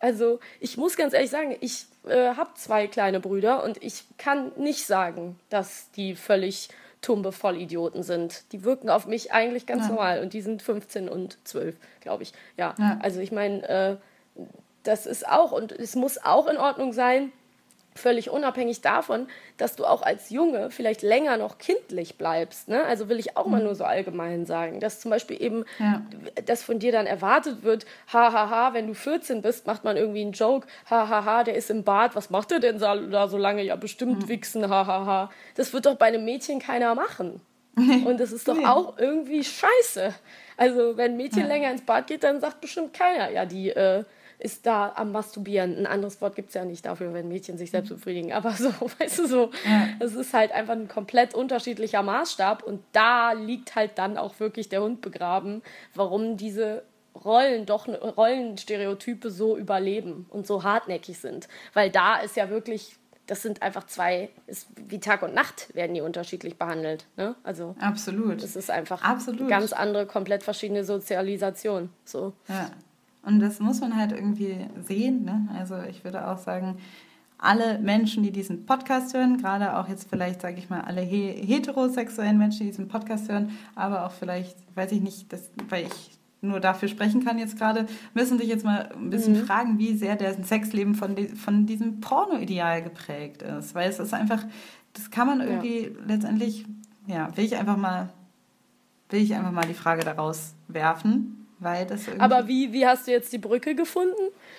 [0.00, 4.52] Also ich muss ganz ehrlich sagen, ich äh, habe zwei kleine Brüder und ich kann
[4.56, 6.68] nicht sagen, dass die völlig
[7.00, 8.44] tumbe Vollidioten sind.
[8.52, 9.88] Die wirken auf mich eigentlich ganz ja.
[9.90, 12.32] normal und die sind 15 und 12, glaube ich.
[12.56, 13.96] Ja, ja, also ich meine, äh,
[14.82, 17.32] das ist auch und es muss auch in Ordnung sein,
[17.98, 22.68] völlig unabhängig davon, dass du auch als Junge vielleicht länger noch kindlich bleibst.
[22.68, 22.82] Ne?
[22.84, 23.66] Also will ich auch mal mhm.
[23.66, 26.02] nur so allgemein sagen, dass zum Beispiel eben, ja.
[26.46, 29.96] dass von dir dann erwartet wird, hahaha, ha, ha, wenn du 14 bist, macht man
[29.96, 33.36] irgendwie einen Joke, hahaha, ha, der ist im Bad, was macht der denn da so
[33.36, 33.62] lange?
[33.62, 34.28] Ja, bestimmt mhm.
[34.28, 35.06] wichsen, hahaha.
[35.06, 37.40] Ha, das wird doch bei einem Mädchen keiner machen.
[37.76, 40.14] Und das ist doch auch irgendwie scheiße.
[40.56, 41.46] Also wenn ein Mädchen ja.
[41.46, 44.04] länger ins Bad geht, dann sagt bestimmt keiner, ja, die äh,
[44.38, 45.76] ist da am Masturbieren.
[45.76, 48.32] Ein anderes Wort gibt es ja nicht dafür, wenn Mädchen sich selbst befriedigen.
[48.32, 49.50] Aber so, weißt du, so,
[49.98, 54.68] es ist halt einfach ein komplett unterschiedlicher Maßstab und da liegt halt dann auch wirklich
[54.68, 55.62] der Hund begraben,
[55.94, 56.84] warum diese
[57.24, 61.48] Rollen doch Rollenstereotype so überleben und so hartnäckig sind.
[61.74, 62.96] Weil da ist ja wirklich
[63.28, 67.04] das sind einfach zwei, ist wie Tag und Nacht werden die unterschiedlich behandelt.
[67.16, 67.36] Ne?
[67.42, 68.42] Also absolut.
[68.42, 69.48] Das ist einfach absolut.
[69.48, 71.90] ganz andere, komplett verschiedene Sozialisation.
[72.04, 72.32] So.
[72.48, 72.70] Ja.
[73.28, 74.56] Und das muss man halt irgendwie
[74.86, 75.26] sehen.
[75.26, 75.50] Ne?
[75.54, 76.78] Also ich würde auch sagen,
[77.36, 82.38] alle Menschen, die diesen Podcast hören, gerade auch jetzt vielleicht, sage ich mal, alle heterosexuellen
[82.38, 86.58] Menschen, die diesen Podcast hören, aber auch vielleicht, weiß ich nicht, das, weil ich nur
[86.58, 87.84] dafür sprechen kann jetzt gerade,
[88.14, 89.44] müssen sich jetzt mal ein bisschen mhm.
[89.44, 93.74] fragen, wie sehr der Sexleben von, die, von diesem Porno-Ideal geprägt ist.
[93.74, 94.42] Weil es ist einfach,
[94.94, 95.90] das kann man irgendwie ja.
[96.06, 96.64] letztendlich,
[97.06, 98.08] ja, will ich einfach mal,
[99.10, 101.37] will ich einfach mal die Frage daraus werfen.
[101.60, 104.14] Weil das aber wie, wie hast du jetzt die Brücke gefunden?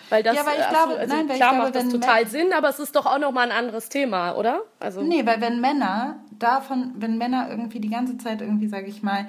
[0.09, 2.27] Weil das, ja, weil ich glaube, also, nein, weil klar ich glaube, macht das total
[2.27, 4.63] Sinn, aber es ist doch auch nochmal ein anderes Thema, oder?
[4.79, 9.01] Also nee, weil wenn Männer davon, wenn Männer irgendwie die ganze Zeit irgendwie, sage ich
[9.01, 9.27] mal,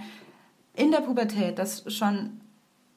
[0.74, 2.40] in der Pubertät das schon,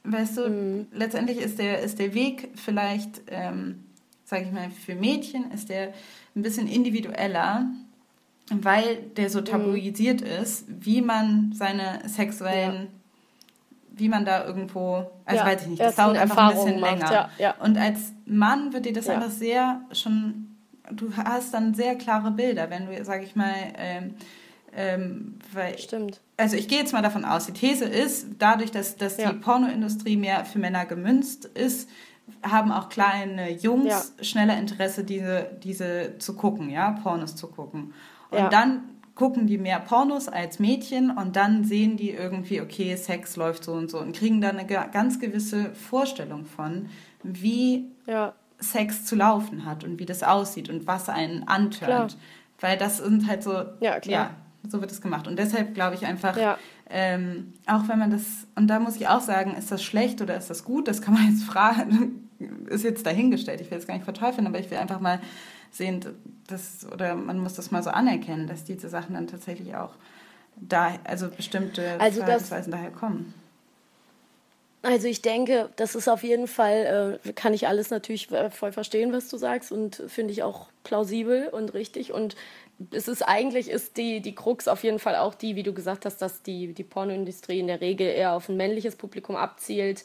[0.05, 0.87] weißt du, mhm.
[0.91, 3.83] letztendlich ist der, ist der Weg vielleicht, ähm,
[4.25, 5.93] sage ich mal, für Mädchen ist der
[6.35, 7.67] ein bisschen individueller,
[8.49, 9.45] weil der so mhm.
[9.45, 10.27] tabuisiert mhm.
[10.41, 13.02] ist, wie man seine sexuellen ja
[13.95, 16.99] wie man da irgendwo, also ja, weiß ich nicht, das dauert einfach ein bisschen macht,
[16.99, 17.11] länger.
[17.11, 17.55] Ja, ja.
[17.59, 20.57] Und als Mann wird dir das einfach sehr schon,
[20.91, 24.15] du hast dann sehr klare Bilder, wenn du, sag ich mal, ähm,
[24.75, 26.19] ähm, weil, Stimmt.
[26.37, 30.17] Also ich gehe jetzt mal davon aus, die These ist, dadurch, dass, dass die Pornoindustrie
[30.17, 31.87] mehr für Männer gemünzt ist,
[32.41, 37.93] haben auch kleine Jungs schneller Interesse, diese, diese zu gucken, ja, Pornos zu gucken.
[38.31, 38.81] Und dann
[39.15, 43.73] gucken die mehr Pornos als Mädchen und dann sehen die irgendwie, okay, Sex läuft so
[43.73, 46.87] und so und kriegen da eine ganz gewisse Vorstellung von,
[47.21, 48.33] wie ja.
[48.59, 52.17] Sex zu laufen hat und wie das aussieht und was einen antörnt.
[52.59, 54.03] Weil das sind halt so, ja, klar.
[54.05, 54.29] ja
[54.69, 55.27] so wird es gemacht.
[55.27, 56.57] Und deshalb glaube ich einfach, ja.
[56.89, 60.37] ähm, auch wenn man das, und da muss ich auch sagen, ist das schlecht oder
[60.37, 62.29] ist das gut, das kann man jetzt fragen,
[62.69, 63.61] ist jetzt dahingestellt.
[63.61, 65.19] Ich will es gar nicht verteufeln, aber ich will einfach mal
[65.75, 66.05] sehen,
[66.47, 69.93] dass, oder man muss das mal so anerkennen, dass diese Sachen dann tatsächlich auch
[70.55, 73.33] da, also bestimmte also Verhaltensweisen daher kommen.
[74.83, 78.73] Also ich denke, das ist auf jeden Fall, äh, kann ich alles natürlich äh, voll
[78.73, 82.35] verstehen, was du sagst und finde ich auch plausibel und richtig und
[82.91, 86.05] es ist eigentlich ist die, die Krux auf jeden Fall auch die, wie du gesagt
[86.05, 90.03] hast, dass die, die Pornoindustrie in der Regel eher auf ein männliches Publikum abzielt,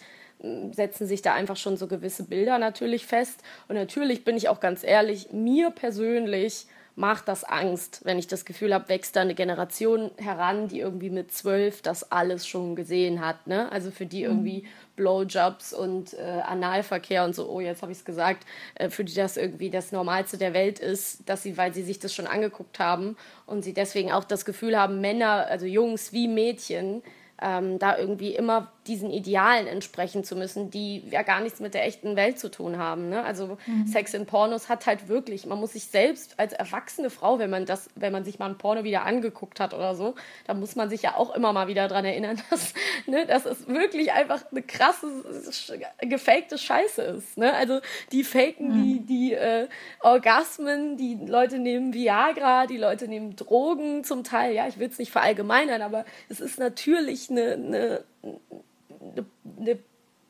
[0.73, 3.43] setzen sich da einfach schon so gewisse Bilder natürlich fest.
[3.69, 6.67] Und natürlich bin ich auch ganz ehrlich, mir persönlich
[6.99, 11.11] macht das Angst, wenn ich das Gefühl habe, wächst da eine Generation heran, die irgendwie
[11.11, 13.47] mit zwölf das alles schon gesehen hat.
[13.47, 13.71] Ne?
[13.71, 14.67] Also für die irgendwie
[14.97, 18.45] Blowjobs und äh, Analverkehr und so, oh, jetzt habe ich es gesagt,
[18.75, 22.01] äh, für die das irgendwie das Normalste der Welt ist, dass sie, weil sie sich
[22.01, 23.17] das schon angeguckt haben
[23.47, 27.05] und sie deswegen auch das Gefühl haben, Männer, also Jungs wie Mädchen,
[27.41, 31.85] ähm, da irgendwie immer diesen Idealen entsprechen zu müssen, die ja gar nichts mit der
[31.85, 33.11] echten Welt zu tun haben.
[33.11, 33.23] Ne?
[33.23, 33.87] Also mhm.
[33.87, 37.67] Sex in Pornos hat halt wirklich, man muss sich selbst als erwachsene Frau, wenn man
[37.67, 40.15] das, wenn man sich mal ein Porno wieder angeguckt hat oder so,
[40.47, 42.75] da muss man sich ja auch immer mal wieder dran erinnern, dass,
[43.07, 45.07] ne, dass es wirklich einfach eine krasse,
[46.01, 47.37] gefakte Scheiße ist.
[47.37, 47.53] Ne?
[47.53, 48.83] Also die faken mhm.
[48.83, 49.69] die, die äh,
[50.01, 54.99] Orgasmen, die Leute nehmen Viagra, die Leute nehmen Drogen zum Teil, ja, ich will es
[54.99, 58.05] nicht verallgemeinern, aber es ist natürlich eine, eine
[59.59, 59.79] eine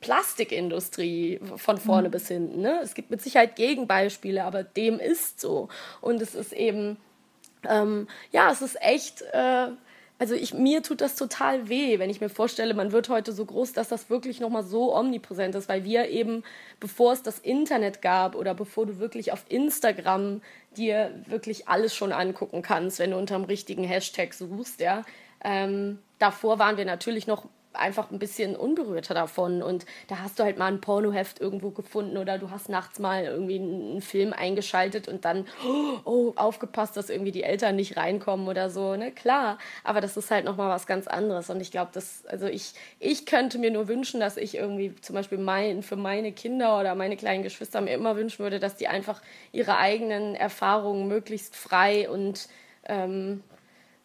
[0.01, 2.11] Plastikindustrie von vorne mhm.
[2.11, 2.61] bis hinten.
[2.61, 2.79] Ne?
[2.81, 5.67] Es gibt mit Sicherheit Gegenbeispiele, aber dem ist so.
[6.01, 6.97] Und es ist eben,
[7.67, 9.67] ähm, ja, es ist echt, äh,
[10.17, 13.45] also ich, mir tut das total weh, wenn ich mir vorstelle, man wird heute so
[13.45, 16.43] groß, dass das wirklich nochmal so omnipräsent ist, weil wir eben,
[16.79, 20.41] bevor es das Internet gab oder bevor du wirklich auf Instagram
[20.77, 25.03] dir wirklich alles schon angucken kannst, wenn du unter dem richtigen Hashtag suchst, ja,
[25.43, 29.61] ähm, davor waren wir natürlich noch einfach ein bisschen unberührter davon.
[29.61, 33.25] Und da hast du halt mal ein Pornoheft irgendwo gefunden oder du hast nachts mal
[33.25, 35.45] irgendwie einen Film eingeschaltet und dann,
[36.05, 38.95] oh, aufgepasst, dass irgendwie die Eltern nicht reinkommen oder so.
[38.95, 39.11] Ne?
[39.11, 41.49] Klar, aber das ist halt nochmal was ganz anderes.
[41.49, 45.15] Und ich glaube, dass, also ich, ich könnte mir nur wünschen, dass ich irgendwie zum
[45.15, 48.87] Beispiel mein, für meine Kinder oder meine kleinen Geschwister mir immer wünschen würde, dass die
[48.87, 49.21] einfach
[49.51, 52.49] ihre eigenen Erfahrungen möglichst frei und
[52.85, 53.43] ähm,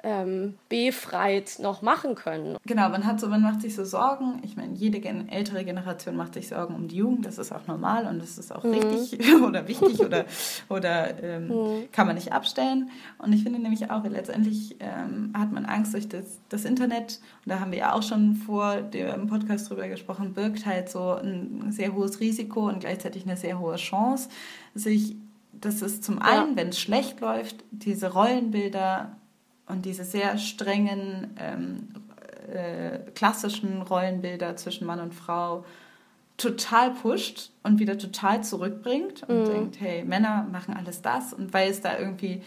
[0.05, 2.59] ähm, befreit noch machen können.
[2.66, 4.40] Genau, man hat so, man macht sich so Sorgen.
[4.43, 7.24] Ich meine, jede gen ältere Generation macht sich Sorgen um die Jugend.
[7.24, 8.74] Das ist auch normal und das ist auch mhm.
[8.74, 10.26] richtig oder wichtig oder,
[10.68, 11.90] oder ähm, mhm.
[11.90, 12.90] kann man nicht abstellen.
[13.18, 17.20] Und ich finde nämlich auch, letztendlich ähm, hat man Angst durch das, das Internet.
[17.44, 21.14] Und da haben wir ja auch schon vor dem Podcast drüber gesprochen, birgt halt so
[21.14, 24.28] ein sehr hohes Risiko und gleichzeitig eine sehr hohe Chance,
[24.74, 25.16] sich
[25.52, 26.56] das ist zum einen, ja.
[26.56, 29.16] wenn es schlecht läuft, diese Rollenbilder
[29.66, 31.88] und diese sehr strengen ähm,
[32.52, 35.64] äh, klassischen Rollenbilder zwischen Mann und Frau
[36.36, 39.44] total pusht und wieder total zurückbringt und mhm.
[39.44, 42.42] denkt, hey, Männer machen alles das und weil es da irgendwie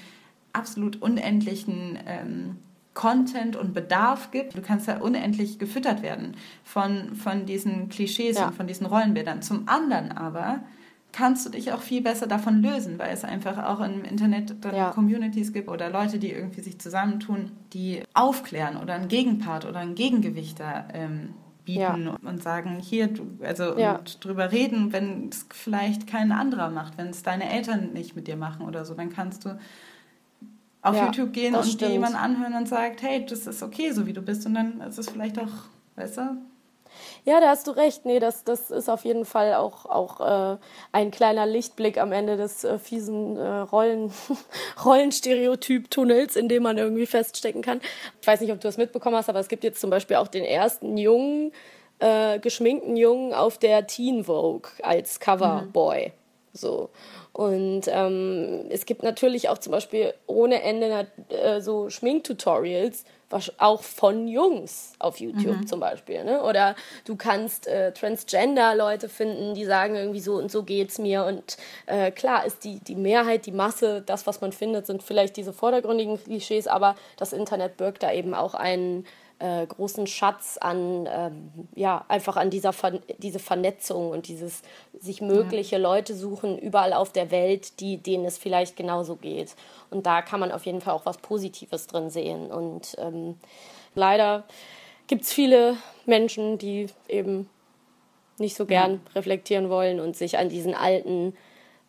[0.54, 2.58] absolut unendlichen ähm,
[2.94, 4.58] Content und Bedarf gibt.
[4.58, 8.48] Du kannst ja unendlich gefüttert werden von, von diesen Klischees ja.
[8.48, 9.42] und von diesen Rollenbildern.
[9.42, 10.62] Zum anderen aber
[11.18, 14.76] kannst du dich auch viel besser davon lösen, weil es einfach auch im Internet dann
[14.76, 14.92] ja.
[14.92, 19.96] Communities gibt oder Leute, die irgendwie sich zusammentun, die aufklären oder einen Gegenpart oder ein
[19.96, 21.34] Gegengewicht da ähm,
[21.66, 22.16] bieten ja.
[22.24, 23.96] und sagen, hier, du, also ja.
[23.96, 28.28] und drüber reden, wenn es vielleicht kein anderer macht, wenn es deine Eltern nicht mit
[28.28, 29.58] dir machen oder so, dann kannst du
[30.84, 31.82] auf YouTube gehen und stimmt.
[31.82, 34.82] dir jemanden anhören und sagt, hey, das ist okay, so wie du bist und dann
[34.82, 35.66] ist es vielleicht auch
[35.96, 36.38] besser.
[37.28, 38.06] Ja, da hast du recht.
[38.06, 40.22] Nee, das, das ist auf jeden Fall auch, auch
[40.54, 40.58] äh,
[40.94, 44.14] ein kleiner Lichtblick am Ende des äh, fiesen äh, Rollen,
[44.86, 47.82] Rollenstereotyp-Tunnels, in dem man irgendwie feststecken kann.
[48.22, 50.30] Ich weiß nicht, ob du das mitbekommen hast, aber es gibt jetzt zum Beispiel auch
[50.30, 51.52] den ersten jungen,
[52.00, 56.08] äh, geschminkten Jungen auf der Teen Vogue als Coverboy.
[56.08, 56.12] Mhm.
[56.54, 56.92] So.
[57.34, 63.04] Und ähm, es gibt natürlich auch zum Beispiel ohne Ende äh, so Schminktutorials,
[63.58, 65.68] auch von Jungs auf YouTube mhm.
[65.68, 66.24] zum Beispiel.
[66.24, 66.42] Ne?
[66.44, 66.76] Oder
[67.06, 71.26] du kannst äh, Transgender-Leute finden, die sagen irgendwie so und so geht's mir.
[71.26, 75.36] Und äh, klar ist die, die Mehrheit, die Masse, das, was man findet, sind vielleicht
[75.36, 79.06] diese vordergründigen Klischees, aber das Internet birgt da eben auch einen
[79.40, 84.64] äh, großen Schatz an, ähm, ja, einfach an dieser Ver diese Vernetzung und dieses
[85.00, 85.82] sich mögliche ja.
[85.82, 89.56] Leute suchen überall auf der Welt, die, denen es vielleicht genauso geht.
[89.92, 92.52] Und da kann man auf jeden Fall auch was Positives drin sehen.
[92.52, 93.36] Und ähm,
[93.94, 94.44] leider
[95.06, 97.50] gibt es viele Menschen, die eben
[98.40, 99.00] nicht so gern ja.
[99.16, 101.36] reflektieren wollen und sich an diesen alten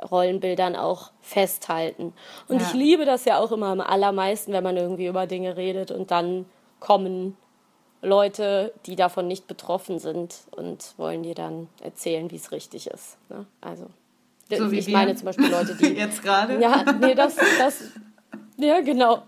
[0.03, 2.13] Rollenbildern auch festhalten.
[2.47, 2.67] Und ja.
[2.67, 6.11] ich liebe das ja auch immer am allermeisten, wenn man irgendwie über Dinge redet und
[6.11, 6.47] dann
[6.81, 7.37] kommen
[8.01, 13.19] Leute, die davon nicht betroffen sind und wollen dir dann erzählen, wie es richtig ist.
[13.29, 13.45] Ne?
[13.61, 13.87] Also
[14.51, 16.61] so ich meine zum Beispiel Leute, die jetzt gerade.
[16.61, 17.83] Ja, nee, das, das,
[18.57, 19.23] ja genau.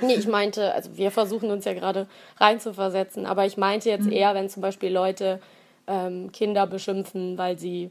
[0.00, 2.08] Nee, ich meinte, also wir versuchen uns ja gerade
[2.38, 4.12] reinzuversetzen, aber ich meinte jetzt mhm.
[4.12, 5.40] eher, wenn zum Beispiel Leute
[5.86, 7.90] ähm, Kinder beschimpfen, weil sie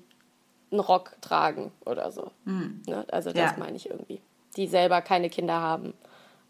[0.72, 2.32] einen Rock tragen oder so.
[2.46, 2.82] Mhm.
[2.88, 3.06] Ne?
[3.12, 3.56] Also das ja.
[3.58, 4.22] meine ich irgendwie.
[4.58, 5.94] Die selber keine Kinder haben.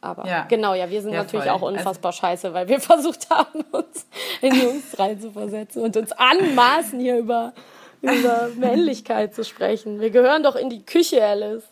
[0.02, 0.46] Aber ja.
[0.50, 1.54] genau, ja, wir sind ja, natürlich voll.
[1.54, 4.08] auch also unfassbar also, scheiße, weil wir versucht haben, uns
[4.42, 7.54] in Jungs reinzuversetzen und uns anmaßen, hier über,
[8.02, 10.00] über Männlichkeit zu sprechen.
[10.00, 11.64] Wir gehören doch in die Küche, Alice.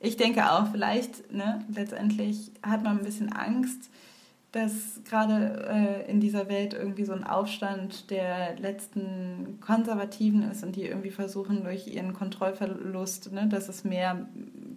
[0.00, 3.90] ich denke auch, vielleicht, ne, letztendlich hat man ein bisschen Angst,
[4.52, 5.68] dass gerade
[6.06, 11.10] äh, in dieser Welt irgendwie so ein Aufstand der letzten Konservativen ist und die irgendwie
[11.10, 14.26] versuchen durch ihren Kontrollverlust, ne, dass es mehr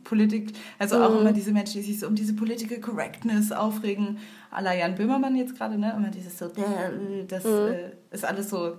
[0.04, 1.22] Politik, also auch mhm.
[1.22, 4.20] immer diese Menschen, die sich so um diese Political Correctness aufregen,
[4.52, 6.50] à la Jan Böhmermann jetzt gerade, ne, immer dieses so,
[7.28, 7.50] das mhm.
[7.50, 8.74] äh, ist alles so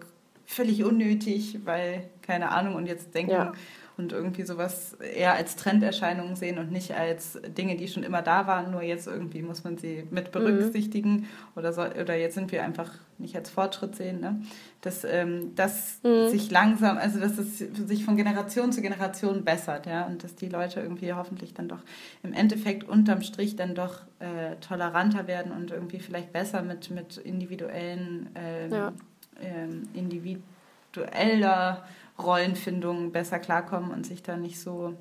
[0.46, 3.52] völlig unnötig, weil, keine Ahnung, und jetzt denken, ja
[3.96, 8.46] und irgendwie sowas eher als Trenderscheinungen sehen und nicht als Dinge, die schon immer da
[8.46, 11.26] waren, nur jetzt irgendwie muss man sie mit berücksichtigen mhm.
[11.54, 14.42] oder, so, oder jetzt sind wir einfach nicht als Fortschritt sehen, ne?
[14.80, 16.28] dass ähm, das mhm.
[16.28, 20.48] sich langsam, also dass es sich von Generation zu Generation bessert, ja, und dass die
[20.48, 21.80] Leute irgendwie hoffentlich dann doch
[22.24, 27.16] im Endeffekt unterm Strich dann doch äh, toleranter werden und irgendwie vielleicht besser mit, mit
[27.18, 28.92] individuellen, ähm, ja.
[29.40, 31.84] ähm, individueller
[32.18, 34.94] Rollenfindung besser klarkommen und sich da nicht so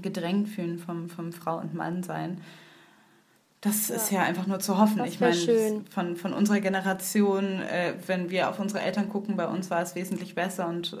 [0.00, 2.40] gedrängt fühlen vom, vom Frau und Mann sein.
[3.60, 3.96] Das ja.
[3.96, 5.04] ist ja einfach nur zu hoffen.
[5.04, 9.70] ich meine, von, von unserer Generation, äh, wenn wir auf unsere Eltern gucken, bei uns
[9.70, 10.96] war es wesentlich besser und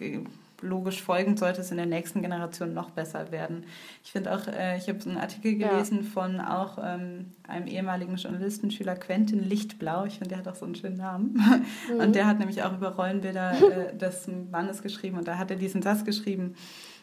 [0.00, 0.20] äh,
[0.62, 3.64] logisch folgend sollte es in der nächsten Generation noch besser werden.
[4.04, 6.10] Ich finde auch, äh, ich habe einen Artikel gelesen ja.
[6.10, 10.04] von auch ähm, einem ehemaligen Journalistenschüler Quentin Lichtblau.
[10.04, 11.42] Ich finde, der hat auch so einen schönen Namen.
[11.92, 12.00] Mhm.
[12.00, 15.56] Und der hat nämlich auch über Rollenbilder äh, des Mannes geschrieben und da hat er
[15.56, 16.54] diesen Satz geschrieben,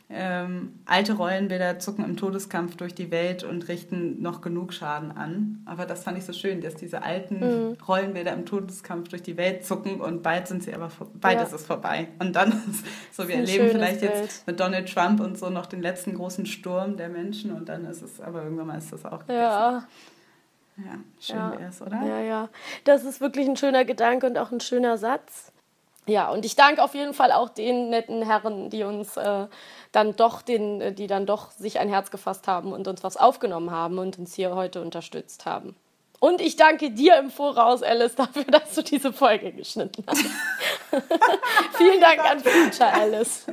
[0.10, 5.62] ähm, alte Rollenbilder zucken im Todeskampf durch die Welt und richten noch genug Schaden an.
[5.66, 7.78] Aber das fand ich so schön, dass diese alten mhm.
[7.86, 11.58] Rollenbilder im Todeskampf durch die Welt zucken und bald sind sie aber beides ja.
[11.58, 12.08] ist vorbei.
[12.20, 14.14] Und dann ist so, wir erleben vielleicht Bild.
[14.14, 17.86] jetzt mit Donald Trump und so noch den letzten großen Sturm der Menschen und dann
[17.86, 19.42] ist es, aber irgendwann mal ist das auch gegessen.
[19.42, 19.88] Ja.
[20.78, 21.52] Ja, schön ja.
[21.60, 22.04] wäre es, oder?
[22.06, 22.50] Ja, ja.
[22.84, 25.52] Das ist wirklich ein schöner Gedanke und auch ein schöner Satz.
[26.08, 29.48] Ja, und ich danke auf jeden Fall auch den netten Herren, die uns äh,
[29.92, 33.18] dann doch den, äh, die dann doch sich ein Herz gefasst haben und uns was
[33.18, 35.76] aufgenommen haben und uns hier heute unterstützt haben.
[36.20, 40.26] Und ich danke dir im Voraus, Alice, dafür, dass du diese Folge geschnitten hast.
[41.78, 43.46] Vielen Dank an Future Alice.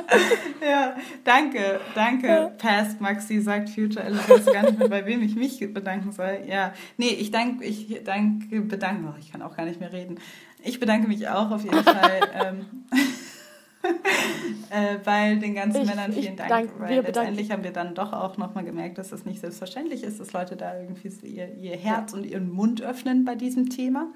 [0.60, 2.52] ja, danke, danke.
[2.58, 4.22] Past Maxi sagt Future Alice.
[4.24, 6.40] Ich weiß gar nicht mehr, bei wem ich mich bedanken soll.
[6.48, 10.18] Ja, nee, ich danke, ich danke, bedanke, ich kann auch gar nicht mehr reden.
[10.62, 12.66] Ich bedanke mich auch auf jeden Fall.
[14.70, 18.12] äh, weil den ganzen ich, Männern vielen Dank, dank, weil letztendlich haben wir dann doch
[18.12, 22.12] auch nochmal gemerkt, dass es nicht selbstverständlich ist, dass Leute da irgendwie ihr, ihr Herz
[22.12, 22.18] ja.
[22.18, 24.08] und ihren Mund öffnen bei diesem Thema.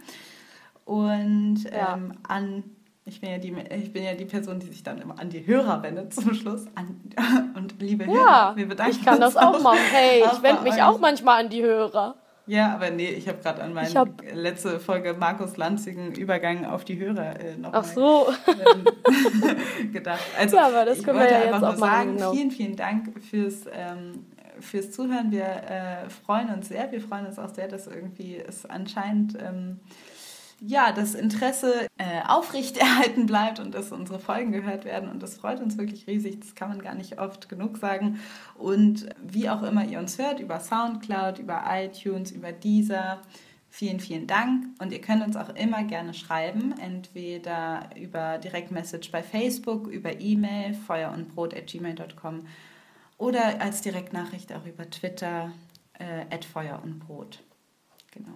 [0.84, 1.94] Und ja.
[1.94, 2.64] ähm, an,
[3.04, 5.46] ich bin, ja die, ich bin ja die Person, die sich dann immer an die
[5.46, 6.66] Hörer wendet zum Schluss.
[6.74, 7.00] An,
[7.54, 9.78] und liebe ja, Hörer, wir bedanken ich kann das auch machen.
[9.92, 12.16] Hey, ich wende mich auch manchmal an die Hörer.
[12.46, 14.22] Ja, aber nee, ich habe gerade an meine hab...
[14.32, 18.26] letzte Folge Markus Lanzigen Übergang auf die Hörer äh, noch Ach so.
[18.46, 20.20] ähm, gedacht.
[20.38, 22.32] Also, ja, aber das können wir ja jetzt auch sagen, genau.
[22.32, 24.26] vielen, vielen Dank fürs, ähm,
[24.60, 25.30] fürs Zuhören.
[25.30, 26.92] Wir äh, freuen uns sehr.
[26.92, 29.80] Wir freuen uns auch sehr, dass irgendwie es anscheinend ähm,
[30.60, 35.08] ja, das Interesse äh, aufrechterhalten bleibt und dass unsere Folgen gehört werden.
[35.08, 36.40] Und das freut uns wirklich riesig.
[36.40, 38.20] Das kann man gar nicht oft genug sagen.
[38.56, 43.20] Und wie auch immer ihr uns hört, über Soundcloud, über iTunes, über Deezer,
[43.68, 44.66] vielen, vielen Dank.
[44.78, 50.74] Und ihr könnt uns auch immer gerne schreiben, entweder über Direktmessage bei Facebook, über E-Mail,
[50.74, 52.46] feuerundbrot.gmail.com
[53.18, 55.52] oder als Direktnachricht auch über Twitter,
[55.98, 57.42] äh, Feuer und Brot.
[58.10, 58.34] Genau.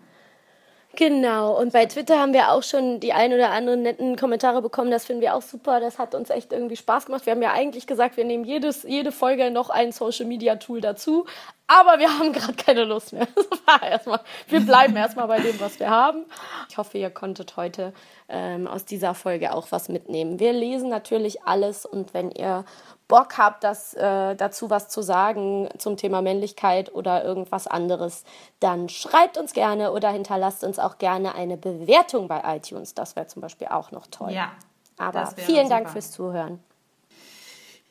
[0.96, 4.90] Genau, und bei Twitter haben wir auch schon die ein oder anderen netten Kommentare bekommen.
[4.90, 5.80] Das finden wir auch super.
[5.80, 7.24] Das hat uns echt irgendwie Spaß gemacht.
[7.26, 10.80] Wir haben ja eigentlich gesagt, wir nehmen jedes, jede Folge noch ein Social Media Tool
[10.80, 11.26] dazu.
[11.70, 13.28] Aber wir haben gerade keine Lust mehr.
[13.82, 16.24] erstmal, wir bleiben erstmal bei dem, was wir haben.
[16.70, 17.92] Ich hoffe, ihr konntet heute
[18.30, 20.40] ähm, aus dieser Folge auch was mitnehmen.
[20.40, 22.64] Wir lesen natürlich alles und wenn ihr
[23.06, 28.24] Bock habt, das, äh, dazu was zu sagen zum Thema Männlichkeit oder irgendwas anderes,
[28.60, 32.94] dann schreibt uns gerne oder hinterlasst uns auch gerne eine Bewertung bei iTunes.
[32.94, 34.32] Das wäre zum Beispiel auch noch toll.
[34.32, 34.52] Ja.
[34.96, 36.62] Aber vielen Dank fürs Zuhören.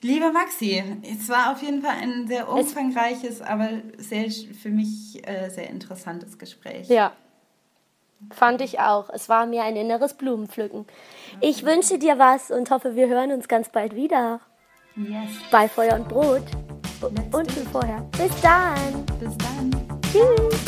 [0.02, 5.50] Liebe Maxi, es war auf jeden Fall ein sehr umfangreiches, aber sehr, für mich äh,
[5.50, 6.88] sehr interessantes Gespräch.
[6.88, 7.14] Ja,
[8.32, 9.10] Fand ich auch.
[9.10, 10.86] Es war mir ein inneres Blumenpflücken.
[11.40, 14.42] Ich wünsche dir was und hoffe, wir hören uns ganz bald wieder.
[14.96, 15.30] Yes.
[15.52, 16.44] Bei Feuer und Brot.
[17.32, 18.02] Und schon vorher.
[18.18, 19.06] Bis dann.
[19.20, 20.02] Bis dann.
[20.12, 20.67] Tschüss.